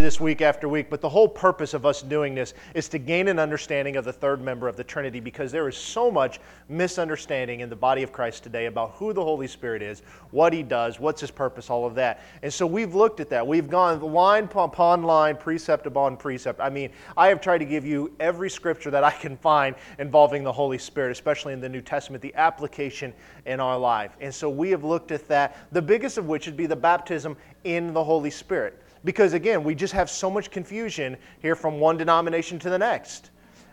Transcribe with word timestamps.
this 0.00 0.18
week 0.18 0.42
after 0.42 0.68
week, 0.68 0.90
but 0.90 1.00
the 1.00 1.08
whole 1.08 1.28
purpose 1.28 1.72
of 1.72 1.86
us 1.86 2.02
doing 2.02 2.34
this 2.34 2.52
is 2.74 2.88
to 2.88 2.98
gain 2.98 3.28
an 3.28 3.38
understanding 3.38 3.96
of 3.96 4.04
the 4.04 4.12
third 4.12 4.42
member 4.42 4.66
of 4.66 4.76
the 4.76 4.82
Trinity 4.82 5.20
because 5.20 5.52
there 5.52 5.68
is 5.68 5.76
so 5.76 6.10
much 6.10 6.40
misunderstanding 6.68 7.60
in 7.60 7.70
the 7.70 7.76
body 7.76 8.02
of 8.02 8.10
Christ 8.10 8.42
today 8.42 8.66
about 8.66 8.92
who 8.92 9.12
the 9.12 9.22
Holy 9.22 9.46
Spirit 9.46 9.82
is, 9.82 10.02
what 10.32 10.52
he 10.52 10.62
does, 10.62 10.98
what's 10.98 11.20
his 11.20 11.30
purpose, 11.30 11.70
all 11.70 11.86
of 11.86 11.94
that. 11.94 12.22
And 12.42 12.52
so 12.52 12.66
we've 12.66 12.94
looked 12.94 13.20
at 13.20 13.28
that. 13.30 13.46
We've 13.46 13.70
gone 13.70 14.00
line 14.00 14.48
upon 14.52 15.04
line, 15.04 15.36
precept 15.36 15.86
upon 15.86 16.16
precept. 16.16 16.60
I 16.60 16.70
mean, 16.70 16.90
I 17.16 17.28
have 17.28 17.40
tried 17.40 17.58
to 17.58 17.64
give 17.64 17.86
you 17.86 18.12
every 18.18 18.50
scripture 18.50 18.90
that 18.90 19.04
I 19.04 19.12
can 19.12 19.36
find 19.36 19.76
involving 19.98 20.42
the 20.42 20.52
Holy 20.52 20.78
Spirit, 20.78 21.12
especially 21.12 21.52
in 21.52 21.60
the 21.60 21.68
New 21.68 21.82
Testament, 21.82 22.20
the 22.20 22.34
application 22.34 23.12
in 23.46 23.60
our 23.60 23.78
life. 23.78 24.16
And 24.20 24.34
so 24.34 24.50
we 24.50 24.70
have 24.70 24.82
looked 24.82 25.12
at 25.12 25.28
that, 25.28 25.56
the 25.72 25.82
biggest 25.82 26.18
of 26.18 26.26
which 26.26 26.46
would 26.46 26.56
be 26.56 26.66
the 26.66 26.76
baptism 26.76 27.36
in 27.62 27.92
the 27.92 28.02
Holy 28.02 28.30
Spirit. 28.30 28.80
Because 29.04 29.34
again, 29.34 29.62
we 29.62 29.74
just 29.74 29.92
have 29.92 30.08
so 30.08 30.30
much 30.30 30.50
confusion 30.50 31.16
here 31.40 31.54
from 31.54 31.78
one 31.78 31.96
denomination 31.96 32.58
to 32.60 32.70
the 32.70 32.78
next. 32.78 33.30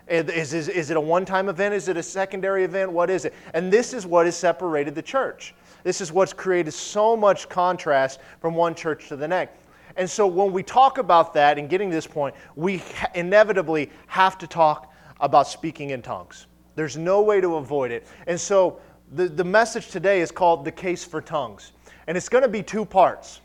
Is, 0.08 0.52
is, 0.52 0.68
is 0.68 0.90
it 0.90 0.96
a 0.96 1.00
one 1.00 1.24
time 1.24 1.48
event? 1.48 1.74
Is 1.74 1.88
it 1.88 1.96
a 1.96 2.02
secondary 2.02 2.64
event? 2.64 2.92
What 2.92 3.08
is 3.08 3.24
it? 3.24 3.34
And 3.54 3.72
this 3.72 3.94
is 3.94 4.04
what 4.04 4.26
has 4.26 4.36
separated 4.36 4.94
the 4.94 5.02
church. 5.02 5.54
This 5.84 6.00
is 6.00 6.12
what's 6.12 6.32
created 6.32 6.72
so 6.72 7.16
much 7.16 7.48
contrast 7.48 8.20
from 8.40 8.54
one 8.54 8.74
church 8.74 9.08
to 9.08 9.16
the 9.16 9.26
next. 9.26 9.58
And 9.96 10.08
so 10.08 10.26
when 10.26 10.52
we 10.52 10.62
talk 10.62 10.98
about 10.98 11.34
that 11.34 11.58
and 11.58 11.68
getting 11.68 11.90
to 11.90 11.94
this 11.94 12.06
point, 12.06 12.34
we 12.56 12.82
inevitably 13.14 13.90
have 14.06 14.38
to 14.38 14.46
talk 14.46 14.92
about 15.20 15.46
speaking 15.46 15.90
in 15.90 16.02
tongues. 16.02 16.46
There's 16.74 16.96
no 16.96 17.20
way 17.20 17.40
to 17.40 17.56
avoid 17.56 17.90
it. 17.90 18.06
And 18.26 18.40
so 18.40 18.80
the, 19.12 19.28
the 19.28 19.44
message 19.44 19.88
today 19.88 20.20
is 20.20 20.30
called 20.30 20.64
The 20.64 20.72
Case 20.72 21.04
for 21.04 21.20
Tongues. 21.20 21.72
And 22.06 22.16
it's 22.16 22.28
going 22.28 22.42
to 22.42 22.48
be 22.48 22.62
two 22.62 22.84
parts. 22.84 23.41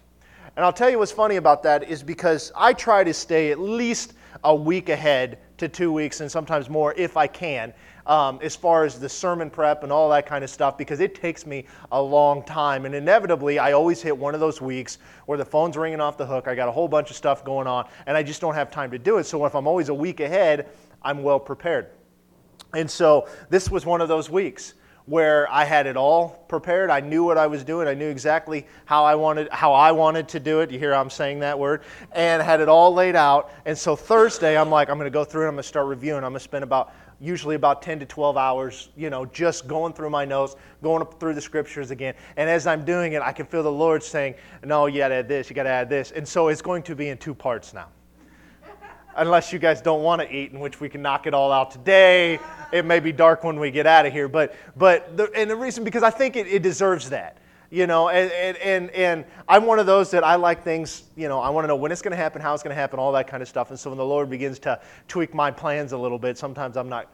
And 0.57 0.65
I'll 0.65 0.73
tell 0.73 0.89
you 0.89 0.97
what's 0.97 1.11
funny 1.11 1.35
about 1.35 1.61
that 1.63 1.83
is 1.83 2.01
because 2.01 2.51
I 2.55 2.73
try 2.73 3.03
to 3.03 3.13
stay 3.13 3.51
at 3.51 3.59
least 3.59 4.15
a 4.43 4.55
week 4.55 4.89
ahead 4.89 5.37
to 5.57 5.69
two 5.69 5.91
weeks 5.91 6.19
and 6.19 6.31
sometimes 6.31 6.67
more 6.67 6.95
if 6.97 7.15
I 7.15 7.27
can, 7.27 7.75
um, 8.07 8.39
as 8.41 8.55
far 8.55 8.83
as 8.83 8.99
the 8.99 9.07
sermon 9.07 9.51
prep 9.51 9.83
and 9.83 9.91
all 9.91 10.09
that 10.09 10.25
kind 10.25 10.43
of 10.43 10.49
stuff, 10.49 10.75
because 10.75 10.99
it 10.99 11.13
takes 11.13 11.45
me 11.45 11.65
a 11.91 12.01
long 12.01 12.41
time. 12.41 12.85
And 12.85 12.95
inevitably, 12.95 13.59
I 13.59 13.73
always 13.73 14.01
hit 14.01 14.17
one 14.17 14.33
of 14.33 14.39
those 14.39 14.59
weeks 14.59 14.97
where 15.27 15.37
the 15.37 15.45
phone's 15.45 15.77
ringing 15.77 16.01
off 16.01 16.17
the 16.17 16.25
hook. 16.25 16.47
I 16.47 16.55
got 16.55 16.67
a 16.67 16.71
whole 16.71 16.87
bunch 16.87 17.11
of 17.11 17.15
stuff 17.15 17.45
going 17.45 17.67
on, 17.67 17.87
and 18.07 18.17
I 18.17 18.23
just 18.23 18.41
don't 18.41 18.55
have 18.55 18.71
time 18.71 18.89
to 18.89 18.97
do 18.97 19.19
it. 19.19 19.25
So 19.25 19.45
if 19.45 19.53
I'm 19.53 19.67
always 19.67 19.89
a 19.89 19.93
week 19.93 20.21
ahead, 20.21 20.69
I'm 21.03 21.21
well 21.21 21.39
prepared. 21.39 21.91
And 22.73 22.89
so 22.89 23.27
this 23.51 23.69
was 23.69 23.85
one 23.85 24.01
of 24.01 24.07
those 24.07 24.27
weeks 24.27 24.73
where 25.07 25.49
I 25.49 25.63
had 25.63 25.87
it 25.87 25.95
all 25.95 26.45
prepared. 26.49 26.89
I 26.89 26.99
knew 26.99 27.23
what 27.23 27.37
I 27.37 27.47
was 27.47 27.63
doing. 27.63 27.87
I 27.87 27.93
knew 27.93 28.09
exactly 28.09 28.67
how 28.85 29.05
I 29.05 29.15
wanted 29.15 29.47
how 29.51 29.73
I 29.73 29.91
wanted 29.93 30.27
to 30.29 30.39
do 30.39 30.59
it. 30.59 30.69
You 30.69 30.77
hear 30.77 30.93
I'm 30.93 31.09
saying 31.09 31.39
that 31.39 31.57
word, 31.57 31.81
and 32.11 32.43
had 32.43 32.59
it 32.59 32.69
all 32.69 32.93
laid 32.93 33.15
out. 33.15 33.49
And 33.65 33.77
so 33.77 33.95
Thursday, 33.95 34.57
I'm 34.57 34.69
like, 34.69 34.89
I'm 34.89 34.97
going 34.97 35.05
to 35.05 35.09
go 35.09 35.23
through 35.23 35.43
and 35.43 35.49
I'm 35.49 35.55
going 35.55 35.63
to 35.63 35.67
start 35.67 35.87
reviewing. 35.87 36.23
I'm 36.23 36.31
going 36.31 36.39
to 36.39 36.39
spend 36.41 36.63
about 36.63 36.93
usually 37.19 37.55
about 37.55 37.81
10 37.81 37.99
to 37.99 38.05
12 38.05 38.37
hours, 38.37 38.89
you 38.95 39.09
know, 39.09 39.25
just 39.25 39.67
going 39.67 39.91
through 39.91 40.09
my 40.09 40.23
notes, 40.23 40.55
going 40.83 41.01
up 41.01 41.19
through 41.19 41.33
the 41.33 41.41
scriptures 41.41 41.89
again. 41.89 42.13
And 42.35 42.47
as 42.49 42.67
I'm 42.67 42.85
doing 42.85 43.13
it, 43.13 43.21
I 43.21 43.31
can 43.31 43.45
feel 43.45 43.63
the 43.63 43.71
Lord 43.71 44.03
saying, 44.03 44.35
"No, 44.63 44.87
you 44.87 44.99
got 44.99 45.07
to 45.07 45.15
add 45.15 45.29
this. 45.29 45.49
You 45.49 45.55
got 45.55 45.63
to 45.63 45.69
add 45.69 45.89
this." 45.89 46.11
And 46.11 46.27
so 46.27 46.49
it's 46.49 46.61
going 46.61 46.83
to 46.83 46.95
be 46.95 47.09
in 47.09 47.17
two 47.17 47.33
parts 47.33 47.73
now 47.73 47.87
unless 49.17 49.51
you 49.51 49.59
guys 49.59 49.81
don't 49.81 50.03
want 50.03 50.21
to 50.21 50.33
eat, 50.33 50.51
in 50.51 50.59
which 50.59 50.79
we 50.79 50.87
can 50.87 51.01
knock 51.01 51.27
it 51.27 51.33
all 51.33 51.51
out 51.51 51.71
today. 51.71 52.39
It 52.71 52.85
may 52.85 52.99
be 52.99 53.11
dark 53.11 53.43
when 53.43 53.59
we 53.59 53.71
get 53.71 53.85
out 53.85 54.05
of 54.05 54.13
here, 54.13 54.27
but 54.27 54.55
but 54.75 55.17
the, 55.17 55.31
and 55.35 55.49
the 55.49 55.55
reason 55.55 55.83
because 55.83 56.03
I 56.03 56.09
think 56.09 56.35
it, 56.35 56.47
it 56.47 56.61
deserves 56.61 57.09
that, 57.09 57.37
you 57.69 57.87
know, 57.87 58.09
and, 58.09 58.57
and 58.57 58.89
and 58.91 59.25
I'm 59.47 59.65
one 59.65 59.79
of 59.79 59.85
those 59.85 60.11
that 60.11 60.23
I 60.23 60.35
like 60.35 60.63
things, 60.63 61.03
you 61.15 61.27
know, 61.27 61.39
I 61.39 61.49
want 61.49 61.63
to 61.63 61.67
know 61.67 61.75
when 61.75 61.91
it's 61.91 62.01
going 62.01 62.11
to 62.11 62.17
happen, 62.17 62.41
how 62.41 62.53
it's 62.53 62.63
going 62.63 62.75
to 62.75 62.79
happen, 62.79 62.99
all 62.99 63.11
that 63.13 63.27
kind 63.27 63.41
of 63.41 63.49
stuff. 63.49 63.69
And 63.69 63.79
so 63.79 63.89
when 63.89 63.97
the 63.97 64.05
Lord 64.05 64.29
begins 64.29 64.59
to 64.59 64.79
tweak 65.07 65.33
my 65.33 65.51
plans 65.51 65.91
a 65.91 65.97
little 65.97 66.19
bit, 66.19 66.37
sometimes 66.37 66.77
I'm 66.77 66.89
not 66.89 67.11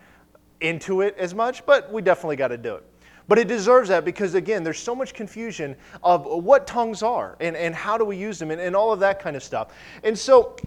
into 0.62 1.02
it 1.02 1.16
as 1.18 1.34
much, 1.34 1.66
but 1.66 1.92
we 1.92 2.02
definitely 2.02 2.36
got 2.36 2.50
to 2.50 2.58
do 2.58 2.76
it. 2.76 2.84
But 3.28 3.38
it 3.40 3.48
deserves 3.48 3.90
that 3.90 4.04
because, 4.04 4.34
again, 4.36 4.64
there's 4.64 4.80
so 4.80 4.94
much 4.94 5.14
confusion 5.14 5.76
of 6.04 6.26
what 6.26 6.68
tongues 6.68 7.02
are 7.02 7.38
and, 7.40 7.56
and 7.56 7.74
how 7.74 7.98
do 7.98 8.04
we 8.04 8.18
use 8.18 8.38
them 8.38 8.52
and, 8.52 8.60
and 8.60 8.76
all 8.76 8.92
of 8.92 9.00
that 9.00 9.22
kind 9.22 9.36
of 9.36 9.44
stuff. 9.44 9.74
And 10.04 10.18
so 10.18 10.58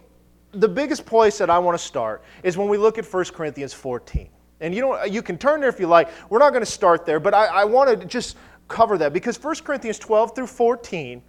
the 0.56 0.69
biggest 0.69 1.06
place 1.06 1.39
that 1.39 1.50
I 1.50 1.59
want 1.59 1.78
to 1.78 1.84
start 1.84 2.22
is 2.43 2.56
when 2.56 2.69
we 2.69 2.78
look 2.78 2.99
at 2.99 3.06
1 3.06 3.25
Corinthians 3.27 3.72
14. 3.72 4.28
And 4.61 4.75
you, 4.75 4.81
know, 4.81 5.05
you 5.05 5.22
can 5.22 5.37
turn 5.37 5.61
there 5.61 5.69
if 5.69 5.78
you 5.78 5.87
like. 5.87 6.09
We're 6.31 6.39
not 6.39 6.50
going 6.50 6.65
to 6.65 6.71
start 6.71 7.05
there, 7.05 7.21
but 7.21 7.34
I, 7.34 7.47
I 7.47 7.65
want 7.65 8.00
to 8.00 8.06
just 8.06 8.37
cover 8.69 8.97
that 8.99 9.12
because 9.12 9.43
1 9.43 9.56
Corinthians 9.56 9.99
12 9.99 10.34
through 10.34 10.47
14 10.47 11.22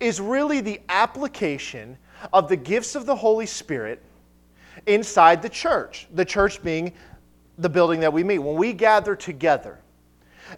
is 0.00 0.20
really 0.20 0.60
the 0.60 0.80
application 0.88 1.96
of 2.32 2.48
the 2.48 2.56
gifts 2.56 2.94
of 2.94 3.06
the 3.06 3.16
Holy 3.16 3.46
Spirit 3.46 4.02
inside 4.86 5.42
the 5.42 5.48
church, 5.48 6.06
the 6.14 6.24
church 6.24 6.62
being 6.62 6.92
the 7.58 7.68
building 7.68 8.00
that 8.00 8.12
we 8.12 8.24
meet, 8.24 8.38
when 8.38 8.56
we 8.56 8.72
gather 8.72 9.14
together. 9.16 9.78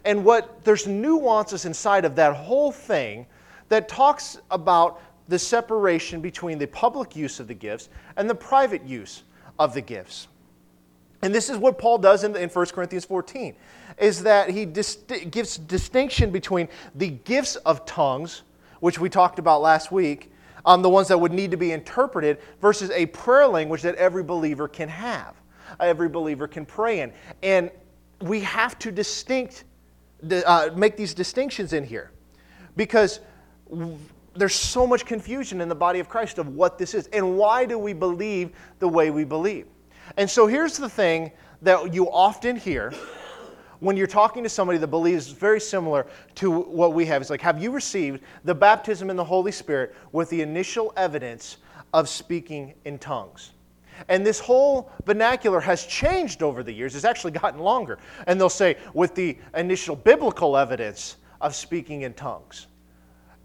And 0.03 0.25
what 0.25 0.63
there's 0.63 0.85
nuances 0.85 1.65
inside 1.65 2.03
of 2.03 2.15
that 2.15 2.35
whole 2.35 2.71
thing 2.71 3.25
that 3.69 3.87
talks 3.87 4.39
about 4.51 5.01
the 5.27 5.39
separation 5.39 6.21
between 6.21 6.57
the 6.57 6.67
public 6.67 7.15
use 7.15 7.39
of 7.39 7.47
the 7.47 7.53
gifts 7.53 7.89
and 8.15 8.29
the 8.29 8.35
private 8.35 8.83
use 8.85 9.23
of 9.59 9.73
the 9.73 9.81
gifts. 9.81 10.27
And 11.21 11.33
this 11.33 11.49
is 11.49 11.57
what 11.57 11.77
Paul 11.77 11.97
does 11.97 12.23
in, 12.23 12.35
in 12.35 12.49
1 12.49 12.65
Corinthians 12.67 13.05
14, 13.05 13.55
is 13.97 14.23
that 14.23 14.49
he 14.49 14.65
gives 14.65 15.57
distinction 15.57 16.31
between 16.31 16.67
the 16.95 17.09
gifts 17.09 17.55
of 17.57 17.85
tongues, 17.85 18.43
which 18.79 18.99
we 18.99 19.09
talked 19.09 19.39
about 19.39 19.61
last 19.61 19.91
week, 19.91 20.31
um, 20.65 20.81
the 20.81 20.89
ones 20.89 21.07
that 21.07 21.19
would 21.19 21.31
need 21.31 21.49
to 21.51 21.57
be 21.57 21.71
interpreted, 21.71 22.37
versus 22.61 22.91
a 22.91 23.07
prayer 23.07 23.47
language 23.47 23.81
that 23.81 23.95
every 23.95 24.23
believer 24.23 24.67
can 24.67 24.89
have, 24.89 25.33
every 25.79 26.09
believer 26.09 26.47
can 26.47 26.65
pray 26.65 27.01
in. 27.01 27.11
And 27.41 27.71
we 28.21 28.41
have 28.41 28.77
to 28.79 28.91
distinct, 28.91 29.63
uh, 30.45 30.69
make 30.75 30.97
these 30.97 31.13
distinctions 31.13 31.73
in 31.73 31.83
here 31.83 32.11
because 32.75 33.21
there's 34.37 34.55
so 34.55 34.85
much 34.85 35.05
confusion 35.05 35.61
in 35.61 35.69
the 35.69 35.75
body 35.75 35.99
of 35.99 36.09
Christ 36.09 36.37
of 36.37 36.49
what 36.49 36.77
this 36.77 36.93
is 36.93 37.07
and 37.07 37.37
why 37.37 37.65
do 37.65 37.77
we 37.77 37.93
believe 37.93 38.51
the 38.79 38.87
way 38.87 39.11
we 39.11 39.23
believe. 39.23 39.67
And 40.15 40.29
so 40.29 40.47
here's 40.47 40.77
the 40.77 40.89
thing 40.89 41.31
that 41.61 41.93
you 41.93 42.09
often 42.09 42.55
hear 42.55 42.93
when 43.79 43.97
you're 43.97 44.07
talking 44.07 44.43
to 44.43 44.49
somebody 44.49 44.79
that 44.79 44.87
believes 44.87 45.27
very 45.27 45.59
similar 45.59 46.07
to 46.35 46.51
what 46.51 46.93
we 46.93 47.05
have. 47.05 47.21
It's 47.21 47.29
like, 47.29 47.41
have 47.41 47.61
you 47.61 47.71
received 47.71 48.23
the 48.43 48.55
baptism 48.55 49.09
in 49.09 49.15
the 49.15 49.23
Holy 49.23 49.51
Spirit 49.51 49.95
with 50.11 50.29
the 50.29 50.41
initial 50.41 50.93
evidence 50.97 51.57
of 51.93 52.09
speaking 52.09 52.73
in 52.85 52.97
tongues? 52.97 53.51
And 54.09 54.25
this 54.25 54.39
whole 54.39 54.91
vernacular 55.05 55.59
has 55.59 55.85
changed 55.85 56.43
over 56.43 56.61
the 56.61 56.71
years. 56.71 56.95
It's 56.95 57.05
actually 57.05 57.31
gotten 57.31 57.59
longer. 57.59 57.97
And 58.27 58.39
they'll 58.39 58.49
say, 58.49 58.77
with 58.93 59.15
the 59.15 59.37
initial 59.55 59.95
biblical 59.95 60.55
evidence 60.55 61.17
of 61.41 61.55
speaking 61.55 62.03
in 62.03 62.13
tongues 62.13 62.67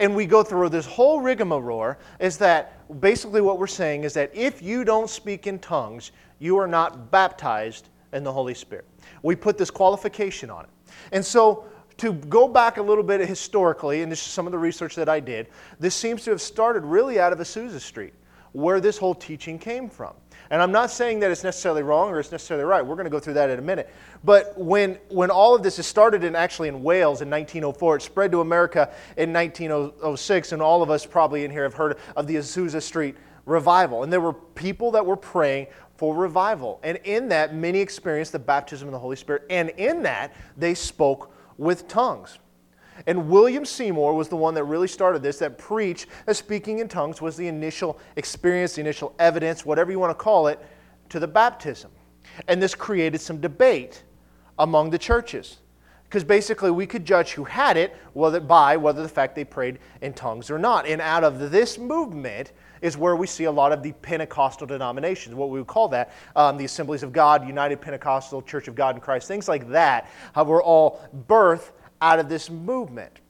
and 0.03 0.17
we 0.17 0.27
go 0.27 0.43
through 0.43 0.69
this 0.69 0.85
whole 0.85 1.21
rigmarole 1.21 1.95
is 2.19 2.37
that 2.39 3.01
basically 3.01 3.41
what 3.41 3.61
we're 3.61 3.69
saying 3.69 4.03
is 4.03 4.13
that 4.15 4.35
if 4.35 4.61
you 4.61 4.83
don't 4.83 5.09
speak 5.09 5.47
in 5.47 5.61
tongues, 5.61 6.11
you 6.41 6.59
are 6.59 6.67
not 6.67 7.13
baptized 7.13 7.89
in 8.13 8.25
the 8.25 8.33
Holy 8.33 8.53
Spirit. 8.53 8.85
We 9.23 9.37
put 9.37 9.57
this 9.57 9.71
qualification 9.71 10.51
on 10.51 10.65
it. 10.65 10.71
And 11.13 11.25
so 11.25 11.67
to 11.99 12.15
go 12.15 12.49
back 12.49 12.79
a 12.79 12.83
little 12.83 13.05
bit 13.05 13.27
historically, 13.27 14.03
and 14.03 14.11
this 14.11 14.21
is 14.21 14.27
some 14.27 14.45
of 14.45 14.51
the 14.51 14.59
research 14.59 14.97
that 14.97 15.09
I 15.09 15.21
did, 15.21 15.47
this 15.79 15.95
seems 15.95 16.25
to 16.25 16.31
have 16.31 16.43
started 16.43 16.83
really 16.85 17.21
out 17.21 17.33
of 17.33 17.39
Azusa 17.39 17.81
Street, 17.81 18.13
where 18.51 18.81
this 18.81 18.99
whole 18.99 19.15
teaching 19.15 19.57
came 19.57 19.89
from. 19.89 20.15
And 20.51 20.61
I'm 20.61 20.73
not 20.73 20.91
saying 20.91 21.21
that 21.21 21.31
it's 21.31 21.45
necessarily 21.45 21.83
wrong 21.83 22.11
or 22.11 22.21
it's 22.21 22.33
necessarily 22.33 22.65
right. 22.65 22.85
We're 22.85 22.97
going 22.97 23.05
to 23.05 23.11
go 23.11 23.21
through 23.21 23.35
that 23.35 23.51
in 23.51 23.59
a 23.59 23.63
minute. 23.63 23.93
But 24.25 24.59
when, 24.59 24.99
when 25.09 25.31
all 25.31 25.55
of 25.55 25.63
this 25.63 25.79
is 25.79 25.87
started 25.87 26.25
in 26.25 26.37
actually 26.37 26.69
in 26.69 26.83
Wales 26.83 27.23
in 27.23 27.31
1904, 27.31 27.97
it 27.97 28.03
spread 28.03 28.33
to 28.33 28.41
America 28.41 28.93
in 29.17 29.33
1906, 29.33 30.53
and 30.53 30.63
all 30.63 30.83
of 30.83 30.91
us 30.91 31.07
probably 31.07 31.45
in 31.45 31.51
here 31.51 31.63
have 31.63 31.75
heard 31.75 31.99
of 32.17 32.27
the 32.27 32.37
Azusa 32.37 32.83
Street 32.83 33.17
revival. 33.47 34.03
And 34.03 34.13
there 34.13 34.21
were 34.21 34.33
people 34.33 34.91
that 34.93 35.05
were 35.05 35.17
praying 35.17 35.67
for 35.97 36.15
revival. 36.15 36.81
And 36.83 36.99
in 37.05 37.29
that, 37.29 37.55
many 37.55 37.79
experienced 37.81 38.33
the 38.33 38.39
baptism 38.39 38.89
of 38.89 38.93
the 38.93 38.99
Holy 38.99 39.17
Spirit. 39.17 39.45
And 39.51 39.71
in 39.71 40.03
that, 40.03 40.35
they 40.57 40.75
spoke 40.75 41.33
with 41.59 41.89
tongues. 41.89 42.39
And 43.07 43.29
William 43.29 43.65
Seymour 43.65 44.15
was 44.15 44.29
the 44.29 44.37
one 44.37 44.55
that 44.55 44.65
really 44.65 44.89
started 44.89 45.23
this, 45.23 45.39
that 45.39 45.59
preached 45.59 46.07
that 46.27 46.35
speaking 46.35 46.79
in 46.79 46.89
tongues 46.89 47.21
was 47.21 47.37
the 47.37 47.49
initial 47.49 47.99
experience, 48.17 48.75
the 48.75 48.81
initial 48.81 49.15
evidence, 49.19 49.65
whatever 49.65 49.91
you 49.91 49.99
want 49.99 50.11
to 50.11 50.23
call 50.23 50.47
it, 50.47 50.59
to 51.09 51.19
the 51.19 51.29
baptism. 51.29 51.91
And 52.49 52.63
this 52.63 52.75
created 52.75 53.21
some 53.21 53.41
debate 53.41 54.05
among 54.59 54.91
the 54.91 54.99
churches. 54.99 55.59
Because 56.05 56.25
basically, 56.25 56.71
we 56.71 56.87
could 56.87 57.07
judge 57.07 57.33
who 57.33 57.45
had 57.45 57.79
it 57.79 57.97
whether, 58.13 58.39
by 58.39 58.77
whether 58.77 59.03
the 59.03 59.09
fact 59.09 59.35
they 59.35 59.45
prayed 59.45 59.79
in 60.03 60.13
tongues 60.13 60.51
or 60.51 60.59
not. 60.59 60.87
And 60.87 61.01
out 61.01 61.25
of 61.25 61.51
this 61.51 61.79
movement 61.79 62.53
is 62.83 62.99
where 62.99 63.17
we 63.17 63.27
see 63.27 63.45
a 63.45 63.51
lot 63.51 63.73
of 63.73 63.83
the 63.83 63.93
Pentecostal 63.93 64.67
denominations, 64.67 65.35
what 65.35 65.49
we 65.49 65.59
would 65.59 65.69
call 65.69 65.89
that, 65.89 66.13
um, 66.37 66.59
the 66.59 66.67
Assemblies 66.67 67.03
of 67.03 67.15
God, 67.15 67.47
United 67.47 67.81
Pentecostal 67.81 68.43
Church 68.43 68.69
of 68.69 68.75
God 68.75 68.95
in 68.95 69.01
Christ, 69.01 69.27
things 69.27 69.49
like 69.49 69.71
that, 69.71 70.11
how 70.35 70.45
we're 70.45 70.63
all 70.63 71.01
birthed 71.27 71.71
out 72.03 72.19
of 72.19 72.29
this 72.29 72.51
movement. 72.51 73.21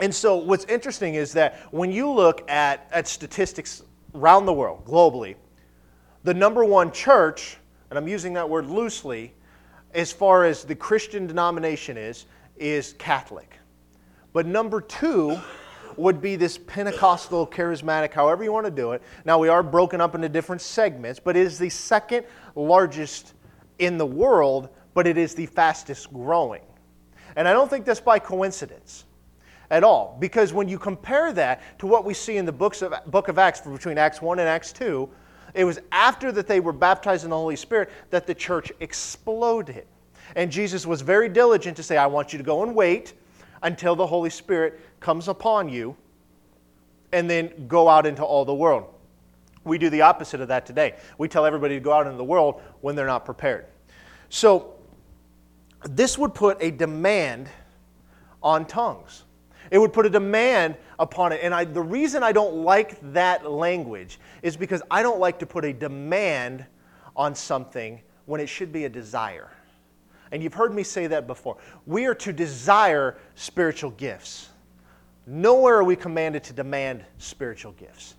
And 0.00 0.14
so, 0.14 0.36
what's 0.36 0.64
interesting 0.66 1.14
is 1.14 1.32
that 1.32 1.58
when 1.72 1.90
you 1.90 2.10
look 2.10 2.48
at, 2.50 2.86
at 2.92 3.08
statistics 3.08 3.82
around 4.14 4.46
the 4.46 4.52
world, 4.52 4.84
globally, 4.84 5.36
the 6.24 6.34
number 6.34 6.64
one 6.64 6.92
church, 6.92 7.56
and 7.88 7.98
I'm 7.98 8.08
using 8.08 8.34
that 8.34 8.48
word 8.48 8.66
loosely, 8.66 9.32
as 9.94 10.12
far 10.12 10.44
as 10.44 10.64
the 10.64 10.74
Christian 10.74 11.26
denomination 11.26 11.96
is, 11.96 12.26
is 12.56 12.92
Catholic. 12.98 13.54
But 14.32 14.46
number 14.46 14.80
two 14.80 15.38
would 15.96 16.20
be 16.20 16.36
this 16.36 16.58
Pentecostal, 16.58 17.46
charismatic, 17.46 18.12
however 18.12 18.44
you 18.44 18.52
want 18.52 18.66
to 18.66 18.70
do 18.70 18.92
it. 18.92 19.02
Now, 19.24 19.38
we 19.38 19.48
are 19.48 19.62
broken 19.62 20.00
up 20.00 20.14
into 20.14 20.28
different 20.28 20.62
segments, 20.62 21.18
but 21.18 21.36
it 21.36 21.46
is 21.46 21.58
the 21.58 21.70
second 21.70 22.24
largest 22.54 23.34
in 23.78 23.98
the 23.98 24.06
world, 24.06 24.68
but 24.94 25.06
it 25.06 25.16
is 25.16 25.34
the 25.34 25.46
fastest 25.46 26.12
growing. 26.12 26.62
And 27.38 27.46
I 27.46 27.52
don't 27.52 27.70
think 27.70 27.84
that's 27.84 28.00
by 28.00 28.18
coincidence 28.18 29.04
at 29.70 29.84
all, 29.84 30.16
because 30.18 30.52
when 30.52 30.66
you 30.66 30.76
compare 30.76 31.32
that 31.34 31.62
to 31.78 31.86
what 31.86 32.04
we 32.04 32.12
see 32.12 32.36
in 32.36 32.44
the 32.44 32.50
books 32.50 32.82
of, 32.82 32.92
book 33.06 33.28
of 33.28 33.38
Acts, 33.38 33.60
between 33.60 33.96
Acts 33.96 34.20
1 34.20 34.40
and 34.40 34.48
Acts 34.48 34.72
2, 34.72 35.08
it 35.54 35.62
was 35.62 35.78
after 35.92 36.32
that 36.32 36.48
they 36.48 36.58
were 36.58 36.72
baptized 36.72 37.22
in 37.22 37.30
the 37.30 37.36
Holy 37.36 37.54
Spirit 37.54 37.90
that 38.10 38.26
the 38.26 38.34
church 38.34 38.72
exploded. 38.80 39.86
And 40.34 40.50
Jesus 40.50 40.84
was 40.84 41.00
very 41.00 41.28
diligent 41.28 41.76
to 41.76 41.82
say, 41.84 41.96
I 41.96 42.08
want 42.08 42.32
you 42.32 42.38
to 42.38 42.44
go 42.44 42.64
and 42.64 42.74
wait 42.74 43.14
until 43.62 43.94
the 43.94 44.06
Holy 44.06 44.30
Spirit 44.30 44.80
comes 44.98 45.28
upon 45.28 45.68
you 45.68 45.96
and 47.12 47.30
then 47.30 47.68
go 47.68 47.88
out 47.88 48.04
into 48.04 48.24
all 48.24 48.44
the 48.44 48.54
world. 48.54 48.92
We 49.62 49.78
do 49.78 49.90
the 49.90 50.00
opposite 50.00 50.40
of 50.40 50.48
that 50.48 50.66
today. 50.66 50.96
We 51.18 51.28
tell 51.28 51.46
everybody 51.46 51.76
to 51.76 51.80
go 51.80 51.92
out 51.92 52.06
into 52.06 52.18
the 52.18 52.24
world 52.24 52.60
when 52.80 52.96
they're 52.96 53.06
not 53.06 53.24
prepared. 53.24 53.66
So, 54.28 54.74
this 55.84 56.18
would 56.18 56.34
put 56.34 56.62
a 56.62 56.70
demand 56.70 57.48
on 58.42 58.66
tongues. 58.66 59.24
It 59.70 59.78
would 59.78 59.92
put 59.92 60.06
a 60.06 60.10
demand 60.10 60.76
upon 60.98 61.32
it. 61.32 61.40
And 61.42 61.54
I, 61.54 61.64
the 61.64 61.82
reason 61.82 62.22
I 62.22 62.32
don't 62.32 62.56
like 62.64 62.98
that 63.12 63.50
language 63.50 64.18
is 64.42 64.56
because 64.56 64.82
I 64.90 65.02
don't 65.02 65.20
like 65.20 65.38
to 65.40 65.46
put 65.46 65.64
a 65.64 65.72
demand 65.72 66.64
on 67.14 67.34
something 67.34 68.00
when 68.26 68.40
it 68.40 68.48
should 68.48 68.72
be 68.72 68.84
a 68.84 68.88
desire. 68.88 69.50
And 70.32 70.42
you've 70.42 70.54
heard 70.54 70.74
me 70.74 70.82
say 70.82 71.06
that 71.06 71.26
before. 71.26 71.56
We 71.86 72.06
are 72.06 72.14
to 72.16 72.32
desire 72.32 73.16
spiritual 73.34 73.90
gifts. 73.92 74.48
Nowhere 75.26 75.76
are 75.76 75.84
we 75.84 75.96
commanded 75.96 76.42
to 76.44 76.52
demand 76.52 77.04
spiritual 77.18 77.72
gifts. 77.72 78.14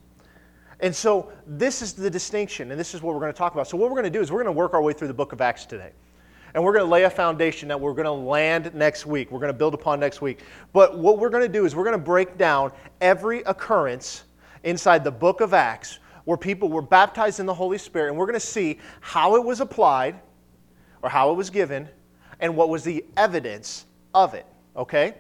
And 0.80 0.96
so 0.96 1.32
this 1.46 1.82
is 1.82 1.94
the 1.94 2.10
distinction, 2.10 2.72
and 2.72 2.80
this 2.80 2.94
is 2.94 3.02
what 3.02 3.14
we're 3.14 3.20
going 3.20 3.34
to 3.34 3.38
talk 3.38 3.54
about. 3.54 3.68
So, 3.68 3.78
what 3.78 3.90
we're 3.90 3.96
going 3.96 4.12
to 4.12 4.18
do 4.18 4.22
is 4.22 4.32
we're 4.32 4.44
going 4.44 4.54
to 4.56 4.58
work 4.58 4.74
our 4.74 4.82
way 4.82 4.94
through 4.94 5.10
the 5.10 5.14
book 5.14 5.34
of 5.34 5.42
Acts 5.42 5.66
today. 5.66 5.92
And 6.54 6.64
we're 6.64 6.74
going 6.74 6.86
to 6.86 6.92
lay 6.92 7.04
a 7.04 7.10
foundation 7.10 7.68
that 7.70 7.80
we're 7.80 7.94
going 7.94 8.06
to 8.06 8.12
land 8.12 8.74
next 8.74 9.06
week. 9.06 9.32
We're 9.32 9.40
going 9.40 9.54
to 9.54 9.58
build 9.58 9.74
upon 9.74 10.00
next 10.00 10.22
week. 10.22 10.40
But 10.74 10.98
what 10.98 11.20
we're 11.20 11.30
going 11.30 11.44
to 11.44 11.52
do 11.52 11.66
is 11.66 11.76
we're 11.76 11.84
going 11.84 11.98
to 11.98 12.04
break 12.04 12.38
down 12.38 12.72
every 13.02 13.42
occurrence 13.42 14.24
inside 14.64 15.04
the 15.04 15.12
book 15.12 15.42
of 15.42 15.54
Acts 15.54 16.00
where 16.26 16.38
people 16.38 16.70
were 16.70 16.82
baptized 16.82 17.40
in 17.40 17.46
the 17.46 17.54
Holy 17.54 17.78
Spirit, 17.78 18.10
and 18.10 18.18
we're 18.18 18.26
going 18.26 18.40
to 18.40 18.40
see 18.40 18.78
how 19.02 19.36
it 19.36 19.44
was 19.44 19.62
applied 19.62 20.20
or 21.02 21.10
how 21.10 21.32
it 21.32 21.36
was 21.36 21.50
given 21.50 21.88
and 22.40 22.56
what 22.56 22.70
was 22.70 22.84
the 22.84 23.04
evidence 23.18 23.86
of 24.14 24.34
it. 24.34 24.46
Okay? 24.76 25.16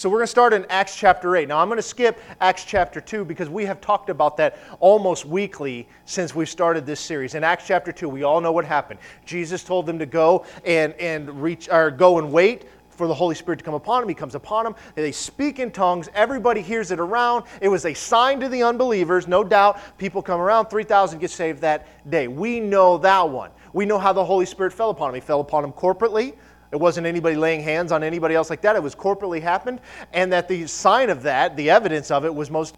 So 0.00 0.08
we're 0.08 0.16
going 0.16 0.28
to 0.28 0.30
start 0.30 0.54
in 0.54 0.64
Acts 0.70 0.96
chapter 0.96 1.36
8. 1.36 1.46
Now 1.46 1.58
I'm 1.58 1.68
going 1.68 1.76
to 1.76 1.82
skip 1.82 2.22
Acts 2.40 2.64
chapter 2.64 3.02
2 3.02 3.22
because 3.22 3.50
we 3.50 3.66
have 3.66 3.82
talked 3.82 4.08
about 4.08 4.34
that 4.38 4.56
almost 4.78 5.26
weekly 5.26 5.86
since 6.06 6.34
we've 6.34 6.48
started 6.48 6.86
this 6.86 7.00
series. 7.00 7.34
In 7.34 7.44
Acts 7.44 7.66
chapter 7.66 7.92
2, 7.92 8.08
we 8.08 8.22
all 8.22 8.40
know 8.40 8.50
what 8.50 8.64
happened. 8.64 8.98
Jesus 9.26 9.62
told 9.62 9.84
them 9.84 9.98
to 9.98 10.06
go 10.06 10.46
and, 10.64 10.94
and 10.94 11.42
reach 11.42 11.68
or 11.68 11.90
go 11.90 12.16
and 12.16 12.32
wait 12.32 12.64
for 12.88 13.08
the 13.08 13.14
Holy 13.14 13.34
Spirit 13.34 13.58
to 13.58 13.64
come 13.66 13.74
upon 13.74 14.00
them. 14.00 14.08
He 14.08 14.14
comes 14.14 14.34
upon 14.34 14.64
them. 14.64 14.74
They 14.94 15.12
speak 15.12 15.58
in 15.58 15.70
tongues. 15.70 16.08
Everybody 16.14 16.62
hears 16.62 16.90
it 16.90 16.98
around. 16.98 17.44
It 17.60 17.68
was 17.68 17.84
a 17.84 17.92
sign 17.92 18.40
to 18.40 18.48
the 18.48 18.62
unbelievers, 18.62 19.28
no 19.28 19.44
doubt. 19.44 19.80
People 19.98 20.22
come 20.22 20.40
around. 20.40 20.70
3,000 20.70 21.18
get 21.18 21.30
saved 21.30 21.60
that 21.60 21.86
day. 22.08 22.26
We 22.26 22.58
know 22.58 22.96
that 22.96 23.28
one. 23.28 23.50
We 23.74 23.84
know 23.84 23.98
how 23.98 24.14
the 24.14 24.24
Holy 24.24 24.46
Spirit 24.46 24.72
fell 24.72 24.88
upon 24.88 25.08
them. 25.08 25.16
He 25.16 25.20
fell 25.20 25.40
upon 25.40 25.60
them 25.60 25.74
corporately. 25.74 26.36
It 26.72 26.76
wasn't 26.76 27.06
anybody 27.06 27.36
laying 27.36 27.62
hands 27.62 27.90
on 27.90 28.02
anybody 28.02 28.34
else 28.34 28.50
like 28.50 28.60
that. 28.62 28.76
It 28.76 28.82
was 28.82 28.94
corporately 28.94 29.42
happened. 29.42 29.80
And 30.12 30.32
that 30.32 30.48
the 30.48 30.66
sign 30.66 31.10
of 31.10 31.22
that, 31.24 31.56
the 31.56 31.70
evidence 31.70 32.10
of 32.10 32.24
it, 32.24 32.34
was 32.34 32.50
most 32.50 32.76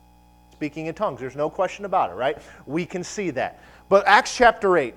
speaking 0.53 0.87
in 0.87 0.94
tongues. 0.94 1.21
There's 1.21 1.37
no 1.37 1.50
question 1.50 1.85
about 1.85 2.11
it, 2.11 2.15
right? 2.15 2.39
We 2.67 2.87
can 2.87 3.05
see 3.05 3.31
that. 3.31 3.61
But 3.89 4.06
Acts 4.06 4.35
chapter 4.35 4.79
8. 4.79 4.94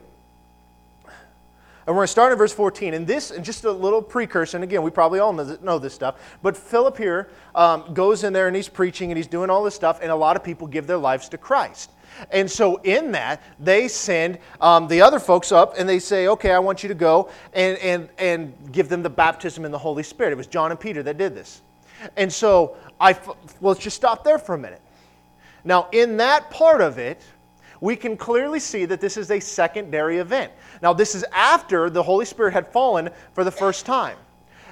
And 1.88 1.94
we're 1.94 2.00
going 2.00 2.06
to 2.06 2.12
start 2.12 2.32
in 2.32 2.38
verse 2.38 2.54
14. 2.54 2.94
And 2.94 3.06
this, 3.06 3.30
and 3.32 3.46
just 3.46 3.64
a 3.64 3.72
little 3.72 4.02
precursor, 4.02 4.58
and 4.58 4.64
again, 4.64 4.82
we 4.82 4.90
probably 4.90 5.20
all 5.20 5.34
know 5.34 5.78
this 5.78 5.94
stuff, 5.94 6.16
but 6.42 6.58
Philip 6.58 6.98
here 6.98 7.30
um, 7.54 7.94
goes 7.94 8.24
in 8.24 8.34
there 8.34 8.48
and 8.48 8.56
he's 8.56 8.70
preaching 8.70 9.12
and 9.12 9.18
he's 9.18 9.28
doing 9.28 9.52
all 9.52 9.64
this 9.64 9.76
stuff, 9.76 10.00
and 10.02 10.12
a 10.12 10.16
lot 10.16 10.36
of 10.36 10.44
people 10.44 10.66
give 10.68 10.88
their 10.88 10.98
lives 10.98 11.30
to 11.30 11.38
Christ. 11.38 11.92
And 12.32 12.50
so, 12.50 12.78
in 12.78 13.12
that, 13.12 13.42
they 13.60 13.88
send 13.88 14.40
um, 14.62 14.88
the 14.88 15.02
other 15.02 15.20
folks 15.20 15.52
up 15.52 15.76
and 15.78 15.88
they 15.88 16.00
say, 16.00 16.28
Okay, 16.28 16.52
I 16.52 16.60
want 16.60 16.84
you 16.84 16.90
to 16.90 16.96
go 16.96 17.30
and, 17.54 17.78
and, 17.80 18.10
and 18.18 18.54
give 18.72 18.90
them 18.90 19.04
the 19.04 19.10
baptism 19.10 19.66
in 19.66 19.72
the 19.72 19.78
Holy 19.78 20.04
Spirit. 20.04 20.32
It 20.32 20.38
was 20.38 20.48
John 20.48 20.72
and 20.72 20.80
Peter 20.80 21.04
that 21.04 21.18
did 21.18 21.36
this. 21.36 21.62
And 22.18 22.32
so, 22.32 22.78
I, 23.00 23.14
well, 23.14 23.38
let's 23.62 23.80
just 23.80 23.96
stop 23.96 24.24
there 24.24 24.38
for 24.38 24.56
a 24.56 24.58
minute. 24.58 24.82
Now, 25.64 25.90
in 25.92 26.18
that 26.18 26.50
part 26.52 26.82
of 26.82 26.98
it, 26.98 27.24
we 27.82 27.96
can 27.96 28.16
clearly 28.16 28.60
see 28.60 28.86
that 28.86 29.02
this 29.02 29.18
is 29.18 29.32
a 29.32 29.40
secondary 29.40 30.18
event. 30.18 30.52
Now, 30.82 30.94
this 30.94 31.16
is 31.16 31.26
after 31.34 31.90
the 31.90 32.02
Holy 32.02 32.26
Spirit 32.26 32.54
had 32.54 32.72
fallen 32.72 33.10
for 33.34 33.44
the 33.44 33.52
first 33.52 33.86
time. 33.86 34.18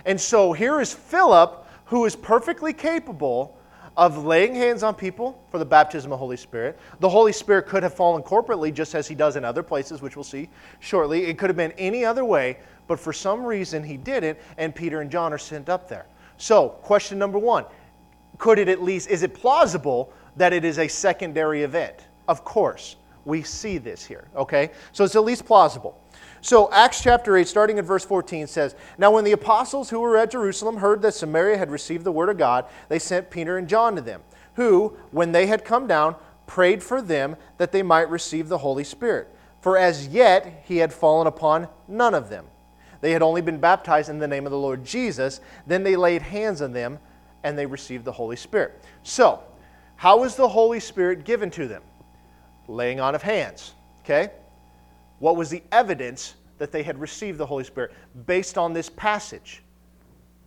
And 0.06 0.20
so, 0.20 0.54
here 0.54 0.80
is 0.80 0.94
Philip, 0.94 1.68
who 1.86 2.06
is 2.06 2.16
perfectly 2.16 2.74
capable 2.74 3.58
of 3.96 4.26
laying 4.26 4.56
hands 4.56 4.82
on 4.84 4.96
people 4.96 5.42
for 5.52 5.60
the 5.60 5.66
baptism 5.66 6.12
of 6.12 6.16
the 6.16 6.20
Holy 6.20 6.38
Spirit. 6.38 6.80
The 7.00 7.10
Holy 7.10 7.32
Spirit 7.32 7.68
could 7.68 7.84
have 7.84 7.94
fallen 7.94 8.24
corporately, 8.24 8.74
just 8.74 8.96
as 8.96 9.08
he 9.08 9.16
does 9.16 9.36
in 9.36 9.46
other 9.46 9.64
places, 9.64 10.02
which 10.02 10.16
we'll 10.16 10.24
see 10.24 10.50
shortly. 10.80 11.26
It 11.26 11.38
could 11.38 11.50
have 11.50 11.58
been 11.58 11.74
any 11.74 12.04
other 12.04 12.26
way, 12.26 12.58
but 12.88 13.00
for 13.00 13.14
some 13.14 13.46
reason 13.46 13.84
he 13.84 13.98
didn't, 13.98 14.40
and 14.58 14.74
Peter 14.74 15.02
and 15.02 15.12
John 15.12 15.32
are 15.32 15.38
sent 15.38 15.70
up 15.70 15.88
there. 15.88 16.08
So, 16.38 16.70
question 16.70 17.20
number 17.20 17.38
one 17.38 17.66
could 18.40 18.58
it 18.58 18.68
at 18.68 18.82
least, 18.82 19.10
is 19.10 19.24
it 19.24 19.34
plausible 19.34 20.12
that 20.38 20.54
it 20.54 20.66
is 20.66 20.80
a 20.80 20.88
secondary 20.88 21.62
event? 21.64 22.08
Of 22.28 22.44
course. 22.44 22.96
We 23.26 23.44
see 23.44 23.78
this 23.78 24.06
here, 24.06 24.28
okay? 24.36 24.72
So 24.92 25.04
it's 25.04 25.16
at 25.16 25.24
least 25.24 25.46
plausible. 25.46 26.00
So, 26.42 26.70
Acts 26.74 27.02
chapter 27.02 27.38
8, 27.38 27.48
starting 27.48 27.80
at 27.80 27.86
verse 27.86 28.04
14, 28.04 28.48
says 28.48 28.76
Now, 28.98 29.12
when 29.12 29.24
the 29.24 29.32
apostles 29.32 29.90
who 29.90 30.02
were 30.02 30.18
at 30.18 30.32
Jerusalem 30.32 30.78
heard 30.78 31.02
that 31.02 31.14
Samaria 31.14 31.58
had 31.58 31.72
received 31.72 32.04
the 32.04 32.12
word 32.12 32.28
of 32.28 32.38
God, 32.38 32.66
they 32.90 33.00
sent 33.00 33.30
Peter 33.30 33.58
and 33.58 33.68
John 33.68 33.96
to 33.96 34.02
them, 34.02 34.22
who, 34.56 34.98
when 35.12 35.32
they 35.32 35.46
had 35.48 35.64
come 35.64 35.88
down, 35.88 36.16
prayed 36.46 36.84
for 36.84 37.02
them 37.02 37.38
that 37.58 37.72
they 37.72 37.82
might 37.82 38.10
receive 38.10 38.50
the 38.50 38.58
Holy 38.58 38.84
Spirit. 38.84 39.34
For 39.62 39.78
as 39.78 40.08
yet 40.08 40.64
he 40.66 40.78
had 40.78 40.92
fallen 40.92 41.28
upon 41.28 41.70
none 41.88 42.14
of 42.14 42.30
them. 42.30 42.46
They 43.00 43.12
had 43.12 43.22
only 43.22 43.42
been 43.42 43.60
baptized 43.60 44.10
in 44.10 44.20
the 44.20 44.28
name 44.28 44.46
of 44.46 44.52
the 44.52 44.58
Lord 44.58 44.84
Jesus. 44.84 45.40
Then 45.66 45.84
they 45.84 45.96
laid 45.96 46.22
hands 46.22 46.62
on 46.62 46.74
them 46.74 47.00
and 47.44 47.58
they 47.58 47.66
received 47.66 48.04
the 48.04 48.12
Holy 48.12 48.36
Spirit. 48.36 48.82
So, 49.04 49.42
how 49.96 50.20
was 50.20 50.36
the 50.36 50.50
Holy 50.50 50.82
Spirit 50.82 51.24
given 51.24 51.50
to 51.52 51.68
them? 51.68 51.84
Laying 52.68 53.00
on 53.00 53.16
of 53.16 53.22
hands. 53.22 53.74
Okay? 54.02 54.32
What 55.20 55.36
was 55.36 55.50
the 55.50 55.64
evidence 55.72 56.36
that 56.58 56.72
they 56.72 56.84
had 56.84 57.00
received 57.00 57.38
the 57.38 57.46
Holy 57.46 57.64
Spirit 57.64 57.92
based 58.26 58.58
on 58.58 58.74
this 58.74 58.90
passage? 58.90 59.62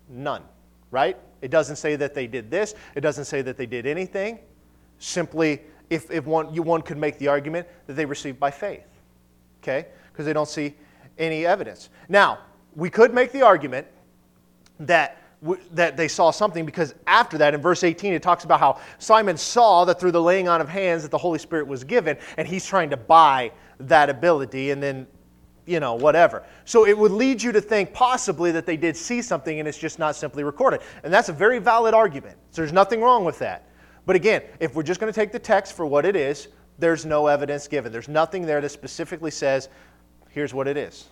None, 0.08 0.42
right? 0.90 1.16
It 1.42 1.50
doesn't 1.50 1.76
say 1.76 1.96
that 1.96 2.14
they 2.14 2.26
did 2.26 2.50
this, 2.50 2.75
it 2.94 3.00
doesn't 3.00 3.25
say 3.25 3.42
that 3.42 3.56
they 3.56 3.66
did 3.66 3.87
anything. 3.87 4.38
Simply, 4.99 5.61
if, 5.90 6.11
if 6.11 6.26
one, 6.26 6.52
you, 6.54 6.62
one 6.62 6.82
could 6.82 6.96
make 6.96 7.18
the 7.18 7.28
argument 7.28 7.66
that 7.87 7.94
they 7.94 8.04
received 8.04 8.40
by 8.40 8.50
faith, 8.50 8.87
okay? 9.62 9.87
Because 10.12 10.26
they 10.26 10.32
don't 10.32 10.49
see 10.49 10.75
any 11.18 11.44
evidence. 11.44 11.90
Now, 12.08 12.38
we 12.75 12.90
could 12.90 13.14
make 13.14 13.32
the 13.32 13.42
argument 13.42 13.87
that 14.80 15.23
that 15.73 15.97
they 15.97 16.09
saw 16.09 16.31
something 16.31 16.64
because 16.64 16.95
after 17.07 17.38
that 17.38 17.55
in 17.55 17.61
verse 17.61 17.85
18 17.85 18.14
it 18.14 18.23
talks 18.23 18.45
about 18.45 18.59
how 18.59 18.81
simon 18.99 19.37
saw 19.37 19.85
that 19.85 20.00
through 20.00 20.11
the 20.11 20.21
laying 20.21 20.49
on 20.49 20.62
of 20.62 20.69
hands 20.69 21.02
that 21.02 21.11
the 21.11 21.19
holy 21.19 21.38
spirit 21.38 21.66
was 21.66 21.85
given 21.85 22.16
and 22.38 22.49
he's 22.49 22.64
trying 22.64 22.88
to 22.88 22.97
buy 22.97 23.52
that 23.81 24.09
ability 24.11 24.71
and 24.71 24.83
then, 24.83 25.07
you 25.66 25.81
know, 25.81 25.95
whatever. 25.95 26.45
So 26.64 26.87
it 26.87 26.97
would 26.97 27.12
lead 27.12 27.43
you 27.43 27.52
to 27.52 27.61
think 27.61 27.93
possibly 27.93 28.52
that 28.52 28.66
they 28.66 28.76
did 28.76 28.97
see 28.97 29.21
something 29.23 29.59
and 29.59 29.69
it's 29.69 29.78
just 29.78 29.99
not 29.99 30.16
simply 30.16 30.45
recorded. 30.45 30.81
And 31.02 31.12
that's 31.12 31.28
a 31.28 31.33
very 31.33 31.59
valid 31.59 31.95
argument. 31.95 32.37
So 32.50 32.62
there's 32.62 32.73
nothing 32.73 33.00
wrong 33.00 33.25
with 33.25 33.38
that. 33.40 33.69
But 34.05 34.16
again, 34.16 34.43
if 34.61 34.75
we're 34.75 34.85
just 34.85 35.00
going 35.00 35.12
to 35.12 35.19
take 35.19 35.33
the 35.33 35.38
text 35.38 35.75
for 35.75 35.85
what 35.85 36.07
it 36.07 36.14
is, 36.14 36.49
there's 36.78 37.05
no 37.05 37.26
evidence 37.26 37.66
given. 37.66 37.90
There's 37.90 38.09
nothing 38.09 38.47
there 38.47 38.61
that 38.61 38.69
specifically 38.69 39.31
says, 39.31 39.69
here's 40.28 40.55
what 40.55 40.69
it 40.69 40.76
is. 40.76 41.07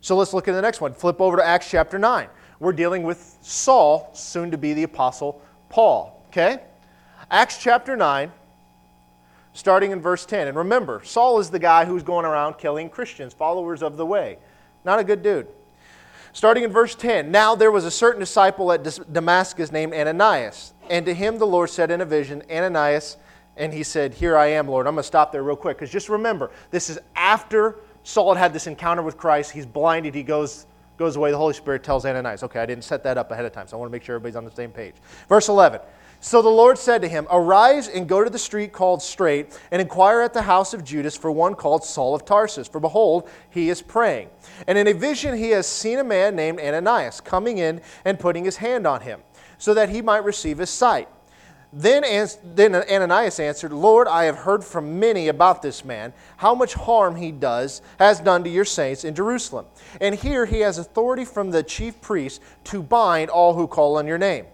So 0.00 0.16
let's 0.16 0.32
look 0.32 0.48
at 0.48 0.52
the 0.52 0.62
next 0.62 0.80
one. 0.80 0.94
Flip 0.94 1.20
over 1.20 1.36
to 1.36 1.46
Acts 1.46 1.70
chapter 1.70 1.98
9. 1.98 2.28
We're 2.60 2.72
dealing 2.72 3.02
with 3.02 3.38
Saul, 3.42 4.10
soon 4.12 4.52
to 4.52 4.58
be 4.58 4.74
the 4.74 4.84
apostle 4.84 5.42
Paul. 5.68 6.22
Okay? 6.28 6.60
Acts 7.30 7.58
chapter 7.58 7.96
9 7.96 8.30
starting 9.52 9.90
in 9.90 10.00
verse 10.00 10.24
10. 10.26 10.48
And 10.48 10.56
remember, 10.56 11.02
Saul 11.04 11.38
is 11.40 11.50
the 11.50 11.58
guy 11.58 11.84
who's 11.84 12.02
going 12.02 12.24
around 12.24 12.58
killing 12.58 12.88
Christians, 12.88 13.34
followers 13.34 13.82
of 13.82 13.96
the 13.96 14.06
way. 14.06 14.38
Not 14.84 14.98
a 14.98 15.04
good 15.04 15.22
dude. 15.22 15.48
Starting 16.32 16.62
in 16.62 16.70
verse 16.70 16.94
10 16.94 17.30
Now 17.30 17.54
there 17.54 17.72
was 17.72 17.84
a 17.84 17.90
certain 17.90 18.20
disciple 18.20 18.72
at 18.72 18.84
Damascus 19.12 19.72
named 19.72 19.92
Ananias, 19.92 20.72
and 20.88 21.04
to 21.06 21.14
him 21.14 21.38
the 21.38 21.46
Lord 21.46 21.70
said 21.70 21.90
in 21.90 22.00
a 22.00 22.04
vision, 22.04 22.42
Ananias, 22.50 23.16
and 23.56 23.72
he 23.72 23.82
said, 23.82 24.14
Here 24.14 24.36
I 24.36 24.46
am, 24.46 24.68
Lord. 24.68 24.86
I'm 24.86 24.94
going 24.94 25.02
to 25.02 25.06
stop 25.06 25.32
there 25.32 25.42
real 25.42 25.56
quick 25.56 25.78
because 25.78 25.90
just 25.90 26.08
remember, 26.08 26.50
this 26.70 26.88
is 26.88 26.98
after 27.16 27.76
Saul 28.04 28.34
had 28.34 28.40
had 28.40 28.52
this 28.52 28.66
encounter 28.66 29.02
with 29.02 29.16
Christ. 29.16 29.50
He's 29.50 29.66
blinded. 29.66 30.14
He 30.14 30.22
goes, 30.22 30.66
goes 31.00 31.16
away. 31.16 31.30
The 31.30 31.38
Holy 31.38 31.54
Spirit 31.54 31.82
tells 31.82 32.04
Ananias, 32.04 32.44
Okay, 32.44 32.60
I 32.60 32.66
didn't 32.66 32.84
set 32.84 33.02
that 33.04 33.18
up 33.18 33.32
ahead 33.32 33.46
of 33.46 33.52
time, 33.52 33.66
so 33.66 33.76
I 33.76 33.80
want 33.80 33.90
to 33.90 33.92
make 33.92 34.04
sure 34.04 34.14
everybody's 34.14 34.36
on 34.36 34.44
the 34.44 34.50
same 34.52 34.70
page. 34.70 34.94
Verse 35.28 35.48
11. 35.48 35.80
So 36.20 36.42
the 36.42 36.50
Lord 36.50 36.76
said 36.76 37.00
to 37.00 37.08
him, 37.08 37.26
Arise 37.30 37.88
and 37.88 38.06
go 38.06 38.22
to 38.22 38.28
the 38.28 38.38
street 38.38 38.72
called 38.72 39.00
Straight, 39.00 39.58
and 39.70 39.80
inquire 39.80 40.20
at 40.20 40.34
the 40.34 40.42
house 40.42 40.74
of 40.74 40.84
Judas 40.84 41.16
for 41.16 41.30
one 41.30 41.54
called 41.54 41.82
Saul 41.82 42.14
of 42.14 42.26
Tarsus. 42.26 42.68
For 42.68 42.78
behold, 42.78 43.30
he 43.48 43.70
is 43.70 43.80
praying. 43.80 44.28
And 44.66 44.76
in 44.76 44.86
a 44.86 44.92
vision 44.92 45.34
he 45.34 45.48
has 45.50 45.66
seen 45.66 45.98
a 45.98 46.04
man 46.04 46.36
named 46.36 46.60
Ananias 46.60 47.22
coming 47.22 47.56
in 47.56 47.80
and 48.04 48.20
putting 48.20 48.44
his 48.44 48.58
hand 48.58 48.86
on 48.86 49.00
him, 49.00 49.22
so 49.56 49.72
that 49.72 49.88
he 49.88 50.02
might 50.02 50.22
receive 50.22 50.58
his 50.58 50.68
sight. 50.68 51.08
Then, 51.72 52.02
then 52.54 52.74
Ananias 52.74 53.38
answered, 53.38 53.72
Lord, 53.72 54.08
I 54.08 54.24
have 54.24 54.38
heard 54.38 54.64
from 54.64 54.98
many 54.98 55.28
about 55.28 55.62
this 55.62 55.84
man, 55.84 56.12
how 56.36 56.54
much 56.54 56.74
harm 56.74 57.14
he 57.14 57.30
does, 57.30 57.80
has 58.00 58.18
done 58.20 58.42
to 58.42 58.50
your 58.50 58.64
saints 58.64 59.04
in 59.04 59.14
Jerusalem. 59.14 59.66
And 60.00 60.14
here 60.14 60.46
he 60.46 60.60
has 60.60 60.78
authority 60.78 61.24
from 61.24 61.52
the 61.52 61.62
chief 61.62 62.00
priests 62.00 62.40
to 62.64 62.82
bind 62.82 63.30
all 63.30 63.54
who 63.54 63.68
call 63.68 63.98
on 63.98 64.06
your 64.06 64.18
name. 64.18 64.46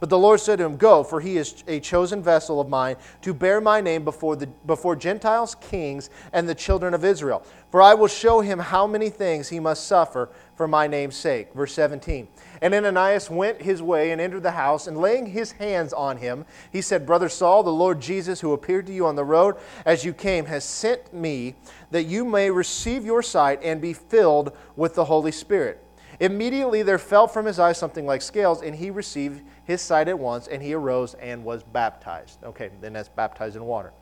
But 0.00 0.10
the 0.10 0.18
Lord 0.18 0.40
said 0.40 0.58
to 0.58 0.64
him, 0.64 0.76
Go, 0.76 1.02
for 1.02 1.20
he 1.20 1.38
is 1.38 1.64
a 1.66 1.80
chosen 1.80 2.22
vessel 2.22 2.60
of 2.60 2.68
mine 2.68 2.96
to 3.22 3.34
bear 3.34 3.60
my 3.60 3.80
name 3.80 4.04
before, 4.04 4.36
the, 4.36 4.46
before 4.46 4.94
Gentiles, 4.94 5.56
kings, 5.56 6.10
and 6.32 6.48
the 6.48 6.54
children 6.54 6.94
of 6.94 7.04
Israel. 7.04 7.42
For 7.70 7.82
I 7.82 7.94
will 7.94 8.08
show 8.08 8.40
him 8.40 8.58
how 8.58 8.86
many 8.86 9.10
things 9.10 9.48
he 9.48 9.58
must 9.58 9.86
suffer 9.86 10.30
for 10.58 10.68
my 10.68 10.88
name's 10.88 11.16
sake. 11.16 11.54
Verse 11.54 11.72
17. 11.72 12.26
And 12.60 12.74
Ananias 12.74 13.30
went 13.30 13.62
his 13.62 13.80
way 13.80 14.10
and 14.10 14.20
entered 14.20 14.42
the 14.42 14.50
house, 14.50 14.88
and 14.88 14.98
laying 14.98 15.26
his 15.26 15.52
hands 15.52 15.92
on 15.92 16.16
him, 16.16 16.44
he 16.72 16.82
said, 16.82 17.06
Brother 17.06 17.28
Saul, 17.28 17.62
the 17.62 17.70
Lord 17.70 18.00
Jesus, 18.00 18.40
who 18.40 18.52
appeared 18.52 18.86
to 18.88 18.92
you 18.92 19.06
on 19.06 19.14
the 19.14 19.24
road 19.24 19.54
as 19.86 20.04
you 20.04 20.12
came, 20.12 20.46
has 20.46 20.64
sent 20.64 21.14
me 21.14 21.54
that 21.92 22.02
you 22.02 22.24
may 22.24 22.50
receive 22.50 23.06
your 23.06 23.22
sight 23.22 23.60
and 23.62 23.80
be 23.80 23.92
filled 23.92 24.54
with 24.74 24.96
the 24.96 25.04
Holy 25.04 25.30
Spirit. 25.30 25.82
Immediately 26.18 26.82
there 26.82 26.98
fell 26.98 27.28
from 27.28 27.46
his 27.46 27.60
eyes 27.60 27.78
something 27.78 28.04
like 28.04 28.20
scales, 28.20 28.60
and 28.60 28.74
he 28.74 28.90
received 28.90 29.42
his 29.64 29.80
sight 29.80 30.08
at 30.08 30.18
once, 30.18 30.48
and 30.48 30.60
he 30.60 30.74
arose 30.74 31.14
and 31.14 31.44
was 31.44 31.62
baptized. 31.62 32.42
Okay, 32.42 32.70
then 32.80 32.92
that's 32.92 33.08
baptized 33.08 33.54
in 33.54 33.64
water. 33.64 33.92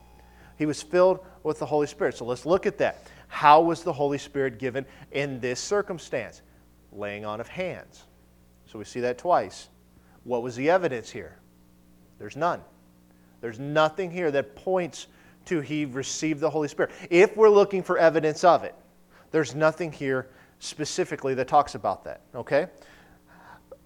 He 0.57 0.65
was 0.65 0.83
filled 0.83 1.21
with 1.43 1.59
the 1.59 1.67
Holy 1.67 1.87
Spirit. 1.87 2.17
So 2.17 2.25
let's 2.25 2.47
look 2.47 2.65
at 2.65 2.79
that. 2.79 3.03
How 3.29 3.61
was 3.61 3.83
the 3.83 3.93
Holy 3.93 4.17
Spirit 4.17 4.59
given 4.59 4.87
in 5.13 5.39
this 5.41 5.61
circumstance? 5.61 6.41
Laying 6.97 7.25
on 7.25 7.41
of 7.41 7.49
hands. 7.49 8.05
So 8.67 8.79
we 8.79 8.85
see 8.85 9.01
that 9.01 9.19
twice. 9.19 9.69
What 10.25 10.43
was 10.43 10.57
the 10.57 10.71
evidence 10.71 11.11
here? 11.11 11.37
There's 12.19 12.37
none. 12.37 12.61
There's 13.41 13.59
nothing 13.59 14.11
here 14.11 14.31
that 14.31 14.57
points 14.57 15.07
to 15.45 15.61
he 15.61 15.85
received 15.85 16.41
the 16.41 16.51
Holy 16.51 16.69
Spirit. 16.69 16.91
If 17.11 17.37
we're 17.37 17.51
looking 17.51 17.83
for 17.83 17.99
evidence 17.99 18.43
of 18.43 18.65
it, 18.65 18.75
there's 19.31 19.55
nothing 19.55 19.93
here 19.93 20.29
specifically 20.59 21.35
that 21.35 21.47
talks 21.47 21.75
about 21.75 22.05
that. 22.05 22.23
Okay? 22.35 22.67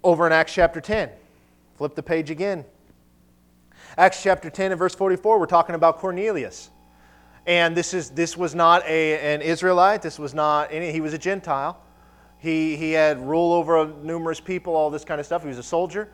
Over 0.03 0.27
in 0.27 0.33
Acts 0.33 0.55
chapter 0.55 0.81
10, 0.81 1.11
flip 1.77 1.95
the 1.95 2.03
page 2.03 2.31
again. 2.31 2.65
Acts 3.99 4.23
chapter 4.23 4.49
10 4.49 4.73
and 4.73 4.79
verse 4.79 4.95
44, 4.95 5.39
we're 5.39 5.47
talking 5.47 5.75
about 5.75 5.99
Cornelius. 5.99 6.71
And 7.47 7.77
this, 7.77 7.93
is, 7.93 8.11
this 8.11 8.37
was 8.37 8.55
not 8.55 8.85
a, 8.87 9.35
an 9.35 9.43
Israelite, 9.43 10.03
this 10.03 10.19
was 10.19 10.33
not 10.33 10.73
any, 10.73 10.93
he 10.93 11.01
was 11.01 11.13
a 11.13 11.19
Gentile. 11.19 11.83
He, 12.41 12.77
he 12.77 12.93
had 12.93 13.21
rule 13.21 13.53
over 13.53 13.87
numerous 14.03 14.41
people, 14.41 14.75
all 14.75 14.91
this 14.91 15.05
kind 15.05 15.21
of 15.21 15.27
stuff. 15.27 15.43
He 15.43 15.49
was 15.49 15.59
a 15.59 15.63
soldier. 15.63 16.09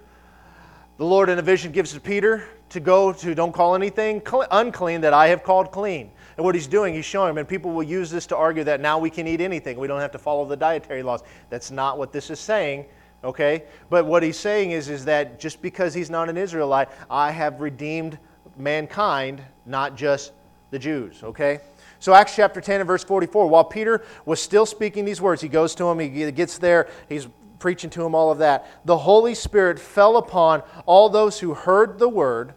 The 0.98 1.04
Lord 1.04 1.28
in 1.28 1.38
a 1.38 1.42
vision 1.42 1.72
gives 1.72 1.92
to 1.92 2.00
Peter 2.00 2.48
to 2.70 2.80
go 2.80 3.12
to 3.12 3.34
don't 3.34 3.52
call 3.52 3.74
anything 3.74 4.22
unclean 4.50 5.02
that 5.02 5.12
I 5.12 5.28
have 5.28 5.42
called 5.42 5.70
clean. 5.70 6.10
And 6.36 6.44
what 6.44 6.54
he's 6.54 6.66
doing, 6.66 6.94
he's 6.94 7.04
showing 7.04 7.30
him, 7.30 7.38
and 7.38 7.48
people 7.48 7.70
will 7.70 7.82
use 7.82 8.10
this 8.10 8.26
to 8.26 8.36
argue 8.36 8.64
that 8.64 8.80
now 8.80 8.98
we 8.98 9.08
can 9.08 9.26
eat 9.26 9.40
anything. 9.40 9.78
We 9.78 9.86
don't 9.86 10.00
have 10.00 10.12
to 10.12 10.18
follow 10.18 10.44
the 10.44 10.56
dietary 10.56 11.02
laws. 11.02 11.22
That's 11.48 11.70
not 11.70 11.96
what 11.96 12.12
this 12.12 12.30
is 12.30 12.40
saying, 12.40 12.86
okay? 13.22 13.64
But 13.88 14.06
what 14.06 14.22
he's 14.22 14.38
saying 14.38 14.72
is, 14.72 14.88
is 14.88 15.04
that 15.04 15.38
just 15.38 15.62
because 15.62 15.94
he's 15.94 16.10
not 16.10 16.28
an 16.28 16.36
Israelite, 16.36 16.88
I 17.08 17.30
have 17.30 17.60
redeemed 17.60 18.18
mankind, 18.56 19.42
not 19.64 19.96
just 19.96 20.32
the 20.70 20.78
Jews, 20.78 21.22
okay? 21.22 21.60
So, 21.98 22.14
Acts 22.14 22.36
chapter 22.36 22.60
10 22.60 22.80
and 22.80 22.86
verse 22.86 23.04
44, 23.04 23.48
while 23.48 23.64
Peter 23.64 24.04
was 24.24 24.40
still 24.40 24.66
speaking 24.66 25.04
these 25.04 25.20
words, 25.20 25.40
he 25.42 25.48
goes 25.48 25.74
to 25.76 25.84
him, 25.84 25.98
he 25.98 26.30
gets 26.30 26.58
there, 26.58 26.88
he's 27.08 27.28
preaching 27.58 27.90
to 27.90 28.04
him 28.04 28.14
all 28.14 28.30
of 28.30 28.38
that. 28.38 28.66
The 28.84 28.98
Holy 28.98 29.34
Spirit 29.34 29.78
fell 29.78 30.16
upon 30.16 30.62
all 30.84 31.08
those 31.08 31.40
who 31.40 31.54
heard 31.54 31.98
the 31.98 32.08
word 32.08 32.54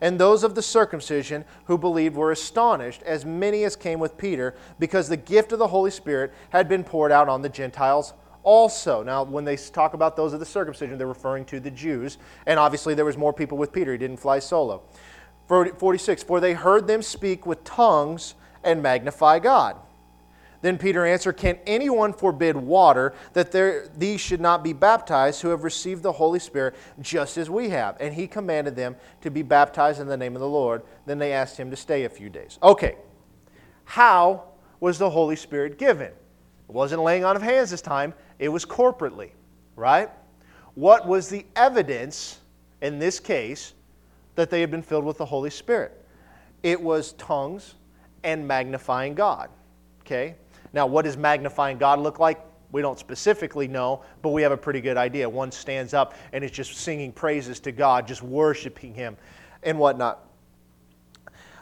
and 0.00 0.18
those 0.18 0.44
of 0.44 0.54
the 0.54 0.62
circumcision 0.62 1.44
who 1.64 1.76
believed 1.76 2.14
were 2.14 2.30
astonished, 2.30 3.02
as 3.02 3.24
many 3.24 3.64
as 3.64 3.74
came 3.74 3.98
with 3.98 4.16
Peter, 4.16 4.54
because 4.78 5.08
the 5.08 5.16
gift 5.16 5.52
of 5.52 5.58
the 5.58 5.66
Holy 5.66 5.90
Spirit 5.90 6.32
had 6.50 6.68
been 6.68 6.84
poured 6.84 7.10
out 7.10 7.28
on 7.28 7.42
the 7.42 7.48
Gentiles 7.48 8.14
also. 8.44 9.02
Now, 9.02 9.24
when 9.24 9.44
they 9.44 9.56
talk 9.56 9.94
about 9.94 10.16
those 10.16 10.32
of 10.32 10.40
the 10.40 10.46
circumcision, 10.46 10.98
they're 10.98 11.08
referring 11.08 11.44
to 11.46 11.58
the 11.58 11.70
Jews, 11.70 12.18
and 12.46 12.58
obviously 12.60 12.94
there 12.94 13.04
was 13.04 13.16
more 13.16 13.32
people 13.32 13.58
with 13.58 13.72
Peter. 13.72 13.92
He 13.92 13.98
didn't 13.98 14.18
fly 14.18 14.38
solo. 14.38 14.82
46, 15.48 16.22
for 16.22 16.40
they 16.40 16.52
heard 16.52 16.86
them 16.86 17.02
speak 17.02 17.44
with 17.44 17.64
tongues 17.64 18.34
and 18.62 18.82
magnify 18.82 19.38
God. 19.38 19.76
Then 20.60 20.76
Peter 20.76 21.06
answered, 21.06 21.36
Can 21.36 21.58
anyone 21.66 22.12
forbid 22.12 22.56
water 22.56 23.14
that 23.32 23.52
there, 23.52 23.88
these 23.96 24.20
should 24.20 24.40
not 24.40 24.64
be 24.64 24.72
baptized 24.72 25.40
who 25.40 25.48
have 25.48 25.62
received 25.62 26.02
the 26.02 26.12
Holy 26.12 26.40
Spirit 26.40 26.74
just 27.00 27.38
as 27.38 27.48
we 27.48 27.68
have? 27.68 27.96
And 28.00 28.12
he 28.12 28.26
commanded 28.26 28.74
them 28.74 28.96
to 29.20 29.30
be 29.30 29.42
baptized 29.42 30.00
in 30.00 30.08
the 30.08 30.16
name 30.16 30.34
of 30.34 30.40
the 30.40 30.48
Lord. 30.48 30.82
Then 31.06 31.18
they 31.18 31.32
asked 31.32 31.56
him 31.56 31.70
to 31.70 31.76
stay 31.76 32.04
a 32.04 32.08
few 32.08 32.28
days. 32.28 32.58
Okay, 32.62 32.96
how 33.84 34.44
was 34.80 34.98
the 34.98 35.08
Holy 35.08 35.36
Spirit 35.36 35.78
given? 35.78 36.08
It 36.08 36.74
wasn't 36.74 37.02
laying 37.02 37.24
on 37.24 37.36
of 37.36 37.42
hands 37.42 37.70
this 37.70 37.80
time, 37.80 38.12
it 38.38 38.48
was 38.48 38.64
corporately, 38.64 39.30
right? 39.76 40.10
What 40.74 41.06
was 41.06 41.28
the 41.28 41.46
evidence 41.56 42.40
in 42.82 42.98
this 42.98 43.18
case 43.18 43.74
that 44.34 44.50
they 44.50 44.60
had 44.60 44.70
been 44.70 44.82
filled 44.82 45.04
with 45.04 45.18
the 45.18 45.24
Holy 45.24 45.50
Spirit? 45.50 46.04
It 46.62 46.80
was 46.80 47.12
tongues 47.12 47.74
and 48.24 48.46
magnifying 48.46 49.14
God. 49.14 49.50
Okay? 50.00 50.36
Now, 50.72 50.86
what 50.86 51.04
does 51.04 51.16
magnifying 51.16 51.78
God 51.78 51.98
look 52.00 52.18
like? 52.18 52.40
We 52.70 52.82
don't 52.82 52.98
specifically 52.98 53.68
know, 53.68 54.02
but 54.20 54.30
we 54.30 54.42
have 54.42 54.52
a 54.52 54.56
pretty 54.56 54.80
good 54.80 54.96
idea. 54.96 55.28
One 55.28 55.50
stands 55.50 55.94
up 55.94 56.14
and 56.32 56.44
is 56.44 56.50
just 56.50 56.74
singing 56.76 57.12
praises 57.12 57.60
to 57.60 57.72
God, 57.72 58.06
just 58.06 58.22
worshiping 58.22 58.92
Him 58.92 59.16
and 59.62 59.78
whatnot. 59.78 60.24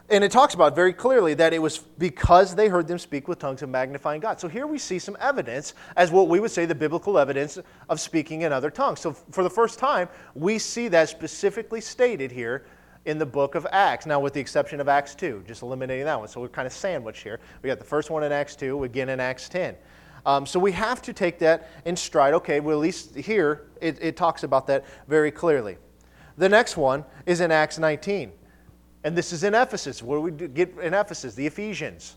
And 0.09 0.23
it 0.23 0.31
talks 0.31 0.55
about 0.55 0.77
very 0.77 0.93
clearly 0.93 1.35
that 1.35 1.53
it 1.53 1.59
was 1.59 1.79
because 1.79 2.55
they 2.55 2.69
heard 2.69 2.87
them 2.87 2.99
speak 2.99 3.27
with 3.27 3.41
tongues 3.41 3.63
and 3.63 3.73
magnifying 3.73 4.21
God. 4.21 4.41
So 4.41 4.47
here 4.47 4.67
we 4.67 4.79
see 4.79 5.01
some 5.01 5.17
evidence 5.21 5.75
as 5.97 6.13
what 6.13 6.29
we 6.29 6.39
would 6.39 6.53
say 6.53 6.65
the 6.65 6.77
biblical 6.77 7.19
evidence 7.19 7.59
of 7.89 8.01
speaking 8.01 8.43
in 8.43 8.53
other 8.53 8.71
tongues. 8.71 9.01
So 9.01 9.13
for 9.13 9.43
the 9.43 9.51
first 9.51 9.81
time, 9.81 10.09
we 10.35 10.61
see 10.61 10.87
that 10.89 11.09
specifically 11.09 11.81
stated 11.81 12.31
here 12.31 12.67
in 13.07 13.19
the 13.19 13.27
book 13.27 13.55
of 13.55 13.67
Acts. 13.71 14.05
Now, 14.05 14.21
with 14.21 14.35
the 14.35 14.41
exception 14.41 14.81
of 14.81 14.89
Acts 14.89 15.15
2, 15.15 15.45
just 15.47 15.63
eliminating 15.63 16.05
that 16.05 16.19
one. 16.19 16.29
So 16.29 16.41
we're 16.41 16.49
kind 16.49 16.67
of 16.67 16.73
sandwiched 16.73 17.23
here. 17.23 17.41
We 17.63 17.69
got 17.69 17.79
the 17.79 17.85
first 17.85 18.11
one 18.11 18.25
in 18.25 18.33
Acts 18.33 18.57
2, 18.57 18.85
again 18.85 19.09
in 19.09 19.21
Acts 19.21 19.49
10. 19.49 19.77
Um, 20.27 20.45
so 20.45 20.59
we 20.59 20.73
have 20.73 21.01
to 21.03 21.13
take 21.13 21.39
that 21.39 21.71
in 21.85 21.97
stride. 21.97 22.35
Okay, 22.35 22.59
well, 22.59 22.77
at 22.77 22.81
least 22.83 23.15
here 23.15 23.69
it, 23.81 23.99
it 24.03 24.17
talks 24.17 24.43
about 24.43 24.67
that 24.67 24.85
very 25.07 25.31
clearly. 25.31 25.79
The 26.37 26.49
next 26.49 26.77
one 26.77 27.05
is 27.25 27.41
in 27.41 27.53
Acts 27.53 27.79
19. 27.79 28.33
And 29.05 29.17
this 29.17 29.33
is 29.33 29.45
in 29.45 29.55
Ephesus. 29.55 30.03
Where 30.03 30.19
we 30.19 30.33
get 30.33 30.77
in 30.83 30.93
Ephesus? 30.93 31.37
The 31.37 31.47
Ephesians. 31.47 32.17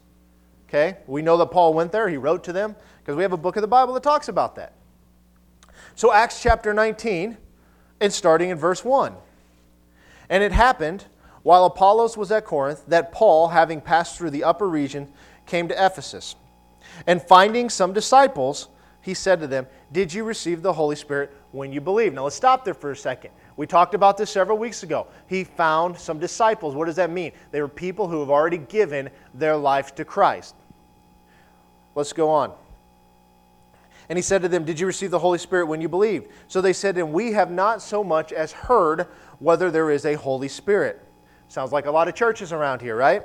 Okay? 0.67 0.97
We 1.05 1.21
know 1.21 1.37
that 1.37 1.51
Paul 1.51 1.75
went 1.75 1.91
there, 1.91 2.09
he 2.09 2.17
wrote 2.17 2.43
to 2.45 2.53
them, 2.53 2.75
because 2.97 3.15
we 3.15 3.21
have 3.21 3.33
a 3.33 3.37
book 3.37 3.55
of 3.57 3.61
the 3.61 3.67
Bible 3.67 3.93
that 3.93 4.03
talks 4.03 4.27
about 4.27 4.55
that. 4.55 4.73
So, 5.95 6.11
Acts 6.11 6.41
chapter 6.41 6.73
19, 6.73 7.37
and 8.01 8.13
starting 8.13 8.49
in 8.49 8.57
verse 8.57 8.83
1. 8.83 9.15
And 10.29 10.43
it 10.43 10.51
happened, 10.51 11.05
while 11.43 11.65
Apollos 11.65 12.15
was 12.15 12.31
at 12.31 12.45
Corinth, 12.45 12.83
that 12.87 13.11
Paul, 13.11 13.49
having 13.49 13.81
passed 13.81 14.17
through 14.17 14.29
the 14.29 14.43
upper 14.43 14.67
region, 14.67 15.11
came 15.45 15.67
to 15.67 15.85
Ephesus. 15.85 16.35
And 17.07 17.21
finding 17.21 17.69
some 17.69 17.93
disciples, 17.93 18.67
he 19.01 19.13
said 19.13 19.39
to 19.39 19.47
them, 19.47 19.67
Did 19.91 20.13
you 20.13 20.23
receive 20.23 20.61
the 20.61 20.73
Holy 20.73 20.95
Spirit 20.95 21.33
when 21.51 21.71
you 21.71 21.81
believed? 21.81 22.15
Now 22.15 22.25
let's 22.25 22.35
stop 22.35 22.65
there 22.65 22.73
for 22.73 22.91
a 22.91 22.95
second. 22.95 23.31
We 23.57 23.67
talked 23.67 23.93
about 23.93 24.17
this 24.17 24.29
several 24.29 24.57
weeks 24.57 24.83
ago. 24.83 25.07
He 25.27 25.43
found 25.43 25.97
some 25.97 26.19
disciples. 26.19 26.75
What 26.75 26.85
does 26.85 26.95
that 26.97 27.09
mean? 27.09 27.31
They 27.51 27.61
were 27.61 27.67
people 27.67 28.07
who 28.07 28.19
have 28.19 28.29
already 28.29 28.57
given 28.57 29.09
their 29.33 29.55
life 29.55 29.95
to 29.95 30.05
Christ. 30.05 30.55
Let's 31.95 32.13
go 32.13 32.29
on. 32.29 32.53
And 34.09 34.17
he 34.17 34.23
said 34.23 34.41
to 34.41 34.47
them, 34.47 34.65
Did 34.65 34.79
you 34.79 34.87
receive 34.87 35.11
the 35.11 35.19
Holy 35.19 35.37
Spirit 35.37 35.67
when 35.67 35.81
you 35.81 35.87
believed? 35.87 36.27
So 36.47 36.61
they 36.61 36.73
said 36.73 36.95
to 36.95 37.01
him, 37.01 37.13
We 37.13 37.31
have 37.33 37.51
not 37.51 37.81
so 37.81 38.03
much 38.03 38.33
as 38.33 38.51
heard 38.51 39.07
whether 39.37 39.69
there 39.69 39.91
is 39.91 40.05
a 40.05 40.15
Holy 40.15 40.47
Spirit. 40.47 41.01
Sounds 41.47 41.71
like 41.71 41.85
a 41.85 41.91
lot 41.91 42.07
of 42.07 42.15
churches 42.15 42.51
around 42.51 42.81
here, 42.81 42.95
right? 42.95 43.23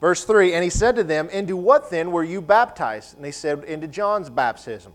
Verse 0.00 0.24
3 0.24 0.52
And 0.52 0.62
he 0.62 0.70
said 0.70 0.96
to 0.96 1.04
them, 1.04 1.30
Into 1.30 1.56
what 1.56 1.90
then 1.90 2.12
were 2.12 2.24
you 2.24 2.42
baptized? 2.42 3.16
And 3.16 3.24
they 3.24 3.32
said, 3.32 3.64
Into 3.64 3.88
John's 3.88 4.28
baptism. 4.28 4.92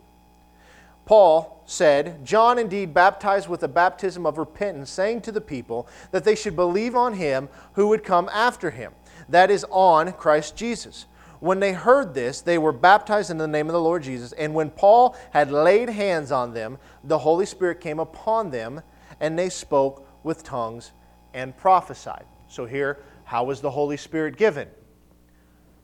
Paul 1.05 1.63
said, 1.65 2.23
John 2.23 2.59
indeed 2.59 2.93
baptized 2.93 3.49
with 3.49 3.63
a 3.63 3.67
baptism 3.67 4.27
of 4.27 4.37
repentance, 4.37 4.91
saying 4.91 5.21
to 5.21 5.31
the 5.31 5.41
people 5.41 5.87
that 6.11 6.23
they 6.23 6.35
should 6.35 6.55
believe 6.55 6.95
on 6.95 7.13
him 7.13 7.49
who 7.73 7.87
would 7.87 8.03
come 8.03 8.29
after 8.31 8.69
him, 8.69 8.93
that 9.27 9.49
is, 9.49 9.65
on 9.71 10.11
Christ 10.13 10.55
Jesus. 10.55 11.07
When 11.39 11.59
they 11.59 11.71
heard 11.71 12.13
this, 12.13 12.41
they 12.41 12.57
were 12.57 12.73
baptized 12.73 13.31
in 13.31 13.37
the 13.37 13.47
name 13.47 13.67
of 13.67 13.73
the 13.73 13.81
Lord 13.81 14.03
Jesus. 14.03 14.33
And 14.33 14.53
when 14.53 14.69
Paul 14.69 15.15
had 15.31 15.51
laid 15.51 15.89
hands 15.89 16.31
on 16.31 16.53
them, 16.53 16.77
the 17.03 17.17
Holy 17.17 17.45
Spirit 17.45 17.79
came 17.79 17.99
upon 17.99 18.51
them, 18.51 18.81
and 19.19 19.39
they 19.39 19.49
spoke 19.49 20.07
with 20.23 20.43
tongues 20.43 20.91
and 21.33 21.55
prophesied. 21.55 22.25
So, 22.47 22.65
here, 22.65 22.99
how 23.23 23.45
was 23.45 23.61
the 23.61 23.69
Holy 23.69 23.95
Spirit 23.95 24.35
given? 24.35 24.67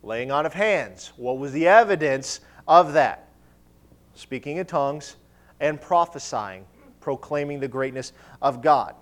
Laying 0.04 0.32
on 0.32 0.46
of 0.46 0.54
hands. 0.54 1.14
What 1.16 1.38
was 1.38 1.52
the 1.54 1.68
evidence 1.68 2.42
of 2.68 2.94
that? 2.94 3.30
Speaking 4.14 4.58
in 4.58 4.66
tongues 4.66 5.16
and 5.60 5.80
prophesying, 5.80 6.66
proclaiming 7.00 7.60
the 7.60 7.68
greatness 7.68 8.12
of 8.42 8.62
God. 8.62 8.96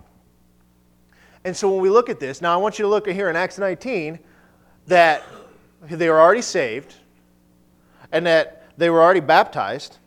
And 1.46 1.56
so 1.56 1.72
when 1.72 1.82
we 1.82 1.90
look 1.90 2.10
at 2.10 2.20
this, 2.20 2.42
now 2.42 2.54
I 2.54 2.58
want 2.58 2.80
you 2.80 2.84
to 2.84 2.90
look 2.90 3.08
here 3.08 3.30
in 3.30 3.36
Acts 3.36 3.58
19 3.58 4.20
that 4.88 5.24
they 5.90 6.10
were 6.10 6.20
already 6.20 6.42
saved 6.42 6.96
and 8.12 8.25
that 8.25 8.63
they 8.78 8.90
were 8.90 9.02
already 9.02 9.20
baptized. 9.20 9.98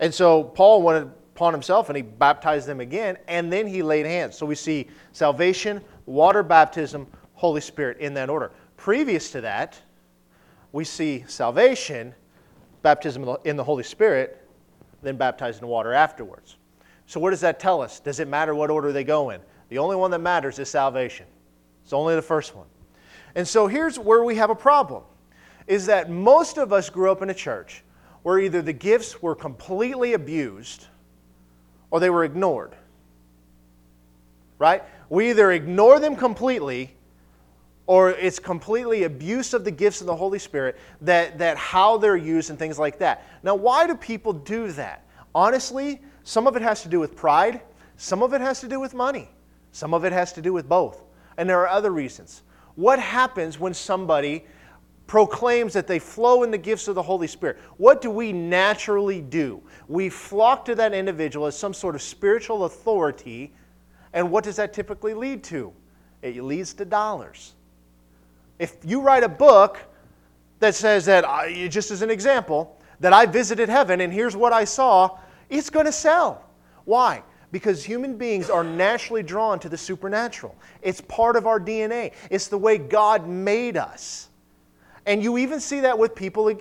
And 0.00 0.12
so 0.12 0.44
Paul 0.44 0.82
went 0.82 1.10
upon 1.34 1.52
himself 1.52 1.88
and 1.88 1.96
he 1.96 2.02
baptized 2.02 2.66
them 2.66 2.80
again, 2.80 3.16
and 3.28 3.52
then 3.52 3.66
he 3.66 3.82
laid 3.82 4.06
hands. 4.06 4.36
So 4.36 4.46
we 4.46 4.54
see 4.54 4.88
salvation, 5.12 5.82
water 6.06 6.42
baptism, 6.42 7.06
Holy 7.34 7.60
Spirit 7.60 7.98
in 7.98 8.14
that 8.14 8.28
order. 8.28 8.50
Previous 8.76 9.30
to 9.32 9.40
that, 9.42 9.80
we 10.72 10.84
see 10.84 11.24
salvation, 11.28 12.14
baptism 12.82 13.36
in 13.44 13.56
the 13.56 13.64
Holy 13.64 13.84
Spirit, 13.84 14.48
then 15.02 15.16
baptized 15.16 15.62
in 15.62 15.68
water 15.68 15.92
afterwards. 15.92 16.56
So, 17.06 17.20
what 17.20 17.30
does 17.30 17.40
that 17.40 17.58
tell 17.58 17.80
us? 17.80 18.00
Does 18.00 18.20
it 18.20 18.28
matter 18.28 18.54
what 18.54 18.70
order 18.70 18.92
they 18.92 19.04
go 19.04 19.30
in? 19.30 19.40
The 19.68 19.78
only 19.78 19.96
one 19.96 20.10
that 20.10 20.18
matters 20.18 20.58
is 20.58 20.68
salvation. 20.68 21.26
It's 21.84 21.92
only 21.92 22.14
the 22.14 22.22
first 22.22 22.54
one. 22.54 22.66
And 23.34 23.46
so, 23.46 23.66
here's 23.66 23.98
where 23.98 24.24
we 24.24 24.36
have 24.36 24.50
a 24.50 24.54
problem 24.54 25.02
is 25.66 25.86
that 25.86 26.10
most 26.10 26.56
of 26.56 26.72
us 26.72 26.88
grew 26.88 27.10
up 27.10 27.22
in 27.22 27.30
a 27.30 27.34
church 27.34 27.82
where 28.22 28.38
either 28.38 28.62
the 28.62 28.72
gifts 28.72 29.22
were 29.22 29.34
completely 29.34 30.14
abused 30.14 30.86
or 31.90 32.00
they 32.00 32.10
were 32.10 32.24
ignored. 32.24 32.74
Right? 34.58 34.82
We 35.08 35.30
either 35.30 35.52
ignore 35.52 36.00
them 36.00 36.16
completely 36.16 36.96
or 37.88 38.10
it's 38.10 38.38
completely 38.38 39.04
abuse 39.04 39.54
of 39.54 39.64
the 39.64 39.70
gifts 39.70 40.02
of 40.02 40.06
the 40.06 40.14
Holy 40.14 40.38
Spirit, 40.38 40.76
that, 41.00 41.38
that 41.38 41.56
how 41.56 41.96
they're 41.96 42.18
used 42.18 42.50
and 42.50 42.58
things 42.58 42.78
like 42.78 42.98
that. 42.98 43.26
Now, 43.42 43.54
why 43.54 43.86
do 43.86 43.94
people 43.94 44.34
do 44.34 44.70
that? 44.72 45.06
Honestly, 45.34 46.02
some 46.22 46.46
of 46.46 46.54
it 46.54 46.60
has 46.60 46.82
to 46.82 46.88
do 46.90 47.00
with 47.00 47.16
pride, 47.16 47.62
some 47.96 48.22
of 48.22 48.34
it 48.34 48.42
has 48.42 48.60
to 48.60 48.68
do 48.68 48.78
with 48.78 48.92
money, 48.92 49.30
some 49.72 49.94
of 49.94 50.04
it 50.04 50.12
has 50.12 50.34
to 50.34 50.42
do 50.42 50.52
with 50.52 50.68
both. 50.68 51.02
And 51.38 51.48
there 51.48 51.60
are 51.60 51.68
other 51.68 51.90
reasons. 51.90 52.42
What 52.78 53.00
happens 53.00 53.58
when 53.58 53.74
somebody 53.74 54.44
proclaims 55.08 55.72
that 55.72 55.88
they 55.88 55.98
flow 55.98 56.44
in 56.44 56.52
the 56.52 56.58
gifts 56.58 56.86
of 56.86 56.94
the 56.94 57.02
Holy 57.02 57.26
Spirit? 57.26 57.58
What 57.76 58.00
do 58.00 58.08
we 58.08 58.32
naturally 58.32 59.20
do? 59.20 59.60
We 59.88 60.08
flock 60.08 60.64
to 60.66 60.76
that 60.76 60.94
individual 60.94 61.46
as 61.46 61.58
some 61.58 61.74
sort 61.74 61.96
of 61.96 62.02
spiritual 62.02 62.66
authority, 62.66 63.52
and 64.12 64.30
what 64.30 64.44
does 64.44 64.54
that 64.56 64.72
typically 64.72 65.12
lead 65.12 65.42
to? 65.44 65.72
It 66.22 66.40
leads 66.40 66.72
to 66.74 66.84
dollars. 66.84 67.54
If 68.60 68.76
you 68.84 69.00
write 69.00 69.24
a 69.24 69.28
book 69.28 69.80
that 70.60 70.76
says 70.76 71.04
that, 71.06 71.24
uh, 71.24 71.50
just 71.66 71.90
as 71.90 72.02
an 72.02 72.12
example, 72.12 72.80
that 73.00 73.12
I 73.12 73.26
visited 73.26 73.68
heaven 73.68 74.02
and 74.02 74.12
here's 74.12 74.36
what 74.36 74.52
I 74.52 74.62
saw, 74.62 75.18
it's 75.50 75.68
going 75.68 75.86
to 75.86 75.92
sell. 75.92 76.44
Why? 76.84 77.24
Because 77.50 77.84
human 77.84 78.16
beings 78.16 78.50
are 78.50 78.64
naturally 78.64 79.22
drawn 79.22 79.58
to 79.60 79.68
the 79.68 79.78
supernatural. 79.78 80.54
It's 80.82 81.00
part 81.00 81.36
of 81.36 81.46
our 81.46 81.58
DNA, 81.58 82.12
it's 82.30 82.48
the 82.48 82.58
way 82.58 82.78
God 82.78 83.26
made 83.26 83.76
us. 83.76 84.28
And 85.06 85.22
you 85.22 85.38
even 85.38 85.58
see 85.58 85.80
that 85.80 85.98
with 85.98 86.14
people 86.14 86.48
in, 86.48 86.60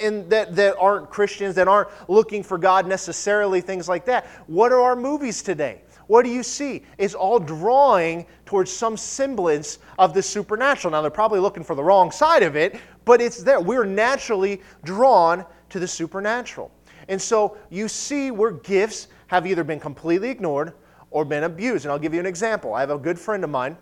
in, 0.00 0.28
that, 0.30 0.56
that 0.56 0.76
aren't 0.78 1.10
Christians, 1.10 1.54
that 1.56 1.68
aren't 1.68 1.90
looking 2.08 2.42
for 2.42 2.56
God 2.56 2.86
necessarily, 2.86 3.60
things 3.60 3.90
like 3.90 4.06
that. 4.06 4.24
What 4.46 4.72
are 4.72 4.80
our 4.80 4.96
movies 4.96 5.42
today? 5.42 5.82
what 6.12 6.24
do 6.26 6.30
you 6.30 6.42
see? 6.42 6.82
It's 6.98 7.14
all 7.14 7.38
drawing 7.38 8.26
towards 8.44 8.70
some 8.70 8.98
semblance 8.98 9.78
of 9.98 10.12
the 10.12 10.22
supernatural. 10.22 10.92
Now, 10.92 11.00
they're 11.00 11.10
probably 11.10 11.40
looking 11.40 11.64
for 11.64 11.74
the 11.74 11.82
wrong 11.82 12.10
side 12.10 12.42
of 12.42 12.54
it, 12.54 12.78
but 13.06 13.22
it's 13.22 13.42
there. 13.42 13.60
We're 13.60 13.86
naturally 13.86 14.60
drawn 14.84 15.46
to 15.70 15.78
the 15.78 15.88
supernatural. 15.88 16.70
And 17.08 17.20
so 17.20 17.56
you 17.70 17.88
see 17.88 18.30
where 18.30 18.50
gifts 18.50 19.08
have 19.32 19.46
either 19.46 19.64
been 19.64 19.80
completely 19.80 20.28
ignored 20.28 20.74
or 21.10 21.24
been 21.24 21.44
abused. 21.44 21.86
And 21.86 21.92
I'll 21.92 21.98
give 21.98 22.12
you 22.12 22.20
an 22.20 22.26
example. 22.26 22.74
I 22.74 22.80
have 22.80 22.90
a 22.90 22.98
good 22.98 23.18
friend 23.18 23.42
of 23.42 23.48
mine 23.48 23.78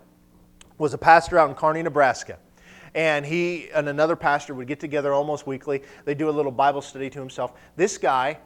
was 0.77 0.93
a 0.93 0.97
pastor 0.97 1.37
out 1.37 1.49
in 1.49 1.55
Kearney, 1.55 1.83
Nebraska. 1.83 2.39
And 2.95 3.25
he 3.25 3.69
and 3.71 3.89
another 3.89 4.15
pastor 4.15 4.53
would 4.53 4.65
get 4.65 4.79
together 4.79 5.11
almost 5.11 5.45
weekly. 5.45 5.83
They 6.05 6.15
do 6.15 6.29
a 6.29 6.31
little 6.31 6.53
Bible 6.53 6.81
study 6.81 7.09
to 7.09 7.19
himself. 7.19 7.51
This 7.75 7.97
guy 7.97 8.37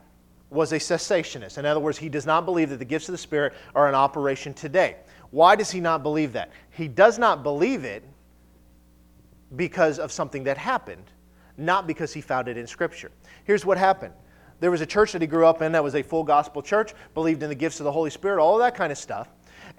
was 0.50 0.74
a 0.74 0.80
cessationist. 0.80 1.60
In 1.60 1.66
other 1.68 1.80
words, 1.80 2.00
he 2.00 2.10
does 2.10 2.26
not 2.26 2.44
believe 2.44 2.72
that 2.72 2.80
the 2.80 2.86
gifts 2.86 3.08
of 3.08 3.12
the 3.12 3.20
Spirit 3.20 3.54
are 3.76 3.88
in 3.88 3.94
operation 3.94 4.56
today. 4.56 4.96
Why 5.30 5.56
does 5.56 5.70
he 5.70 5.80
not 5.80 6.02
believe 6.02 6.34
that? 6.34 6.50
He 6.72 6.88
does 6.88 7.20
not 7.20 7.44
believe 7.44 7.84
it 7.84 8.04
because 9.56 10.00
of 10.00 10.12
something 10.12 10.44
that 10.46 10.58
happened, 10.58 11.12
not 11.56 11.86
because 11.86 12.14
he 12.14 12.22
found 12.22 12.48
it 12.48 12.58
in 12.58 12.66
Scripture. 12.66 13.12
Here's 13.44 13.64
what 13.64 13.78
happened 13.78 14.14
there 14.60 14.72
was 14.72 14.82
a 14.82 14.86
church 14.86 15.12
that 15.12 15.22
he 15.22 15.28
grew 15.28 15.46
up 15.46 15.62
in 15.62 15.72
that 15.74 15.84
was 15.84 15.96
a 15.96 16.04
full 16.04 16.24
gospel 16.24 16.62
church, 16.62 16.94
believed 17.14 17.44
in 17.44 17.50
the 17.50 17.56
gifts 17.56 17.80
of 17.80 17.84
the 17.84 17.92
Holy 17.92 18.10
Spirit, 18.10 18.42
all 18.42 18.56
of 18.56 18.60
that 18.60 18.76
kind 18.76 18.92
of 18.92 18.98
stuff. 18.98 19.30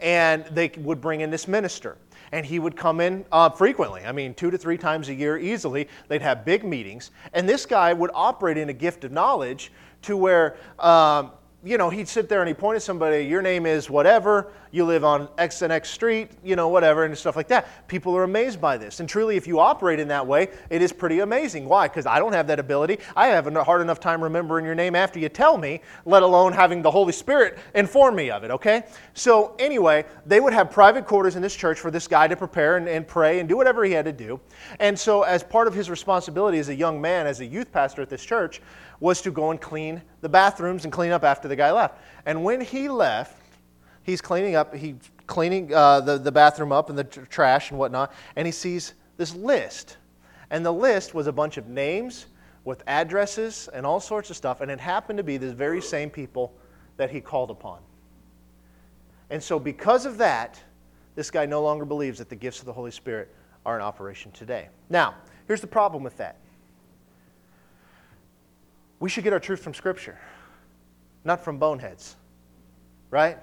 And 0.01 0.45
they 0.47 0.71
would 0.79 1.01
bring 1.01 1.23
in 1.23 1.31
this 1.31 1.49
minister. 1.49 1.97
And 2.33 2.45
he 2.45 2.59
would 2.59 2.77
come 2.77 3.01
in 3.01 3.25
uh, 3.31 3.51
frequently. 3.51 4.03
I 4.05 4.13
mean, 4.13 4.35
two 4.35 4.51
to 4.51 4.59
three 4.59 4.77
times 4.77 5.09
a 5.09 5.15
year 5.15 5.39
easily. 5.39 5.89
They'd 6.09 6.23
have 6.23 6.45
big 6.45 6.65
meetings. 6.65 7.13
And 7.33 7.49
this 7.49 7.65
guy 7.65 7.93
would 7.93 8.11
operate 8.13 8.59
in 8.59 8.69
a 8.69 8.73
gift 8.73 9.05
of 9.05 9.13
knowledge 9.13 9.73
to 10.03 10.17
where 10.17 10.57
um, 10.79 11.31
you 11.65 11.79
know, 11.79 11.91
he'd 11.91 12.07
sit 12.07 12.29
there 12.29 12.41
and 12.41 12.49
he 12.49 12.55
pointed 12.55 12.81
somebody, 12.81 13.25
your 13.25 13.43
name 13.43 13.67
is 13.67 13.91
whatever, 13.91 14.53
you 14.71 14.85
live 14.85 15.05
on 15.05 15.29
X 15.39 15.63
and 15.63 15.73
X 15.73 15.89
street, 15.89 16.31
you 16.45 16.55
know, 16.55 16.69
whatever, 16.69 17.05
and 17.05 17.17
stuff 17.17 17.35
like 17.35 17.49
that. 17.49 17.89
People 17.89 18.17
are 18.17 18.25
amazed 18.25 18.61
by 18.61 18.77
this. 18.77 19.01
And 19.01 19.09
truly, 19.09 19.37
if 19.37 19.47
you 19.47 19.59
operate 19.59 19.99
in 19.99 20.07
that 20.09 20.27
way, 20.27 20.49
it 20.71 20.83
is 20.83 20.93
pretty 20.93 21.21
amazing. 21.21 21.67
Why? 21.67 21.89
Because 21.89 22.05
I 22.05 22.19
don't 22.19 22.35
have 22.35 22.47
that 22.49 22.61
ability. 22.61 22.99
I 23.17 23.29
have 23.29 23.47
a 23.47 23.65
hard 23.65 23.81
enough 23.81 23.99
time 23.99 24.23
remembering 24.23 24.65
your 24.65 24.75
name 24.75 24.95
after 24.95 25.19
you 25.19 25.29
tell 25.29 25.57
me, 25.57 25.81
let 26.05 26.23
alone 26.23 26.53
having 26.53 26.83
the 26.83 26.91
Holy 26.91 27.13
Spirit 27.13 27.59
inform 27.75 28.17
me 28.17 28.31
of 28.31 28.45
it, 28.45 28.51
okay? 28.51 28.85
So, 29.15 29.55
anyway, 29.59 30.05
they 30.27 30.41
would 30.41 30.53
have 30.53 30.71
private 30.71 31.07
quarters 31.07 31.37
in 31.37 31.43
this 31.43 31.57
church 31.57 31.81
for 31.81 31.91
this 31.91 32.07
guy 32.07 32.29
to 32.29 32.37
prepare 32.37 32.77
and, 32.77 32.87
and 32.87 33.09
pray 33.09 33.41
and 33.41 33.49
do 33.49 33.57
whatever 33.57 33.83
he 33.85 33.93
had 33.93 34.05
to 34.05 34.13
do. 34.13 34.39
And 34.79 34.97
so, 34.99 35.23
as 35.23 35.43
part 35.43 35.69
of 35.69 35.75
his 35.75 35.89
responsibility 35.89 36.59
as 36.59 36.69
a 36.69 36.75
young 36.75 37.01
man, 37.01 37.27
as 37.27 37.41
a 37.41 37.47
youth 37.47 37.73
pastor 37.73 38.03
at 38.03 38.11
this 38.11 38.25
church, 38.25 38.61
was 39.01 39.21
to 39.23 39.31
go 39.31 39.51
and 39.51 39.61
clean 39.61 40.03
the 40.27 40.31
bathrooms 40.31 40.83
and 40.83 40.93
clean 40.93 41.13
up 41.13 41.23
after 41.23 41.47
the 41.47 41.55
guy 41.55 41.71
left. 41.71 42.01
And 42.27 42.43
when 42.43 42.61
he 42.61 42.89
left, 42.89 43.41
he's 44.03 44.21
cleaning 44.21 44.57
up, 44.57 44.75
he's 44.75 44.97
cleaning 45.29 45.73
uh, 45.73 46.01
the, 46.01 46.19
the 46.19 46.33
bathroom 46.33 46.73
up 46.73 46.91
and 46.91 46.99
the 46.99 47.05
tr- 47.05 47.21
trash 47.21 47.71
and 47.71 47.79
whatnot, 47.79 48.13
and 48.35 48.45
he 48.45 48.51
sees 48.51 48.95
this 49.19 49.37
list. 49.37 49.99
And 50.51 50.67
the 50.67 50.73
list 50.73 51.15
was 51.15 51.29
a 51.29 51.33
bunch 51.33 51.59
of 51.59 51.69
names 51.69 52.27
with 52.65 52.83
addresses 52.89 53.69
and 53.73 53.87
all 53.87 54.01
sorts 54.01 54.29
of 54.29 54.37
stuff, 54.37 54.63
and 54.63 54.69
it 54.69 54.81
happened 54.81 55.17
to 55.19 55.23
be 55.23 55.37
the 55.37 55.55
very 55.55 55.81
same 55.81 56.11
people 56.11 56.53
that 56.97 57.09
he 57.09 57.21
called 57.21 57.53
upon. 57.53 57.79
And 59.31 59.41
so, 59.41 59.61
because 59.61 60.07
of 60.07 60.19
that, 60.19 60.61
this 61.15 61.31
guy 61.31 61.47
no 61.47 61.63
longer 61.63 61.85
believes 61.85 62.19
that 62.19 62.29
the 62.29 62.35
gifts 62.35 62.59
of 62.59 62.67
the 62.67 62.73
Holy 62.73 62.91
Spirit 62.91 63.33
are 63.65 63.77
in 63.77 63.83
operation 63.83 64.33
today. 64.33 64.71
Now, 64.91 65.15
here's 65.47 65.61
the 65.61 65.69
problem 65.69 66.03
with 66.03 66.17
that 66.17 66.39
we 69.01 69.09
should 69.09 69.25
get 69.25 69.33
our 69.33 69.41
truth 69.41 69.61
from 69.61 69.75
Scripture, 69.75 70.19
not 71.25 71.43
from 71.43 71.59
boneheads, 71.59 72.17
right? 73.11 73.39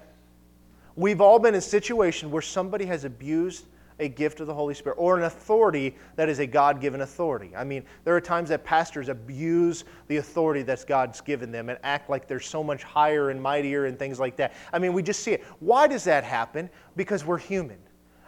We've 0.96 1.22
all 1.22 1.40
been 1.40 1.54
in 1.54 1.60
a 1.60 1.62
situation 1.62 2.32
where 2.32 2.42
somebody 2.42 2.86
has 2.86 3.04
abused 3.04 3.66
a 4.00 4.08
gift 4.08 4.40
of 4.40 4.48
the 4.48 4.54
Holy 4.54 4.74
Spirit 4.74 4.96
or 4.96 5.18
an 5.18 5.26
authority 5.26 5.96
that 6.16 6.30
is 6.30 6.40
a 6.40 6.48
God 6.48 6.82
given 6.82 7.02
authority. 7.02 7.56
I 7.56 7.64
mean, 7.64 7.84
there 8.04 8.16
are 8.16 8.22
times 8.22 8.50
that 8.50 8.64
pastors 8.64 9.10
abuse 9.10 9.84
the 10.08 10.18
authority 10.18 10.64
that 10.64 10.84
God's 10.88 11.22
given 11.22 11.52
them 11.52 11.70
and 11.70 11.78
act 11.84 12.10
like 12.10 12.28
they're 12.28 12.40
so 12.40 12.64
much 12.64 12.84
higher 12.84 13.30
and 13.30 13.42
mightier 13.42 13.86
and 13.86 13.98
things 13.98 14.20
like 14.20 14.36
that. 14.38 14.54
I 14.72 14.80
mean, 14.80 14.94
we 14.94 15.04
just 15.04 15.22
see 15.22 15.32
it. 15.32 15.44
Why 15.60 15.88
does 15.88 16.04
that 16.06 16.24
happen? 16.24 16.70
Because 16.96 17.24
we're 17.24 17.38
human 17.38 17.78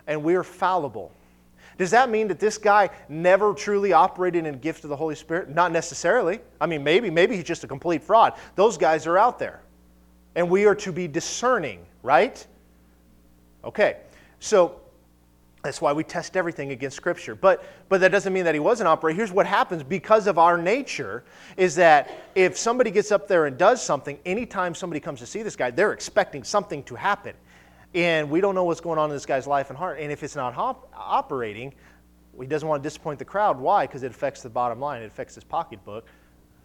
and 0.08 0.24
we're 0.24 0.44
fallible. 0.44 1.12
Does 1.78 1.92
that 1.92 2.10
mean 2.10 2.28
that 2.30 2.40
this 2.40 2.58
guy 2.58 2.90
never 3.10 3.54
truly 3.54 3.94
operated 3.94 4.46
in 4.46 4.60
gift 4.60 4.84
of 4.84 4.90
the 4.90 4.96
Holy 4.96 5.16
Spirit? 5.16 5.50
Not 5.50 5.72
necessarily. 5.72 6.40
I 6.62 6.68
mean, 6.68 6.84
maybe, 6.84 7.10
maybe 7.10 7.36
he's 7.36 7.44
just 7.44 7.64
a 7.64 7.68
complete 7.68 8.02
fraud. 8.04 8.34
Those 8.56 8.78
guys 8.78 9.08
are 9.08 9.18
out 9.18 9.40
there. 9.40 9.62
And 10.36 10.50
we 10.50 10.66
are 10.66 10.76
to 10.76 10.92
be 10.92 11.08
discerning, 11.08 11.86
right? 12.04 12.46
Okay. 13.64 13.98
So 14.40 14.80
That's 15.66 15.82
why 15.82 15.94
we 15.94 16.04
test 16.04 16.38
everything 16.38 16.70
against 16.70 16.96
Scripture. 16.96 17.34
But, 17.34 17.66
but 17.90 18.00
that 18.02 18.12
doesn't 18.12 18.32
mean 18.32 18.46
that 18.46 18.54
he 18.54 18.60
wasn't 18.60 18.88
operating. 18.88 19.18
Here's 19.18 19.32
what 19.32 19.48
happens 19.48 19.82
because 19.82 20.28
of 20.28 20.38
our 20.38 20.60
nature 20.60 21.24
is 21.58 21.74
that 21.76 22.12
if 22.36 22.56
somebody 22.56 22.92
gets 22.92 23.12
up 23.12 23.28
there 23.28 23.48
and 23.48 23.58
does 23.58 23.82
something, 23.82 24.20
anytime 24.28 24.76
somebody 24.76 25.00
comes 25.00 25.22
to 25.22 25.26
see 25.26 25.42
this 25.42 25.56
guy, 25.56 25.72
they're 25.72 25.92
expecting 25.92 26.44
something 26.44 26.84
to 26.84 26.94
happen. 26.94 27.34
And 27.96 28.30
we 28.30 28.42
don't 28.42 28.56
know 28.56 28.66
what's 28.66 28.82
going 28.82 29.00
on 29.00 29.10
in 29.10 29.16
this 29.16 29.26
guy's 29.26 29.48
life 29.48 29.70
and 29.70 29.80
heart. 29.80 30.00
And 30.02 30.12
if 30.12 30.22
it's 30.22 30.36
not 30.36 30.54
hop- 30.54 30.92
operating, 30.94 31.74
he 32.38 32.46
doesn't 32.46 32.68
want 32.68 32.84
to 32.84 32.86
disappoint 32.88 33.20
the 33.20 33.26
crowd. 33.26 33.58
Why? 33.58 33.88
Because 33.88 34.04
it 34.04 34.12
affects 34.12 34.42
the 34.44 34.50
bottom 34.50 34.82
line, 34.82 35.02
it 35.02 35.06
affects 35.06 35.34
his 35.36 35.46
pocketbook. 35.46 36.06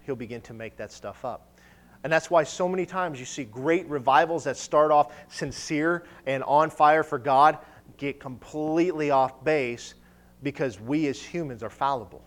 He'll 0.03 0.17
begin 0.17 0.41
to 0.43 0.53
make 0.53 0.77
that 0.79 0.91
stuff 0.91 1.25
up. 1.25 1.57
And 2.03 2.13
that's 2.13 2.31
why 2.31 2.43
so 2.43 2.69
many 2.69 2.85
times 2.85 3.21
you 3.21 3.27
see 3.27 3.45
great 3.45 3.89
revivals 3.89 4.43
that 4.45 4.57
start 4.57 4.91
off 4.91 5.15
sincere 5.29 6.05
and 6.27 6.43
on 6.45 6.69
fire 6.69 7.05
for 7.05 7.19
God 7.19 7.59
get 7.97 8.19
completely 8.19 9.13
off 9.13 9.45
base 9.45 9.95
because 10.43 10.81
we 10.81 11.07
as 11.07 11.23
humans 11.23 11.63
are 11.63 11.71
fallible. 11.71 12.25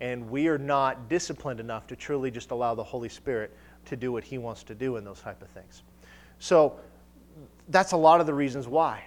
And 0.00 0.28
we 0.28 0.48
are 0.48 0.58
not 0.58 1.08
disciplined 1.08 1.60
enough 1.60 1.86
to 1.86 1.94
truly 1.94 2.32
just 2.32 2.50
allow 2.50 2.74
the 2.74 2.82
Holy 2.82 3.08
Spirit 3.08 3.56
to 3.84 3.96
do 3.96 4.10
what 4.10 4.24
He 4.24 4.38
wants 4.38 4.64
to 4.64 4.74
do 4.74 4.96
in 4.96 5.04
those 5.04 5.20
type 5.20 5.40
of 5.40 5.48
things. 5.50 5.82
So 6.40 6.80
that's 7.68 7.92
a 7.92 7.96
lot 7.96 8.20
of 8.20 8.26
the 8.26 8.34
reasons 8.34 8.68
why. 8.68 9.04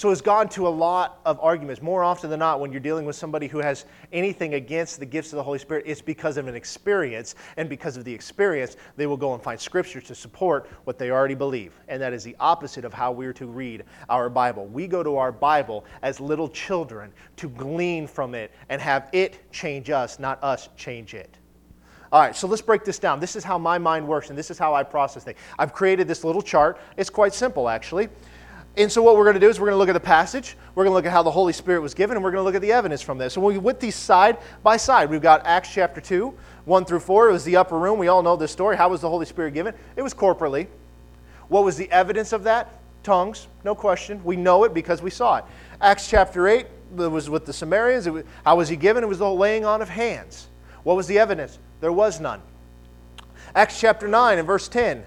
So 0.00 0.08
it's 0.08 0.22
gone 0.22 0.48
to 0.50 0.66
a 0.66 0.70
lot 0.70 1.20
of 1.26 1.38
arguments. 1.40 1.82
More 1.82 2.02
often 2.02 2.30
than 2.30 2.38
not, 2.38 2.58
when 2.58 2.72
you're 2.72 2.80
dealing 2.80 3.04
with 3.04 3.16
somebody 3.16 3.48
who 3.48 3.58
has 3.58 3.84
anything 4.14 4.54
against 4.54 4.98
the 4.98 5.04
gifts 5.04 5.30
of 5.32 5.36
the 5.36 5.42
Holy 5.42 5.58
Spirit, 5.58 5.84
it's 5.86 6.00
because 6.00 6.38
of 6.38 6.46
an 6.46 6.54
experience. 6.54 7.34
And 7.58 7.68
because 7.68 7.98
of 7.98 8.04
the 8.04 8.14
experience, 8.14 8.78
they 8.96 9.06
will 9.06 9.18
go 9.18 9.34
and 9.34 9.42
find 9.42 9.60
scripture 9.60 10.00
to 10.00 10.14
support 10.14 10.70
what 10.84 10.96
they 10.98 11.10
already 11.10 11.34
believe. 11.34 11.78
And 11.86 12.00
that 12.00 12.14
is 12.14 12.24
the 12.24 12.34
opposite 12.40 12.86
of 12.86 12.94
how 12.94 13.12
we're 13.12 13.34
to 13.34 13.46
read 13.46 13.84
our 14.08 14.30
Bible. 14.30 14.66
We 14.68 14.86
go 14.86 15.02
to 15.02 15.16
our 15.16 15.32
Bible 15.32 15.84
as 16.00 16.18
little 16.18 16.48
children 16.48 17.12
to 17.36 17.50
glean 17.50 18.06
from 18.06 18.34
it 18.34 18.52
and 18.70 18.80
have 18.80 19.10
it 19.12 19.52
change 19.52 19.90
us, 19.90 20.18
not 20.18 20.42
us 20.42 20.70
change 20.78 21.12
it. 21.12 21.36
All 22.12 22.20
right, 22.20 22.34
so 22.34 22.48
let's 22.48 22.62
break 22.62 22.84
this 22.84 22.98
down. 22.98 23.20
This 23.20 23.36
is 23.36 23.44
how 23.44 23.56
my 23.56 23.78
mind 23.78 24.06
works, 24.06 24.30
and 24.30 24.38
this 24.38 24.50
is 24.50 24.58
how 24.58 24.74
I 24.74 24.82
process 24.82 25.22
things. 25.22 25.38
I've 25.58 25.72
created 25.72 26.08
this 26.08 26.24
little 26.24 26.42
chart. 26.42 26.78
It's 26.96 27.10
quite 27.10 27.32
simple, 27.32 27.68
actually. 27.68 28.08
And 28.76 28.90
so, 28.90 29.00
what 29.02 29.16
we're 29.16 29.24
going 29.24 29.34
to 29.34 29.40
do 29.40 29.48
is 29.48 29.60
we're 29.60 29.66
going 29.66 29.74
to 29.74 29.78
look 29.78 29.88
at 29.88 29.92
the 29.92 30.00
passage, 30.00 30.56
we're 30.74 30.84
going 30.84 30.92
to 30.92 30.96
look 30.96 31.06
at 31.06 31.12
how 31.12 31.22
the 31.22 31.30
Holy 31.30 31.52
Spirit 31.52 31.80
was 31.80 31.94
given, 31.94 32.16
and 32.16 32.24
we're 32.24 32.32
going 32.32 32.40
to 32.40 32.44
look 32.44 32.56
at 32.56 32.62
the 32.62 32.72
evidence 32.72 33.00
from 33.00 33.18
this. 33.18 33.34
So, 33.34 33.40
when 33.40 33.54
we 33.54 33.58
with 33.58 33.78
these 33.78 33.94
side 33.94 34.38
by 34.64 34.76
side, 34.76 35.08
we've 35.08 35.22
got 35.22 35.46
Acts 35.46 35.72
chapter 35.72 36.00
2, 36.00 36.34
1 36.64 36.84
through 36.84 37.00
4. 37.00 37.28
It 37.28 37.32
was 37.32 37.44
the 37.44 37.56
upper 37.56 37.78
room. 37.78 37.98
We 37.98 38.08
all 38.08 38.22
know 38.22 38.36
this 38.36 38.50
story. 38.50 38.76
How 38.76 38.88
was 38.88 39.00
the 39.00 39.08
Holy 39.08 39.26
Spirit 39.26 39.54
given? 39.54 39.74
It 39.94 40.02
was 40.02 40.14
corporately. 40.14 40.66
What 41.48 41.64
was 41.64 41.76
the 41.76 41.90
evidence 41.92 42.32
of 42.32 42.44
that? 42.44 42.80
Tongues, 43.04 43.46
no 43.64 43.74
question. 43.74 44.22
We 44.24 44.36
know 44.36 44.64
it 44.64 44.74
because 44.74 45.00
we 45.00 45.10
saw 45.10 45.36
it. 45.36 45.44
Acts 45.80 46.08
chapter 46.08 46.48
8 46.48 46.66
it 46.98 47.06
was 47.06 47.30
with 47.30 47.46
the 47.46 47.52
Samaritans. 47.52 48.08
Was, 48.08 48.24
how 48.44 48.56
was 48.56 48.68
he 48.68 48.76
given? 48.76 49.04
It 49.04 49.06
was 49.06 49.18
the 49.18 49.30
laying 49.30 49.64
on 49.64 49.80
of 49.80 49.88
hands. 49.88 50.48
What 50.82 50.96
was 50.96 51.06
the 51.06 51.18
evidence? 51.18 51.58
There 51.80 51.92
was 51.92 52.20
none. 52.20 52.40
Acts 53.54 53.80
chapter 53.80 54.06
9 54.06 54.38
and 54.38 54.46
verse 54.46 54.68
10 54.68 55.04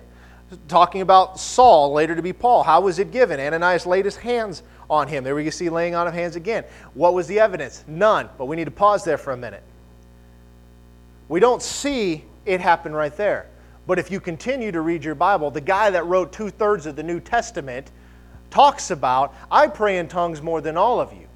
talking 0.67 1.01
about 1.01 1.39
Saul, 1.39 1.93
later 1.93 2.15
to 2.15 2.21
be 2.21 2.33
Paul. 2.33 2.63
How 2.63 2.81
was 2.81 2.99
it 2.99 3.11
given? 3.11 3.39
Ananias 3.39 3.85
laid 3.85 4.05
his 4.05 4.15
hands 4.15 4.63
on 4.89 5.07
him. 5.07 5.23
There 5.23 5.35
we 5.35 5.49
see 5.49 5.69
laying 5.69 5.95
on 5.95 6.07
of 6.07 6.13
hands 6.13 6.35
again. 6.35 6.63
What 6.93 7.13
was 7.13 7.27
the 7.27 7.39
evidence? 7.39 7.83
None. 7.87 8.29
But 8.37 8.45
we 8.45 8.55
need 8.55 8.65
to 8.65 8.71
pause 8.71 9.03
there 9.03 9.17
for 9.17 9.33
a 9.33 9.37
minute. 9.37 9.63
We 11.29 11.39
don't 11.39 11.61
see 11.61 12.25
it 12.45 12.59
happen 12.59 12.93
right 12.93 13.15
there. 13.15 13.47
But 13.87 13.99
if 13.99 14.11
you 14.11 14.19
continue 14.19 14.71
to 14.71 14.81
read 14.81 15.03
your 15.03 15.15
Bible, 15.15 15.51
the 15.51 15.61
guy 15.61 15.89
that 15.89 16.05
wrote 16.05 16.31
two 16.31 16.49
thirds 16.49 16.85
of 16.85 16.95
the 16.95 17.03
New 17.03 17.19
Testament 17.19 17.91
talks 18.49 18.91
about, 18.91 19.33
I 19.51 19.67
pray 19.67 19.97
in 19.97 20.07
tongues 20.07 20.41
more 20.41 20.61
than 20.61 20.77
all 20.77 20.99
of 20.99 21.11
you. 21.11 21.27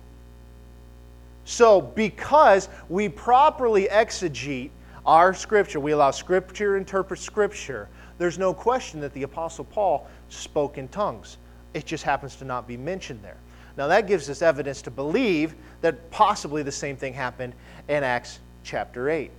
So, 1.45 1.81
because 1.81 2.69
we 2.89 3.09
properly 3.09 3.87
exegete 3.89 4.69
our 5.07 5.33
Scripture, 5.33 5.79
we 5.79 5.93
allow 5.93 6.11
Scripture 6.11 6.73
to 6.73 6.77
interpret 6.77 7.19
Scripture, 7.19 7.87
there's 8.17 8.37
no 8.37 8.53
question 8.53 8.99
that 8.99 9.13
the 9.13 9.23
Apostle 9.23 9.63
Paul 9.65 10.07
spoke 10.29 10.77
in 10.77 10.87
tongues. 10.89 11.37
It 11.73 11.85
just 11.85 12.03
happens 12.03 12.35
to 12.35 12.45
not 12.45 12.67
be 12.67 12.77
mentioned 12.77 13.21
there. 13.23 13.37
Now, 13.77 13.87
that 13.87 14.07
gives 14.07 14.29
us 14.29 14.41
evidence 14.41 14.81
to 14.83 14.91
believe 14.91 15.55
that 15.81 16.11
possibly 16.11 16.63
the 16.63 16.71
same 16.71 16.97
thing 16.97 17.13
happened 17.13 17.53
in 17.87 18.03
Acts 18.03 18.39
chapter 18.63 19.09
8, 19.09 19.31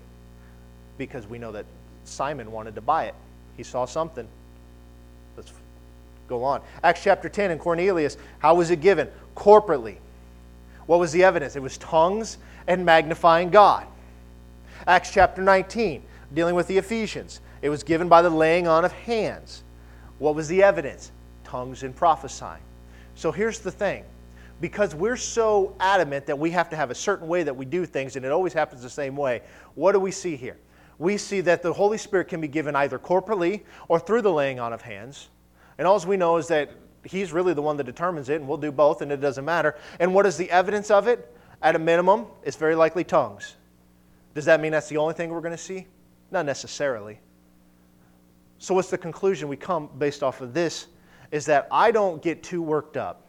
because 0.96 1.26
we 1.26 1.38
know 1.38 1.52
that 1.52 1.66
Simon 2.04 2.50
wanted 2.50 2.74
to 2.76 2.81
buy 2.81 3.04
it. 3.04 3.14
He 3.57 3.62
saw 3.62 3.85
something. 3.85 4.26
Let's 5.37 5.52
go 6.28 6.44
on. 6.44 6.62
Acts 6.83 7.02
chapter 7.02 7.28
10 7.28 7.50
and 7.50 7.61
Cornelius, 7.61 8.16
how 8.38 8.54
was 8.54 8.70
it 8.70 8.81
given? 8.81 9.09
Corporately. 9.37 9.96
What 10.87 11.00
was 11.00 11.12
the 11.12 11.24
evidence? 11.24 11.57
It 11.57 11.62
was 11.62 11.76
tongues 11.76 12.38
and 12.66 12.87
magnifying 12.87 13.50
God. 13.50 13.87
Acts 14.87 15.11
chapter 15.12 15.43
19, 15.43 16.03
dealing 16.35 16.55
with 16.55 16.67
the 16.67 16.79
Ephesians. 16.79 17.41
It 17.62 17.71
was 17.71 17.83
given 17.83 18.09
by 18.09 18.23
the 18.23 18.31
laying 18.31 18.67
on 18.67 18.85
of 18.85 18.93
hands. 18.93 19.64
What 20.19 20.35
was 20.35 20.49
the 20.49 20.62
evidence? 20.62 21.12
Tongues 21.45 21.83
and 21.83 21.95
prophesying. 21.95 22.62
So 23.14 23.33
here's 23.33 23.59
the 23.61 23.71
thing 23.71 24.05
because 24.61 24.95
we're 24.95 25.17
so 25.17 25.77
adamant 25.79 26.27
that 26.27 26.38
we 26.38 26.51
have 26.51 26.69
to 26.71 26.77
have 26.77 26.91
a 26.91 26.95
certain 26.95 27.29
way 27.29 27.45
that 27.45 27.55
we 27.55 27.64
do 27.64 27.87
things, 27.87 28.17
and 28.17 28.25
it 28.25 28.33
always 28.33 28.53
happens 28.53 28.83
the 28.83 28.91
same 28.91 29.17
way, 29.17 29.43
what 29.77 29.93
do 29.93 30.01
we 30.01 30.11
see 30.11 30.35
here? 30.35 30.57
We 30.99 31.17
see 31.17 31.41
that 31.43 31.62
the 31.62 31.73
Holy 31.73 31.97
Spirit 31.97 32.27
can 32.27 32.41
be 32.41 32.49
given 32.49 32.75
either 32.75 32.99
corporately 32.99 33.62
or 33.87 34.01
through 34.01 34.23
the 34.23 34.33
laying 34.33 34.59
on 34.59 34.73
of 34.73 34.83
hands. 34.83 35.29
And 35.79 35.87
all 35.87 36.01
we 36.01 36.17
know 36.17 36.38
is 36.38 36.49
that 36.49 36.71
He's 37.05 37.33
really 37.33 37.55
the 37.55 37.62
one 37.62 37.77
that 37.77 37.85
determines 37.85 38.29
it, 38.29 38.37
and 38.37 38.49
we'll 38.49 38.59
do 38.59 38.73
both, 38.73 39.03
and 39.03 39.12
it 39.12 39.21
doesn't 39.21 39.45
matter. 39.45 39.77
And 40.01 40.12
what 40.12 40.27
is 40.27 40.37
the 40.37 40.51
evidence 40.51 40.91
of 40.91 41.09
it? 41.09 41.35
At 41.62 41.75
a 41.75 41.79
minimum, 41.79 42.27
it's 42.43 42.57
very 42.57 42.75
likely 42.75 43.05
tongues. 43.05 43.55
Does 44.38 44.44
that 44.44 44.61
mean 44.61 44.70
that's 44.70 44.88
the 44.88 44.98
only 44.98 45.14
thing 45.14 45.31
we're 45.31 45.40
going 45.40 45.51
to 45.51 45.59
see? 45.59 45.88
Not 46.31 46.46
necessarily. 46.46 47.18
So, 48.59 48.72
what's 48.72 48.88
the 48.88 48.96
conclusion 48.96 49.48
we 49.48 49.57
come 49.57 49.90
based 49.98 50.22
off 50.22 50.40
of 50.40 50.55
this? 50.55 50.87
Is 51.33 51.44
that 51.46 51.66
I 51.72 51.90
don't 51.90 52.22
get 52.22 52.44
too 52.44 52.62
worked 52.62 52.96
up 52.96 53.27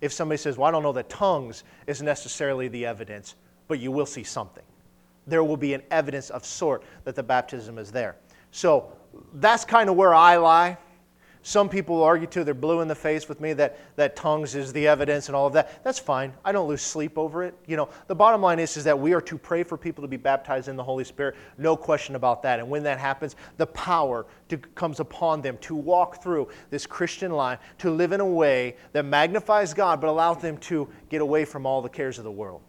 if 0.00 0.14
somebody 0.14 0.38
says, 0.38 0.56
Well, 0.56 0.66
I 0.66 0.70
don't 0.70 0.82
know 0.82 0.94
that 0.94 1.10
tongues 1.10 1.64
is 1.86 2.00
necessarily 2.00 2.68
the 2.68 2.86
evidence, 2.86 3.34
but 3.68 3.80
you 3.80 3.92
will 3.92 4.06
see 4.06 4.24
something. 4.24 4.64
There 5.26 5.44
will 5.44 5.58
be 5.58 5.74
an 5.74 5.82
evidence 5.90 6.30
of 6.30 6.42
sort 6.46 6.84
that 7.04 7.14
the 7.14 7.22
baptism 7.22 7.76
is 7.76 7.92
there. 7.92 8.16
So, 8.50 8.96
that's 9.34 9.66
kind 9.66 9.90
of 9.90 9.96
where 9.96 10.14
I 10.14 10.38
lie. 10.38 10.78
Some 11.46 11.68
people 11.68 11.94
will 11.94 12.02
argue 12.02 12.26
too, 12.26 12.42
they're 12.42 12.54
blue 12.54 12.80
in 12.80 12.88
the 12.88 12.96
face 12.96 13.28
with 13.28 13.40
me 13.40 13.52
that, 13.52 13.78
that 13.94 14.16
tongues 14.16 14.56
is 14.56 14.72
the 14.72 14.88
evidence 14.88 15.28
and 15.28 15.36
all 15.36 15.46
of 15.46 15.52
that. 15.52 15.84
That's 15.84 16.00
fine. 16.00 16.34
I 16.44 16.50
don't 16.50 16.66
lose 16.66 16.82
sleep 16.82 17.16
over 17.16 17.44
it. 17.44 17.54
You 17.68 17.76
know, 17.76 17.88
the 18.08 18.16
bottom 18.16 18.42
line 18.42 18.58
is, 18.58 18.76
is 18.76 18.82
that 18.82 18.98
we 18.98 19.12
are 19.12 19.20
to 19.20 19.38
pray 19.38 19.62
for 19.62 19.78
people 19.78 20.02
to 20.02 20.08
be 20.08 20.16
baptized 20.16 20.66
in 20.66 20.74
the 20.74 20.82
Holy 20.82 21.04
Spirit. 21.04 21.36
No 21.56 21.76
question 21.76 22.16
about 22.16 22.42
that. 22.42 22.58
And 22.58 22.68
when 22.68 22.82
that 22.82 22.98
happens, 22.98 23.36
the 23.58 23.66
power 23.68 24.26
to, 24.48 24.56
comes 24.56 24.98
upon 24.98 25.40
them 25.40 25.56
to 25.58 25.76
walk 25.76 26.20
through 26.20 26.48
this 26.70 26.84
Christian 26.84 27.30
life, 27.30 27.60
to 27.78 27.92
live 27.92 28.10
in 28.10 28.18
a 28.18 28.26
way 28.26 28.74
that 28.90 29.04
magnifies 29.04 29.72
God, 29.72 30.00
but 30.00 30.10
allows 30.10 30.38
them 30.38 30.56
to 30.56 30.88
get 31.10 31.20
away 31.20 31.44
from 31.44 31.64
all 31.64 31.80
the 31.80 31.88
cares 31.88 32.18
of 32.18 32.24
the 32.24 32.32
world. 32.32 32.60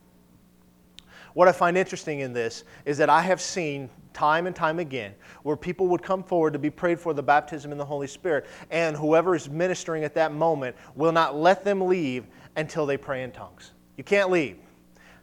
What 1.38 1.48
I 1.48 1.52
find 1.52 1.78
interesting 1.78 2.22
in 2.22 2.34
this 2.34 2.64
is 2.84 2.98
that 2.98 3.12
I 3.12 3.22
have 3.22 3.40
seen 3.40 3.92
time 4.12 4.48
and 4.48 4.56
time 4.56 4.80
again 4.80 5.14
where 5.44 5.56
people 5.56 5.86
would 5.90 6.02
come 6.02 6.24
forward 6.24 6.54
to 6.54 6.58
be 6.58 6.72
prayed 6.72 7.00
for 7.00 7.14
the 7.14 7.22
baptism 7.22 7.72
in 7.72 7.78
the 7.78 7.86
Holy 7.86 8.08
Spirit, 8.08 8.48
and 8.72 8.98
whoever 8.98 9.36
is 9.36 9.48
ministering 9.48 10.04
at 10.04 10.16
that 10.16 10.34
moment 10.34 10.76
will 10.96 11.12
not 11.12 11.38
let 11.38 11.64
them 11.64 11.82
leave 11.82 12.26
until 12.56 12.88
they 12.88 12.98
pray 12.98 13.22
in 13.22 13.32
tongues. 13.32 13.74
You 13.98 14.04
can't 14.04 14.32
leave. 14.32 14.58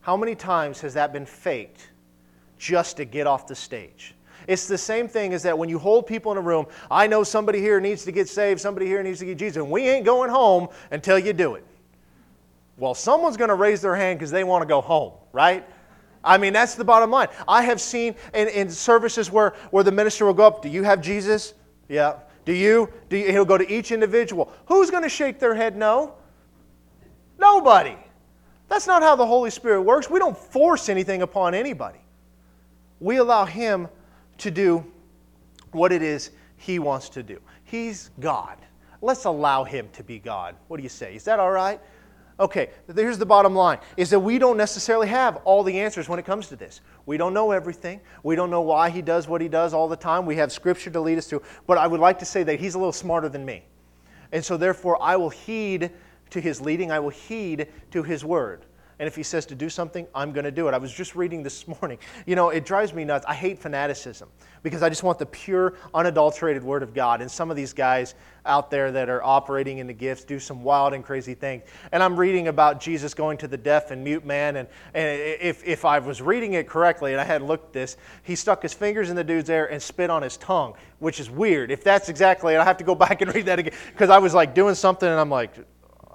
How 0.02 0.16
many 0.16 0.36
times 0.36 0.80
has 0.82 0.94
that 0.94 1.12
been 1.12 1.26
faked 1.26 1.90
just 2.58 2.96
to 2.98 3.04
get 3.04 3.26
off 3.26 3.48
the 3.48 3.56
stage? 3.56 4.14
It's 4.46 4.68
the 4.68 4.78
same 4.78 5.08
thing 5.08 5.34
as 5.34 5.42
that 5.42 5.58
when 5.58 5.68
you 5.68 5.80
hold 5.80 6.06
people 6.06 6.30
in 6.30 6.38
a 6.38 6.42
room, 6.42 6.66
I 6.92 7.08
know 7.08 7.24
somebody 7.24 7.58
here 7.58 7.80
needs 7.80 8.04
to 8.04 8.12
get 8.12 8.28
saved, 8.28 8.60
somebody 8.60 8.86
here 8.86 9.02
needs 9.02 9.18
to 9.18 9.24
get 9.24 9.36
Jesus, 9.36 9.56
and 9.56 9.68
we 9.68 9.88
ain't 9.88 10.04
going 10.04 10.30
home 10.30 10.68
until 10.92 11.18
you 11.18 11.32
do 11.32 11.56
it. 11.56 11.66
Well, 12.76 12.94
someone's 12.94 13.36
going 13.36 13.48
to 13.48 13.56
raise 13.56 13.82
their 13.82 13.96
hand 13.96 14.20
because 14.20 14.30
they 14.30 14.44
want 14.44 14.62
to 14.62 14.66
go 14.66 14.80
home, 14.80 15.14
right? 15.32 15.68
I 16.24 16.38
mean, 16.38 16.52
that's 16.52 16.74
the 16.74 16.84
bottom 16.84 17.10
line. 17.10 17.28
I 17.46 17.62
have 17.62 17.80
seen 17.80 18.14
in, 18.32 18.48
in 18.48 18.70
services 18.70 19.30
where, 19.30 19.54
where 19.70 19.84
the 19.84 19.92
minister 19.92 20.24
will 20.24 20.34
go 20.34 20.46
up, 20.46 20.62
Do 20.62 20.68
you 20.68 20.82
have 20.82 21.00
Jesus? 21.00 21.54
Yeah. 21.88 22.18
Do 22.44 22.52
you? 22.52 22.90
Do 23.08 23.16
you? 23.16 23.30
He'll 23.30 23.44
go 23.44 23.58
to 23.58 23.70
each 23.72 23.92
individual. 23.92 24.52
Who's 24.66 24.90
going 24.90 25.02
to 25.02 25.08
shake 25.08 25.38
their 25.38 25.54
head 25.54 25.76
no? 25.76 26.14
Nobody. 27.38 27.96
That's 28.68 28.86
not 28.86 29.02
how 29.02 29.16
the 29.16 29.26
Holy 29.26 29.50
Spirit 29.50 29.82
works. 29.82 30.10
We 30.10 30.18
don't 30.18 30.36
force 30.36 30.88
anything 30.88 31.22
upon 31.22 31.54
anybody. 31.54 31.98
We 33.00 33.16
allow 33.16 33.44
Him 33.44 33.88
to 34.38 34.50
do 34.50 34.84
what 35.72 35.92
it 35.92 36.02
is 36.02 36.30
He 36.56 36.78
wants 36.78 37.08
to 37.10 37.22
do. 37.22 37.40
He's 37.64 38.10
God. 38.20 38.56
Let's 39.00 39.24
allow 39.24 39.64
Him 39.64 39.88
to 39.92 40.02
be 40.02 40.18
God. 40.18 40.56
What 40.68 40.78
do 40.78 40.82
you 40.82 40.88
say? 40.88 41.14
Is 41.14 41.24
that 41.24 41.38
all 41.38 41.50
right? 41.50 41.80
Okay, 42.40 42.70
here's 42.92 43.18
the 43.18 43.26
bottom 43.26 43.54
line 43.54 43.78
is 43.96 44.10
that 44.10 44.18
we 44.18 44.38
don't 44.38 44.56
necessarily 44.56 45.06
have 45.06 45.36
all 45.44 45.62
the 45.62 45.78
answers 45.78 46.08
when 46.08 46.18
it 46.18 46.24
comes 46.24 46.48
to 46.48 46.56
this. 46.56 46.80
We 47.06 47.16
don't 47.16 47.32
know 47.32 47.52
everything. 47.52 48.00
We 48.24 48.34
don't 48.34 48.50
know 48.50 48.62
why 48.62 48.90
he 48.90 49.02
does 49.02 49.28
what 49.28 49.40
he 49.40 49.48
does 49.48 49.72
all 49.72 49.88
the 49.88 49.96
time. 49.96 50.26
We 50.26 50.34
have 50.36 50.50
scripture 50.50 50.90
to 50.90 51.00
lead 51.00 51.16
us 51.18 51.28
to. 51.28 51.40
But 51.66 51.78
I 51.78 51.86
would 51.86 52.00
like 52.00 52.18
to 52.18 52.24
say 52.24 52.42
that 52.42 52.58
he's 52.58 52.74
a 52.74 52.78
little 52.78 52.92
smarter 52.92 53.28
than 53.28 53.44
me. 53.44 53.64
And 54.32 54.44
so 54.44 54.56
therefore 54.56 55.00
I 55.00 55.14
will 55.14 55.30
heed 55.30 55.92
to 56.30 56.40
his 56.40 56.60
leading, 56.60 56.90
I 56.90 56.98
will 56.98 57.10
heed 57.10 57.68
to 57.92 58.02
his 58.02 58.24
word. 58.24 58.64
And 58.98 59.06
if 59.06 59.16
he 59.16 59.22
says 59.22 59.46
to 59.46 59.54
do 59.54 59.68
something, 59.68 60.06
I'm 60.14 60.32
going 60.32 60.44
to 60.44 60.50
do 60.50 60.68
it. 60.68 60.74
I 60.74 60.78
was 60.78 60.92
just 60.92 61.14
reading 61.14 61.42
this 61.42 61.66
morning. 61.80 61.98
You 62.26 62.36
know, 62.36 62.50
it 62.50 62.64
drives 62.64 62.92
me 62.92 63.04
nuts. 63.04 63.24
I 63.28 63.34
hate 63.34 63.58
fanaticism 63.58 64.28
because 64.62 64.82
I 64.82 64.88
just 64.88 65.02
want 65.02 65.18
the 65.18 65.26
pure, 65.26 65.74
unadulterated 65.92 66.62
Word 66.62 66.82
of 66.82 66.94
God. 66.94 67.20
And 67.20 67.30
some 67.30 67.50
of 67.50 67.56
these 67.56 67.72
guys 67.72 68.14
out 68.46 68.70
there 68.70 68.92
that 68.92 69.08
are 69.08 69.22
operating 69.22 69.78
in 69.78 69.86
the 69.86 69.92
gifts 69.92 70.24
do 70.24 70.38
some 70.38 70.62
wild 70.62 70.92
and 70.92 71.04
crazy 71.04 71.34
things. 71.34 71.62
And 71.92 72.02
I'm 72.02 72.16
reading 72.16 72.48
about 72.48 72.80
Jesus 72.80 73.14
going 73.14 73.38
to 73.38 73.48
the 73.48 73.56
deaf 73.56 73.90
and 73.90 74.02
mute 74.04 74.24
man. 74.24 74.56
And, 74.56 74.68
and 74.94 75.20
if, 75.40 75.64
if 75.64 75.84
I 75.84 75.98
was 75.98 76.20
reading 76.20 76.54
it 76.54 76.68
correctly, 76.68 77.12
and 77.12 77.20
I 77.20 77.24
had 77.24 77.42
looked 77.42 77.72
this, 77.72 77.96
he 78.22 78.34
stuck 78.34 78.62
his 78.62 78.74
fingers 78.74 79.10
in 79.10 79.16
the 79.16 79.24
dude's 79.24 79.48
ear 79.48 79.66
and 79.66 79.82
spit 79.82 80.10
on 80.10 80.22
his 80.22 80.36
tongue, 80.36 80.74
which 80.98 81.20
is 81.20 81.30
weird. 81.30 81.70
If 81.70 81.84
that's 81.84 82.08
exactly 82.08 82.54
it, 82.54 82.58
I 82.58 82.64
have 82.64 82.78
to 82.78 82.84
go 82.84 82.94
back 83.04 83.20
and 83.22 83.34
read 83.34 83.46
that 83.46 83.58
again 83.58 83.74
because 83.92 84.10
I 84.10 84.18
was 84.18 84.34
like 84.34 84.54
doing 84.54 84.74
something 84.74 85.08
and 85.08 85.18
I'm 85.18 85.30
like, 85.30 85.54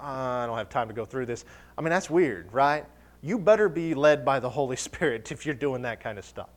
I 0.00 0.46
don't 0.46 0.56
have 0.56 0.68
time 0.68 0.88
to 0.88 0.94
go 0.94 1.04
through 1.04 1.26
this. 1.26 1.44
I 1.76 1.82
mean, 1.82 1.90
that's 1.90 2.10
weird, 2.10 2.52
right? 2.52 2.84
You 3.22 3.38
better 3.38 3.68
be 3.68 3.94
led 3.94 4.24
by 4.24 4.40
the 4.40 4.48
Holy 4.48 4.76
Spirit 4.88 5.30
if 5.32 5.44
you're 5.44 5.54
doing 5.54 5.82
that 5.82 6.00
kind 6.00 6.18
of 6.18 6.24
stuff. 6.24 6.48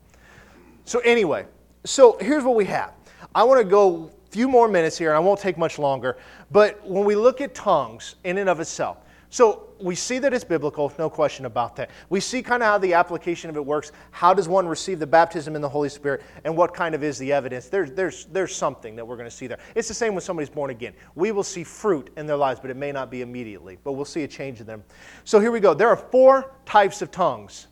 So, 0.85 0.99
anyway, 0.99 1.45
so 1.85 2.17
here's 2.19 2.43
what 2.43 2.55
we 2.55 2.65
have. 2.65 2.93
I 3.33 3.43
want 3.43 3.59
to 3.59 3.65
go 3.65 4.11
a 4.27 4.31
few 4.31 4.47
more 4.47 4.67
minutes 4.67 4.97
here, 4.97 5.09
and 5.09 5.17
I 5.17 5.19
won't 5.19 5.39
take 5.39 5.57
much 5.57 5.79
longer. 5.79 6.17
But 6.51 6.85
when 6.85 7.05
we 7.05 7.15
look 7.15 7.41
at 7.41 7.55
tongues 7.55 8.15
in 8.23 8.37
and 8.37 8.49
of 8.49 8.59
itself, 8.59 8.97
so 9.29 9.69
we 9.83 9.95
see 9.95 10.17
that 10.19 10.33
it's 10.33 10.43
biblical, 10.45 10.91
no 10.97 11.09
question 11.09 11.45
about 11.45 11.75
that. 11.75 11.89
We 12.09 12.21
see 12.21 12.41
kind 12.41 12.63
of 12.63 12.67
how 12.67 12.77
the 12.77 12.93
application 12.93 13.49
of 13.49 13.57
it 13.57 13.65
works. 13.65 13.91
How 14.11 14.33
does 14.33 14.47
one 14.47 14.65
receive 14.67 14.99
the 14.99 15.07
baptism 15.07 15.55
in 15.55 15.61
the 15.61 15.69
Holy 15.69 15.89
Spirit, 15.89 16.23
and 16.45 16.55
what 16.55 16.73
kind 16.73 16.95
of 16.95 17.03
is 17.03 17.17
the 17.17 17.33
evidence? 17.33 17.67
There's, 17.67 17.91
there's, 17.91 18.25
there's 18.25 18.55
something 18.55 18.95
that 18.95 19.05
we're 19.05 19.17
going 19.17 19.29
to 19.29 19.35
see 19.35 19.47
there. 19.47 19.59
It's 19.75 19.89
the 19.89 19.93
same 19.93 20.13
when 20.13 20.21
somebody's 20.21 20.49
born 20.49 20.71
again. 20.71 20.93
We 21.15 21.31
will 21.31 21.43
see 21.43 21.63
fruit 21.63 22.09
in 22.15 22.25
their 22.25 22.37
lives, 22.37 22.59
but 22.61 22.71
it 22.71 22.77
may 22.77 22.91
not 22.91 23.11
be 23.11 23.21
immediately, 23.21 23.77
but 23.83 23.93
we'll 23.93 24.05
see 24.05 24.23
a 24.23 24.27
change 24.27 24.61
in 24.61 24.65
them. 24.65 24.83
So 25.25 25.39
here 25.39 25.51
we 25.51 25.59
go. 25.59 25.73
There 25.73 25.89
are 25.89 25.97
four 25.97 26.55
types 26.65 27.01
of 27.01 27.11
tongues 27.11 27.67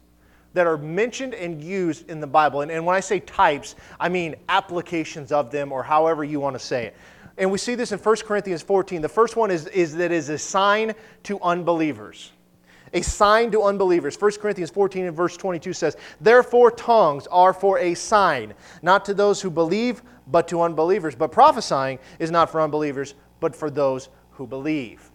that 0.54 0.68
are 0.68 0.78
mentioned 0.78 1.34
and 1.34 1.64
used 1.64 2.10
in 2.10 2.20
the 2.20 2.28
Bible. 2.28 2.62
And, 2.62 2.72
and 2.72 2.86
when 2.86 2.96
I 2.96 3.00
say 3.00 3.22
types, 3.22 3.76
I 4.00 4.10
mean 4.10 4.36
applications 4.50 5.32
of 5.32 5.50
them 5.50 5.72
or 5.72 5.82
however 5.82 6.26
you 6.26 6.42
want 6.42 6.56
to 6.56 6.60
say 6.60 6.88
it. 6.88 6.96
And 7.38 7.52
we 7.52 7.58
see 7.58 7.76
this 7.76 7.92
in 7.92 8.00
1 8.00 8.16
Corinthians 8.26 8.62
14. 8.62 9.02
The 9.02 9.10
first 9.10 9.36
one 9.36 9.52
is, 9.52 9.68
is 9.68 9.96
that 9.96 10.12
is 10.12 10.30
a 10.30 10.38
sign 10.38 10.94
to 11.24 11.40
unbelievers. 11.42 12.32
A 12.94 13.02
sign 13.02 13.52
to 13.52 13.64
unbelievers. 13.64 14.20
1 14.20 14.32
Corinthians 14.34 14.70
14 14.70 15.06
and 15.06 15.16
verse 15.16 15.38
22 15.38 15.74
says, 15.74 15.96
Therefore, 16.20 16.72
tongues 16.72 17.28
are 17.28 17.54
for 17.54 17.80
a 17.80 17.94
sign, 17.94 18.54
not 18.82 19.06
to 19.06 19.14
those 19.14 19.42
who 19.42 19.50
believe, 19.50 20.02
but 20.28 20.48
to 20.50 20.62
unbelievers. 20.62 21.16
But 21.16 21.32
prophesying 21.32 22.00
is 22.20 22.32
not 22.32 22.50
for 22.50 22.60
unbelievers, 22.60 23.16
but 23.40 23.56
for 23.56 23.70
those 23.70 24.10
who 24.32 24.46
believe 24.46 25.11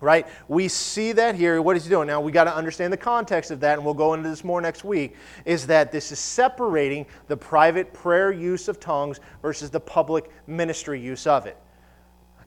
right? 0.00 0.26
We 0.48 0.68
see 0.68 1.12
that 1.12 1.34
here. 1.34 1.60
What 1.60 1.76
is 1.76 1.84
he 1.84 1.90
doing? 1.90 2.06
Now, 2.06 2.20
we 2.20 2.32
got 2.32 2.44
to 2.44 2.54
understand 2.54 2.92
the 2.92 2.98
context 2.98 3.50
of 3.50 3.60
that, 3.60 3.74
and 3.74 3.84
we'll 3.84 3.94
go 3.94 4.14
into 4.14 4.28
this 4.28 4.44
more 4.44 4.60
next 4.60 4.84
week. 4.84 5.16
Is 5.44 5.66
that 5.66 5.92
this 5.92 6.12
is 6.12 6.18
separating 6.18 7.06
the 7.26 7.36
private 7.36 7.92
prayer 7.92 8.30
use 8.30 8.68
of 8.68 8.80
tongues 8.80 9.20
versus 9.42 9.70
the 9.70 9.80
public 9.80 10.30
ministry 10.46 11.00
use 11.00 11.26
of 11.26 11.46
it. 11.46 11.56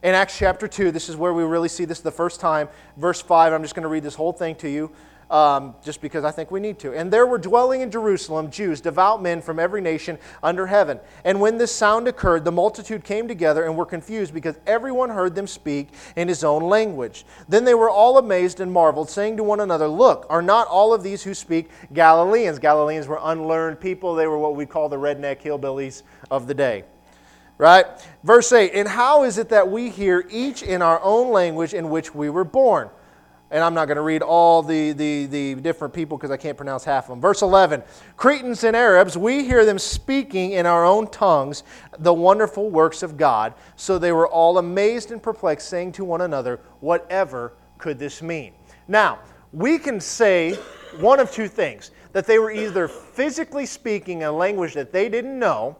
In 0.02 0.14
Acts 0.14 0.36
chapter 0.36 0.66
2, 0.66 0.90
this 0.90 1.08
is 1.08 1.16
where 1.16 1.32
we 1.32 1.44
really 1.44 1.68
see 1.68 1.84
this 1.84 2.00
the 2.00 2.10
first 2.10 2.40
time. 2.40 2.68
Verse 2.96 3.22
5, 3.22 3.52
I'm 3.52 3.62
just 3.62 3.74
going 3.74 3.84
to 3.84 3.88
read 3.88 4.02
this 4.02 4.16
whole 4.16 4.32
thing 4.32 4.56
to 4.56 4.68
you 4.68 4.90
um, 5.32 5.74
just 5.82 6.02
because 6.02 6.24
I 6.24 6.30
think 6.30 6.50
we 6.50 6.60
need 6.60 6.78
to. 6.80 6.92
And 6.92 7.10
there 7.10 7.26
were 7.26 7.38
dwelling 7.38 7.80
in 7.80 7.90
Jerusalem 7.90 8.50
Jews, 8.50 8.82
devout 8.82 9.22
men 9.22 9.40
from 9.40 9.58
every 9.58 9.80
nation 9.80 10.18
under 10.42 10.66
heaven. 10.66 11.00
And 11.24 11.40
when 11.40 11.56
this 11.56 11.74
sound 11.74 12.06
occurred, 12.06 12.44
the 12.44 12.52
multitude 12.52 13.02
came 13.02 13.26
together 13.26 13.64
and 13.64 13.74
were 13.74 13.86
confused 13.86 14.34
because 14.34 14.56
everyone 14.66 15.08
heard 15.08 15.34
them 15.34 15.46
speak 15.46 15.88
in 16.16 16.28
his 16.28 16.44
own 16.44 16.64
language. 16.64 17.24
Then 17.48 17.64
they 17.64 17.72
were 17.72 17.88
all 17.88 18.18
amazed 18.18 18.60
and 18.60 18.70
marveled, 18.70 19.08
saying 19.08 19.38
to 19.38 19.42
one 19.42 19.60
another, 19.60 19.88
Look, 19.88 20.26
are 20.28 20.42
not 20.42 20.68
all 20.68 20.92
of 20.92 21.02
these 21.02 21.22
who 21.22 21.32
speak 21.32 21.70
Galileans? 21.94 22.58
Galileans 22.58 23.08
were 23.08 23.18
unlearned 23.22 23.80
people, 23.80 24.14
they 24.14 24.26
were 24.26 24.38
what 24.38 24.54
we 24.54 24.66
call 24.66 24.90
the 24.90 24.96
redneck 24.96 25.40
hillbillies 25.40 26.02
of 26.30 26.46
the 26.46 26.54
day 26.54 26.84
right? 27.58 27.86
Verse 28.24 28.50
8, 28.50 28.72
and 28.74 28.88
how 28.88 29.22
is 29.22 29.38
it 29.38 29.50
that 29.50 29.70
we 29.70 29.88
hear 29.88 30.26
each 30.28 30.64
in 30.64 30.82
our 30.82 31.00
own 31.00 31.30
language 31.30 31.74
in 31.74 31.90
which 31.90 32.12
we 32.12 32.28
were 32.28 32.42
born? 32.42 32.90
And 33.52 33.62
I'm 33.62 33.74
not 33.74 33.84
going 33.84 33.96
to 33.96 34.02
read 34.02 34.22
all 34.22 34.62
the, 34.62 34.92
the, 34.92 35.26
the 35.26 35.54
different 35.56 35.92
people 35.92 36.16
because 36.16 36.30
I 36.30 36.38
can't 36.38 36.56
pronounce 36.56 36.84
half 36.84 37.04
of 37.04 37.10
them. 37.10 37.20
Verse 37.20 37.42
11 37.42 37.82
Cretans 38.16 38.64
and 38.64 38.74
Arabs, 38.74 39.16
we 39.16 39.44
hear 39.44 39.66
them 39.66 39.78
speaking 39.78 40.52
in 40.52 40.64
our 40.64 40.84
own 40.86 41.06
tongues 41.08 41.62
the 41.98 42.12
wonderful 42.12 42.70
works 42.70 43.02
of 43.02 43.18
God. 43.18 43.52
So 43.76 43.98
they 43.98 44.12
were 44.12 44.26
all 44.26 44.56
amazed 44.56 45.12
and 45.12 45.22
perplexed, 45.22 45.68
saying 45.68 45.92
to 45.92 46.04
one 46.04 46.22
another, 46.22 46.60
Whatever 46.80 47.52
could 47.76 47.98
this 47.98 48.22
mean? 48.22 48.54
Now, 48.88 49.18
we 49.52 49.78
can 49.78 50.00
say 50.00 50.54
one 50.98 51.20
of 51.20 51.30
two 51.30 51.46
things 51.46 51.90
that 52.12 52.26
they 52.26 52.38
were 52.38 52.50
either 52.50 52.88
physically 52.88 53.66
speaking 53.66 54.24
a 54.24 54.32
language 54.32 54.72
that 54.74 54.92
they 54.92 55.10
didn't 55.10 55.38
know, 55.38 55.76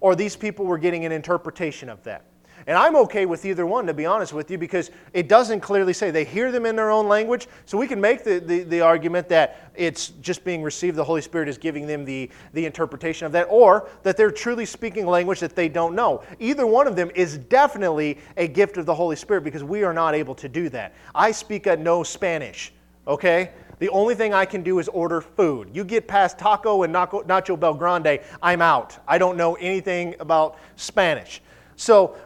or 0.00 0.16
these 0.16 0.36
people 0.36 0.64
were 0.64 0.78
getting 0.78 1.04
an 1.04 1.12
interpretation 1.12 1.90
of 1.90 2.02
that. 2.04 2.24
And 2.66 2.78
I'm 2.78 2.96
okay 2.96 3.26
with 3.26 3.44
either 3.44 3.66
one, 3.66 3.86
to 3.86 3.94
be 3.94 4.06
honest 4.06 4.32
with 4.32 4.50
you, 4.50 4.56
because 4.56 4.90
it 5.12 5.28
doesn't 5.28 5.60
clearly 5.60 5.92
say 5.92 6.10
they 6.10 6.24
hear 6.24 6.50
them 6.50 6.64
in 6.64 6.76
their 6.76 6.90
own 6.90 7.08
language. 7.08 7.46
So 7.66 7.76
we 7.76 7.86
can 7.86 8.00
make 8.00 8.24
the, 8.24 8.38
the, 8.40 8.62
the, 8.62 8.80
argument 8.80 9.28
that 9.28 9.70
it's 9.74 10.08
just 10.20 10.44
being 10.44 10.62
received, 10.62 10.96
the 10.96 11.04
Holy 11.04 11.20
Spirit 11.20 11.48
is 11.48 11.58
giving 11.58 11.86
them 11.86 12.04
the, 12.04 12.30
the 12.52 12.64
interpretation 12.64 13.26
of 13.26 13.32
that, 13.32 13.46
or 13.50 13.88
that 14.02 14.16
they're 14.16 14.30
truly 14.30 14.64
speaking 14.64 15.06
language 15.06 15.40
that 15.40 15.54
they 15.54 15.68
don't 15.68 15.94
know. 15.94 16.22
Either 16.38 16.66
one 16.66 16.86
of 16.86 16.96
them 16.96 17.10
is 17.14 17.38
definitely 17.38 18.18
a 18.36 18.48
gift 18.48 18.78
of 18.78 18.86
the 18.86 18.94
Holy 18.94 19.16
Spirit 19.16 19.44
because 19.44 19.64
we 19.64 19.84
are 19.84 19.92
not 19.92 20.14
able 20.14 20.34
to 20.34 20.48
do 20.48 20.68
that. 20.70 20.94
I 21.14 21.32
speak 21.32 21.66
a 21.66 21.76
no 21.76 22.02
Spanish, 22.02 22.72
okay? 23.06 23.50
The 23.78 23.88
only 23.90 24.14
thing 24.14 24.32
I 24.32 24.44
can 24.44 24.62
do 24.62 24.78
is 24.78 24.88
order 24.88 25.20
food. 25.20 25.68
You 25.72 25.84
get 25.84 26.06
past 26.06 26.38
taco 26.38 26.84
and 26.84 26.94
nacho, 26.94 27.26
nacho 27.26 27.58
Bell 27.58 27.74
Grande, 27.74 28.20
I'm 28.42 28.62
out. 28.62 28.98
I 29.06 29.18
don't 29.18 29.36
know 29.36 29.54
anything 29.56 30.14
about 30.20 30.58
Spanish. 30.76 31.42
So 31.76 32.16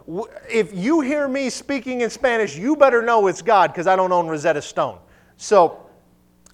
if 0.51 0.75
you 0.75 1.01
hear 1.01 1.29
me 1.29 1.51
speaking 1.51 2.03
in 2.03 2.11
Spanish, 2.11 2.57
you 2.57 2.77
better 2.77 3.03
know 3.03 3.27
it's 3.27 3.43
God 3.43 3.73
because 3.73 3.87
I 3.87 3.97
don't 3.97 4.13
own 4.13 4.27
Rosetta 4.29 4.63
Stone. 4.63 4.99
So, 5.37 5.87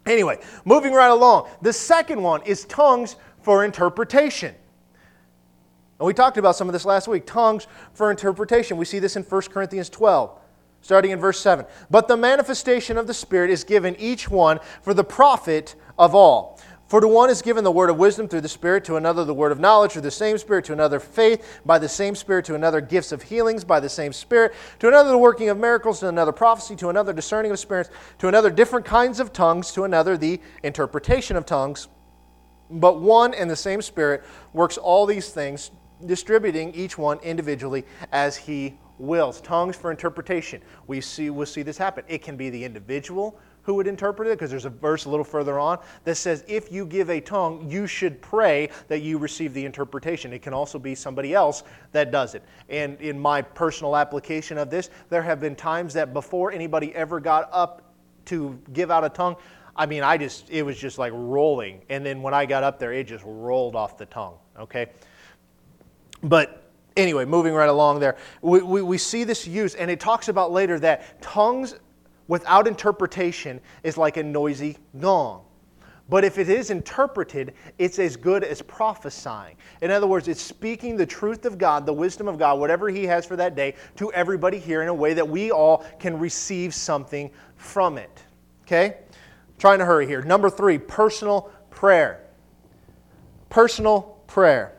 anyway, 0.06 0.38
moving 0.64 0.92
right 0.92 1.10
along. 1.10 1.48
The 1.62 1.72
second 1.72 2.22
one 2.22 2.42
is 2.42 2.64
tongues 2.66 3.16
for 3.42 3.64
interpretation. 3.64 4.54
And 5.98 6.06
we 6.06 6.14
talked 6.14 6.38
about 6.38 6.56
some 6.56 6.68
of 6.68 6.72
this 6.72 6.84
last 6.84 7.08
week 7.08 7.26
tongues 7.26 7.66
for 7.92 8.10
interpretation. 8.10 8.76
We 8.76 8.84
see 8.84 8.98
this 8.98 9.16
in 9.16 9.22
1 9.22 9.42
Corinthians 9.42 9.88
12 9.88 10.40
starting 10.84 11.12
in 11.12 11.18
verse 11.18 11.40
7. 11.40 11.64
But 11.90 12.08
the 12.08 12.16
manifestation 12.16 12.98
of 12.98 13.06
the 13.06 13.14
Spirit 13.14 13.50
is 13.50 13.64
given 13.64 13.96
each 13.96 14.28
one 14.28 14.60
for 14.82 14.92
the 14.92 15.02
profit 15.02 15.74
of 15.98 16.14
all. 16.14 16.60
For 16.86 17.00
to 17.00 17.08
one 17.08 17.30
is 17.30 17.40
given 17.40 17.64
the 17.64 17.72
word 17.72 17.88
of 17.88 17.96
wisdom 17.96 18.28
through 18.28 18.42
the 18.42 18.48
Spirit, 18.48 18.84
to 18.84 18.96
another 18.96 19.24
the 19.24 19.32
word 19.32 19.52
of 19.52 19.58
knowledge 19.58 19.92
through 19.92 20.02
the 20.02 20.10
same 20.10 20.36
Spirit, 20.36 20.66
to 20.66 20.74
another 20.74 21.00
faith 21.00 21.60
by 21.64 21.78
the 21.78 21.88
same 21.88 22.14
Spirit, 22.14 22.44
to 22.44 22.54
another 22.54 22.82
gifts 22.82 23.10
of 23.10 23.22
healings 23.22 23.64
by 23.64 23.80
the 23.80 23.88
same 23.88 24.12
Spirit, 24.12 24.52
to 24.80 24.88
another 24.88 25.10
the 25.10 25.18
working 25.18 25.48
of 25.48 25.56
miracles, 25.56 26.00
to 26.00 26.08
another 26.08 26.32
prophecy, 26.32 26.76
to 26.76 26.90
another 26.90 27.14
discerning 27.14 27.50
of 27.50 27.58
spirits, 27.58 27.88
to 28.18 28.28
another 28.28 28.50
different 28.50 28.84
kinds 28.84 29.18
of 29.18 29.32
tongues, 29.32 29.72
to 29.72 29.84
another 29.84 30.18
the 30.18 30.38
interpretation 30.62 31.36
of 31.36 31.46
tongues. 31.46 31.88
But 32.70 33.00
one 33.00 33.32
and 33.32 33.50
the 33.50 33.56
same 33.56 33.80
Spirit 33.80 34.22
works 34.52 34.76
all 34.76 35.06
these 35.06 35.30
things, 35.30 35.70
distributing 36.04 36.74
each 36.74 36.98
one 36.98 37.18
individually 37.20 37.86
as 38.12 38.36
he 38.36 38.78
wills. 38.98 39.40
Tongues 39.40 39.74
for 39.74 39.90
interpretation. 39.90 40.60
We 40.86 41.00
see, 41.00 41.30
we'll 41.30 41.46
see 41.46 41.62
this 41.62 41.78
happen. 41.78 42.04
It 42.08 42.22
can 42.22 42.36
be 42.36 42.50
the 42.50 42.62
individual 42.62 43.38
who 43.64 43.74
would 43.74 43.86
interpret 43.86 44.28
it 44.28 44.38
because 44.38 44.50
there's 44.50 44.64
a 44.64 44.70
verse 44.70 45.04
a 45.06 45.10
little 45.10 45.24
further 45.24 45.58
on 45.58 45.78
that 46.04 46.14
says 46.14 46.44
if 46.46 46.70
you 46.70 46.86
give 46.86 47.10
a 47.10 47.20
tongue, 47.20 47.68
you 47.68 47.86
should 47.86 48.20
pray 48.22 48.68
that 48.88 49.00
you 49.00 49.18
receive 49.18 49.52
the 49.52 49.64
interpretation. 49.64 50.32
It 50.32 50.42
can 50.42 50.54
also 50.54 50.78
be 50.78 50.94
somebody 50.94 51.34
else 51.34 51.64
that 51.92 52.10
does 52.10 52.34
it. 52.34 52.42
And 52.68 53.00
in 53.00 53.18
my 53.18 53.42
personal 53.42 53.96
application 53.96 54.58
of 54.58 54.70
this, 54.70 54.90
there 55.08 55.22
have 55.22 55.40
been 55.40 55.56
times 55.56 55.94
that 55.94 56.12
before 56.12 56.52
anybody 56.52 56.94
ever 56.94 57.20
got 57.20 57.48
up 57.52 57.92
to 58.26 58.58
give 58.72 58.90
out 58.90 59.04
a 59.04 59.08
tongue, 59.08 59.36
I 59.76 59.86
mean, 59.86 60.02
I 60.02 60.16
just, 60.16 60.48
it 60.50 60.62
was 60.62 60.78
just 60.78 60.98
like 60.98 61.12
rolling. 61.14 61.82
And 61.88 62.06
then 62.06 62.22
when 62.22 62.34
I 62.34 62.46
got 62.46 62.62
up 62.62 62.78
there, 62.78 62.92
it 62.92 63.06
just 63.06 63.24
rolled 63.26 63.74
off 63.74 63.98
the 63.98 64.06
tongue, 64.06 64.36
okay? 64.58 64.90
But 66.22 66.70
anyway, 66.96 67.24
moving 67.24 67.54
right 67.54 67.68
along 67.68 68.00
there, 68.00 68.16
we, 68.40 68.62
we, 68.62 68.82
we, 68.82 68.98
see 68.98 69.24
this 69.24 69.46
use, 69.46 69.74
and 69.74 69.90
it 69.90 70.00
talks 70.00 70.28
about 70.28 70.52
later 70.52 70.78
that 70.80 71.20
tongues 71.20 71.74
without 72.28 72.66
interpretation 72.66 73.60
is 73.82 73.96
like 73.96 74.16
a 74.16 74.22
noisy 74.22 74.78
gong. 74.98 75.44
But 76.08 76.24
if 76.24 76.36
it 76.36 76.50
is 76.50 76.70
interpreted, 76.70 77.54
it's 77.78 77.98
as 77.98 78.16
good 78.16 78.44
as 78.44 78.60
prophesying. 78.60 79.56
In 79.80 79.90
other 79.90 80.06
words, 80.06 80.28
it's 80.28 80.42
speaking 80.42 80.96
the 80.96 81.06
truth 81.06 81.46
of 81.46 81.56
God, 81.56 81.86
the 81.86 81.94
wisdom 81.94 82.28
of 82.28 82.38
God, 82.38 82.58
whatever 82.60 82.90
He 82.90 83.04
has 83.04 83.24
for 83.24 83.36
that 83.36 83.56
day, 83.56 83.74
to 83.96 84.12
everybody 84.12 84.58
here 84.58 84.82
in 84.82 84.88
a 84.88 84.94
way 84.94 85.14
that 85.14 85.26
we 85.26 85.50
all 85.50 85.78
can 85.98 86.18
receive 86.18 86.74
something 86.74 87.30
from 87.56 87.96
it. 87.96 88.22
Okay? 88.64 88.96
trying 89.58 89.78
to 89.78 89.84
hurry 89.84 90.06
here. 90.06 90.22
Number 90.22 90.50
three, 90.50 90.78
personal 90.78 91.50
prayer. 91.70 92.24
Personal 93.48 94.02
prayer. 94.26 94.72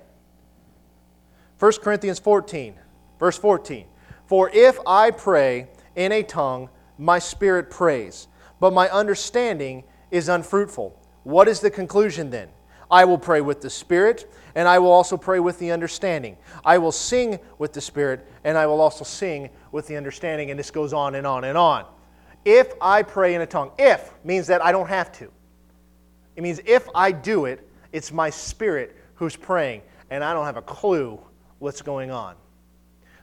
1 1.60 1.72
Corinthians 1.82 2.20
14, 2.20 2.76
verse 3.20 3.38
14. 3.38 3.86
For 4.28 4.50
if 4.54 4.78
I 4.86 5.12
pray 5.12 5.70
in 5.96 6.12
a 6.12 6.24
tongue, 6.24 6.70
my 6.98 7.20
spirit 7.20 7.70
prays, 7.70 8.28
but 8.60 8.74
my 8.74 8.90
understanding 8.90 9.84
is 10.12 10.30
unfruitful. 10.30 11.00
What 11.24 11.48
is 11.48 11.60
the 11.60 11.70
conclusion 11.70 12.30
then? 12.30 12.50
I 12.90 13.06
will 13.06 13.18
pray 13.18 13.42
with 13.42 13.62
the 13.62 13.70
Spirit, 13.70 14.32
and 14.54 14.68
I 14.68 14.80
will 14.80 14.92
also 14.92 15.18
pray 15.18 15.40
with 15.40 15.58
the 15.60 15.72
understanding. 15.72 16.38
I 16.64 16.78
will 16.78 16.92
sing 16.92 17.40
with 17.58 17.74
the 17.74 17.82
Spirit, 17.82 18.28
and 18.44 18.58
I 18.58 18.68
will 18.68 18.80
also 18.80 19.04
sing 19.04 19.50
with 19.72 19.88
the 19.88 19.98
understanding. 19.98 20.52
And 20.52 20.60
this 20.60 20.72
goes 20.72 20.94
on 20.94 21.16
and 21.16 21.26
on 21.26 21.44
and 21.46 21.58
on. 21.58 21.86
If 22.46 22.74
I 22.80 23.02
pray 23.02 23.34
in 23.34 23.42
a 23.42 23.46
tongue, 23.46 23.72
if 23.80 24.12
means 24.24 24.48
that 24.48 24.64
I 24.64 24.72
don't 24.72 24.88
have 24.88 25.12
to. 25.14 25.32
It 26.36 26.44
means 26.44 26.62
if 26.66 26.88
I 26.94 27.12
do 27.12 27.46
it, 27.46 27.68
it's 27.92 28.12
my 28.12 28.30
spirit 28.30 28.96
who's 29.16 29.36
praying, 29.36 29.82
and 30.10 30.24
I 30.24 30.34
don't 30.34 30.46
have 30.46 30.58
a 30.58 30.62
clue 30.62 31.20
what's 31.60 31.82
going 31.82 32.12
on. 32.12 32.36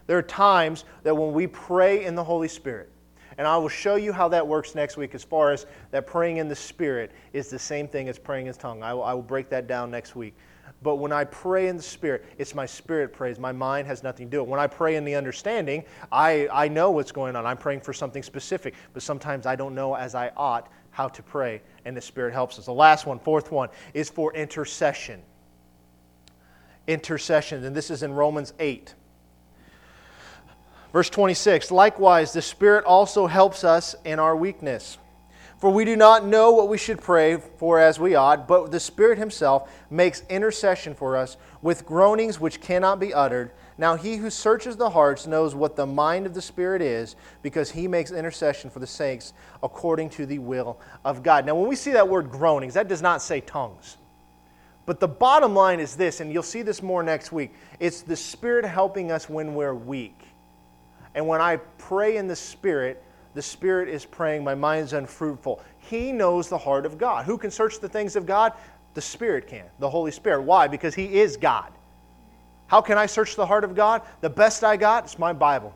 There 0.06 0.18
are 0.18 0.22
times 0.22 0.85
that 1.04 1.16
when 1.16 1.32
we 1.32 1.46
pray 1.46 2.04
in 2.04 2.14
the 2.14 2.24
Holy 2.24 2.48
Spirit, 2.48 2.90
and 3.38 3.47
I 3.47 3.57
will 3.57 3.68
show 3.68 3.97
you 3.97 4.12
how 4.12 4.29
that 4.29 4.47
works 4.47 4.75
next 4.75 4.97
week 4.97 5.14
as 5.14 5.25
far 5.25 5.53
as 5.53 5.66
that 5.90 6.07
praying 6.07 6.38
in 6.38 6.49
the 6.49 6.57
Spirit 6.57 7.12
is 7.33 7.49
the 7.49 7.59
same 7.59 7.88
thing 7.88 8.09
as 8.09 8.18
praying 8.18 8.47
in 8.47 8.55
tongue. 8.55 8.83
I 8.83 8.95
will, 8.95 9.05
I 9.05 9.14
will 9.14 9.23
break 9.23 9.49
that 9.51 9.66
down 9.66 9.90
next 9.90 10.14
week. 10.16 10.35
But 10.83 10.97
when 10.97 11.12
I 11.12 11.25
pray 11.25 11.68
in 11.68 11.77
the 11.77 11.83
Spirit, 11.83 12.25
it's 12.38 12.55
my 12.55 12.66
spirit 12.66 13.12
prays. 13.12 13.38
My 13.38 13.53
mind 13.53 13.87
has 13.87 14.03
nothing 14.03 14.27
to 14.27 14.31
do 14.31 14.40
it. 14.42 14.49
When 14.49 14.59
I 14.59 14.66
pray 14.66 14.97
in 14.97 15.05
the 15.05 15.14
understanding, 15.14 15.85
I, 16.11 16.49
I 16.53 16.68
know 16.68 16.90
what's 16.90 17.12
going 17.12 17.37
on. 17.37 17.47
I'm 17.47 17.57
praying 17.57 17.83
for 17.83 17.92
something 17.92 18.23
specific, 18.23 18.75
but 18.92 19.03
sometimes 19.03 19.47
I 19.47 19.55
don't 19.55 19.75
know 19.75 19.95
as 19.95 20.14
I 20.14 20.33
ought 20.37 20.68
how 20.90 21.09
to 21.09 21.23
pray, 21.23 21.62
and 21.85 21.97
the 21.97 22.01
Spirit 22.01 22.35
helps 22.35 22.59
us. 22.59 22.66
The 22.66 22.73
last 22.73 23.07
one, 23.07 23.18
fourth 23.18 23.53
one, 23.53 23.68
is 23.95 24.11
for 24.11 24.35
intercession. 24.35 25.23
Intercession, 26.88 27.64
and 27.64 27.77
this 27.77 27.90
is 27.90 28.03
in 28.03 28.12
Romans 28.12 28.53
8. 28.59 28.95
Verse 30.92 31.09
26 31.11 31.70
Likewise, 31.70 32.33
the 32.33 32.42
Spirit 32.42 32.85
also 32.85 33.26
helps 33.26 33.64
us 33.64 33.96
in 34.05 34.18
our 34.18 34.37
weakness. 34.37 34.98
For 35.59 35.70
we 35.70 35.85
do 35.85 35.94
not 35.94 36.26
know 36.26 36.50
what 36.50 36.68
we 36.68 36.76
should 36.76 37.00
pray 37.00 37.37
for 37.37 37.78
as 37.78 38.00
we 38.00 38.16
ought, 38.16 38.48
but 38.48 38.72
the 38.72 38.81
Spirit 38.81 39.16
Himself 39.16 39.70
makes 39.90 40.24
intercession 40.28 40.92
for 40.92 41.16
us 41.16 41.37
with 41.62 41.87
groanings 41.87 42.40
which 42.40 42.61
cannot 42.61 42.98
be 42.98 43.14
uttered. 43.14 43.52
Now, 43.78 43.94
He 43.94 44.16
who 44.16 44.28
searches 44.28 44.76
the 44.76 44.90
hearts 44.90 45.28
knows 45.28 45.55
what 45.55 45.76
the 45.76 45.87
mind 45.87 46.26
of 46.26 46.35
the 46.35 46.42
Spirit 46.42 46.83
is, 46.83 47.14
because 47.42 47.70
He 47.70 47.87
makes 47.87 48.11
intercession 48.11 48.70
for 48.70 48.81
the 48.81 48.88
saints 48.88 49.35
according 49.62 50.11
to 50.11 50.26
the 50.26 50.40
will 50.40 50.81
of 51.05 51.22
God. 51.22 51.46
Now, 51.46 51.55
when 51.55 51.68
we 51.68 51.76
see 51.76 51.92
that 51.92 52.09
word 52.09 52.28
groanings, 52.28 52.74
that 52.74 52.88
does 52.88 53.00
not 53.00 53.22
say 53.22 53.40
tongues. 53.40 53.98
But 54.85 54.98
the 54.98 55.07
bottom 55.07 55.55
line 55.55 55.78
is 55.78 55.94
this, 55.94 56.18
and 56.18 56.33
you'll 56.33 56.42
see 56.42 56.62
this 56.62 56.83
more 56.83 57.05
next 57.05 57.31
week 57.31 57.55
it's 57.78 58.02
the 58.02 58.16
Spirit 58.16 58.64
helping 58.64 59.12
us 59.12 59.28
when 59.28 59.55
we're 59.55 59.74
weak. 59.74 60.32
And 61.14 61.27
when 61.27 61.40
I 61.40 61.57
pray 61.79 62.16
in 62.16 62.27
the 62.27 62.37
Spirit, 62.37 63.03
the 63.35 63.42
Spirit 63.42 63.88
is 63.88 64.05
praying, 64.05 64.44
my 64.44 64.55
mind's 64.55 64.92
unfruitful. 64.92 65.62
He 65.79 66.12
knows 66.12 66.48
the 66.48 66.59
heart 66.59 66.87
of 66.87 66.98
God. 66.98 67.25
Who 67.25 67.38
can 67.38 67.51
search 67.51 67.81
the 67.81 67.88
things 67.88 68.16
of 68.16 68.27
God? 68.27 68.53
The 68.94 69.01
Spirit 69.01 69.46
can, 69.46 69.64
the 69.79 69.88
Holy 69.88 70.11
Spirit. 70.11 70.42
Why? 70.42 70.68
Because 70.68 70.94
He 70.94 71.20
is 71.20 71.37
God. 71.37 71.72
How 72.66 72.81
can 72.81 72.98
I 72.98 73.07
search 73.07 73.37
the 73.37 73.46
heart 73.46 73.64
of 73.64 73.75
God? 73.75 74.03
The 74.20 74.31
best 74.31 74.64
I 74.64 74.77
got 74.77 75.07
is 75.07 75.18
my 75.18 75.33
Bible. 75.33 75.75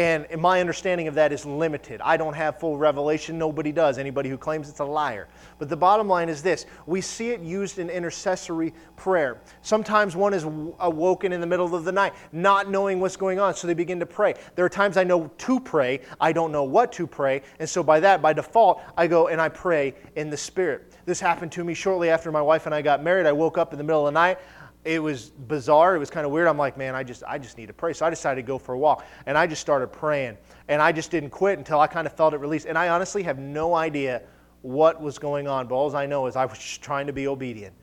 And 0.00 0.26
my 0.40 0.62
understanding 0.62 1.08
of 1.08 1.14
that 1.16 1.30
is 1.30 1.44
limited. 1.44 2.00
I 2.00 2.16
don't 2.16 2.32
have 2.32 2.58
full 2.58 2.78
revelation. 2.78 3.36
Nobody 3.36 3.70
does. 3.70 3.98
Anybody 3.98 4.30
who 4.30 4.38
claims 4.38 4.70
it's 4.70 4.80
a 4.80 4.84
liar. 4.84 5.28
But 5.58 5.68
the 5.68 5.76
bottom 5.76 6.08
line 6.08 6.30
is 6.30 6.42
this 6.42 6.64
we 6.86 7.02
see 7.02 7.32
it 7.32 7.42
used 7.42 7.78
in 7.78 7.90
intercessory 7.90 8.72
prayer. 8.96 9.42
Sometimes 9.60 10.16
one 10.16 10.32
is 10.32 10.44
awoken 10.44 11.34
in 11.34 11.40
the 11.42 11.46
middle 11.46 11.74
of 11.74 11.84
the 11.84 11.92
night, 11.92 12.14
not 12.32 12.70
knowing 12.70 12.98
what's 12.98 13.18
going 13.18 13.38
on, 13.38 13.54
so 13.54 13.66
they 13.66 13.74
begin 13.74 14.00
to 14.00 14.06
pray. 14.06 14.32
There 14.54 14.64
are 14.64 14.70
times 14.70 14.96
I 14.96 15.04
know 15.04 15.30
to 15.36 15.60
pray, 15.60 16.00
I 16.18 16.32
don't 16.32 16.50
know 16.50 16.64
what 16.64 16.92
to 16.92 17.06
pray. 17.06 17.42
And 17.58 17.68
so 17.68 17.82
by 17.82 18.00
that, 18.00 18.22
by 18.22 18.32
default, 18.32 18.80
I 18.96 19.06
go 19.06 19.28
and 19.28 19.38
I 19.38 19.50
pray 19.50 19.96
in 20.16 20.30
the 20.30 20.36
Spirit. 20.38 20.94
This 21.04 21.20
happened 21.20 21.52
to 21.52 21.62
me 21.62 21.74
shortly 21.74 22.08
after 22.08 22.32
my 22.32 22.40
wife 22.40 22.64
and 22.64 22.74
I 22.74 22.80
got 22.80 23.02
married. 23.04 23.26
I 23.26 23.32
woke 23.32 23.58
up 23.58 23.74
in 23.74 23.76
the 23.76 23.84
middle 23.84 24.06
of 24.06 24.14
the 24.14 24.18
night 24.18 24.38
it 24.84 25.02
was 25.02 25.30
bizarre. 25.30 25.94
It 25.94 25.98
was 25.98 26.10
kind 26.10 26.24
of 26.24 26.32
weird. 26.32 26.48
I'm 26.48 26.56
like, 26.56 26.78
man, 26.78 26.94
I 26.94 27.02
just, 27.02 27.22
I 27.26 27.38
just 27.38 27.58
need 27.58 27.66
to 27.66 27.72
pray. 27.72 27.92
So 27.92 28.06
I 28.06 28.10
decided 28.10 28.42
to 28.42 28.46
go 28.46 28.58
for 28.58 28.74
a 28.74 28.78
walk, 28.78 29.04
and 29.26 29.36
I 29.36 29.46
just 29.46 29.60
started 29.60 29.88
praying, 29.88 30.38
and 30.68 30.80
I 30.80 30.92
just 30.92 31.10
didn't 31.10 31.30
quit 31.30 31.58
until 31.58 31.80
I 31.80 31.86
kind 31.86 32.06
of 32.06 32.14
felt 32.14 32.32
it 32.32 32.38
release. 32.38 32.64
And 32.64 32.78
I 32.78 32.88
honestly 32.88 33.22
have 33.24 33.38
no 33.38 33.74
idea 33.74 34.22
what 34.62 35.00
was 35.00 35.18
going 35.18 35.48
on, 35.48 35.66
but 35.66 35.74
all 35.74 35.94
I 35.94 36.06
know 36.06 36.26
is 36.26 36.36
I 36.36 36.44
was 36.44 36.58
just 36.58 36.82
trying 36.82 37.06
to 37.06 37.12
be 37.12 37.28
obedient, 37.28 37.74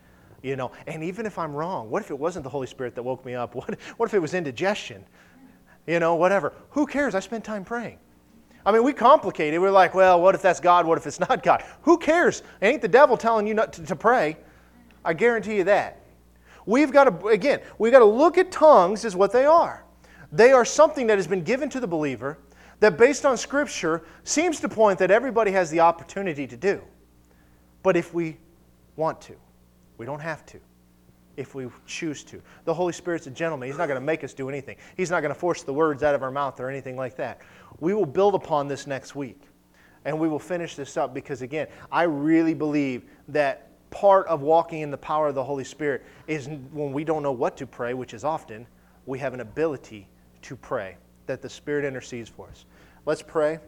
you 0.42 0.56
know. 0.56 0.72
And 0.88 1.04
even 1.04 1.26
if 1.26 1.38
I'm 1.38 1.54
wrong, 1.54 1.90
what 1.90 2.02
if 2.02 2.10
it 2.10 2.18
wasn't 2.18 2.44
the 2.44 2.50
Holy 2.50 2.68
Spirit 2.68 2.96
that 2.96 3.04
woke 3.04 3.26
me 3.26 3.36
up? 3.36 3.56
What, 3.56 3.80
what 3.98 4.06
if 4.08 4.14
it 4.14 4.20
was 4.20 4.34
indigestion? 4.34 5.04
You 5.86 6.00
know, 6.00 6.16
whatever. 6.16 6.54
Who 6.72 6.86
cares? 6.86 7.16
I 7.16 7.20
spent 7.20 7.44
time 7.44 7.64
praying. 7.64 8.00
I 8.66 8.72
mean, 8.74 8.84
we 8.84 8.92
complicate 8.92 9.54
it. 9.54 9.60
We're 9.60 9.72
like, 9.72 9.94
well, 9.96 10.20
what 10.22 10.36
if 10.36 10.42
that's 10.42 10.60
God? 10.60 10.86
What 10.86 10.98
if 10.98 11.08
it's 11.08 11.22
not 11.22 11.42
God? 11.42 11.64
Who 11.84 11.98
cares? 11.98 12.42
It 12.60 12.68
ain't 12.68 12.82
the 12.82 12.88
devil 12.90 13.16
telling 13.16 13.48
you 13.48 13.54
not 13.54 13.72
to, 13.74 13.84
to 13.86 13.96
pray. 13.96 14.36
I 15.06 15.14
guarantee 15.14 15.56
you 15.56 15.64
that. 15.66 16.02
We've 16.68 16.92
got 16.92 17.06
to, 17.06 17.28
again, 17.30 17.62
we've 17.80 17.94
got 17.94 18.00
to 18.00 18.06
look 18.06 18.38
at 18.38 18.52
tongues 18.52 19.06
as 19.06 19.16
what 19.16 19.32
they 19.32 19.46
are. 19.46 19.86
They 20.32 20.52
are 20.52 20.66
something 20.66 21.08
that 21.08 21.18
has 21.18 21.26
been 21.26 21.44
given 21.44 21.70
to 21.70 21.80
the 21.80 21.88
believer 21.88 22.38
that, 22.82 22.98
based 22.98 23.26
on 23.26 23.38
Scripture, 23.38 24.04
seems 24.26 24.60
to 24.60 24.70
point 24.70 25.00
that 25.00 25.10
everybody 25.10 25.52
has 25.52 25.72
the 25.72 25.80
opportunity 25.80 26.46
to 26.46 26.58
do. 26.58 26.82
But 27.84 27.96
if 27.96 28.14
we 28.14 28.38
want 28.98 29.22
to, 29.22 29.36
we 29.98 30.06
don't 30.06 30.20
have 30.20 30.46
to. 30.48 30.60
If 31.38 31.56
we 31.56 31.68
choose 31.86 32.24
to. 32.26 32.42
The 32.66 32.74
Holy 32.74 32.92
Spirit's 32.92 33.28
a 33.28 33.32
gentleman. 33.32 33.70
He's 33.70 33.78
not 33.78 33.88
going 33.88 34.00
to 34.00 34.06
make 34.06 34.26
us 34.26 34.34
do 34.34 34.50
anything. 34.50 34.76
He's 34.98 35.10
not 35.10 35.22
going 35.22 35.34
to 35.34 35.40
force 35.40 35.64
the 35.64 35.74
words 35.74 36.04
out 36.04 36.16
of 36.16 36.22
our 36.22 36.32
mouth 36.32 36.60
or 36.60 36.70
anything 36.70 36.98
like 36.98 37.16
that. 37.16 37.40
We 37.80 37.94
will 37.94 38.06
build 38.06 38.36
upon 38.36 38.68
this 38.68 38.88
next 38.88 39.16
week. 39.16 39.42
And 40.04 40.20
we 40.20 40.28
will 40.28 40.40
finish 40.40 40.76
this 40.76 40.98
up 40.98 41.14
because, 41.14 41.42
again, 41.42 41.68
I 41.92 42.04
really 42.04 42.54
believe 42.54 43.06
that 43.30 43.67
part 43.90 44.28
of 44.28 44.42
walking 44.42 44.82
in 44.82 44.92
the 44.92 44.98
power 44.98 45.28
of 45.28 45.36
the 45.36 45.44
Holy 45.44 45.64
Spirit 45.64 46.04
is 46.28 46.48
when 46.48 46.94
we 46.94 47.04
don't 47.04 47.24
know 47.24 47.32
what 47.32 47.58
to 47.58 47.68
pray, 47.68 47.94
which 47.94 48.14
is 48.14 48.24
often, 48.24 48.68
we 49.06 49.20
have 49.20 49.34
an 49.34 49.40
ability 49.40 50.08
to 50.44 50.56
pray, 50.56 50.98
that 51.26 51.42
the 51.42 51.50
Spirit 51.50 51.86
intercedes 51.86 52.30
for 52.30 52.48
us. 52.48 52.66
Let's 53.06 53.22
pray. 53.22 53.60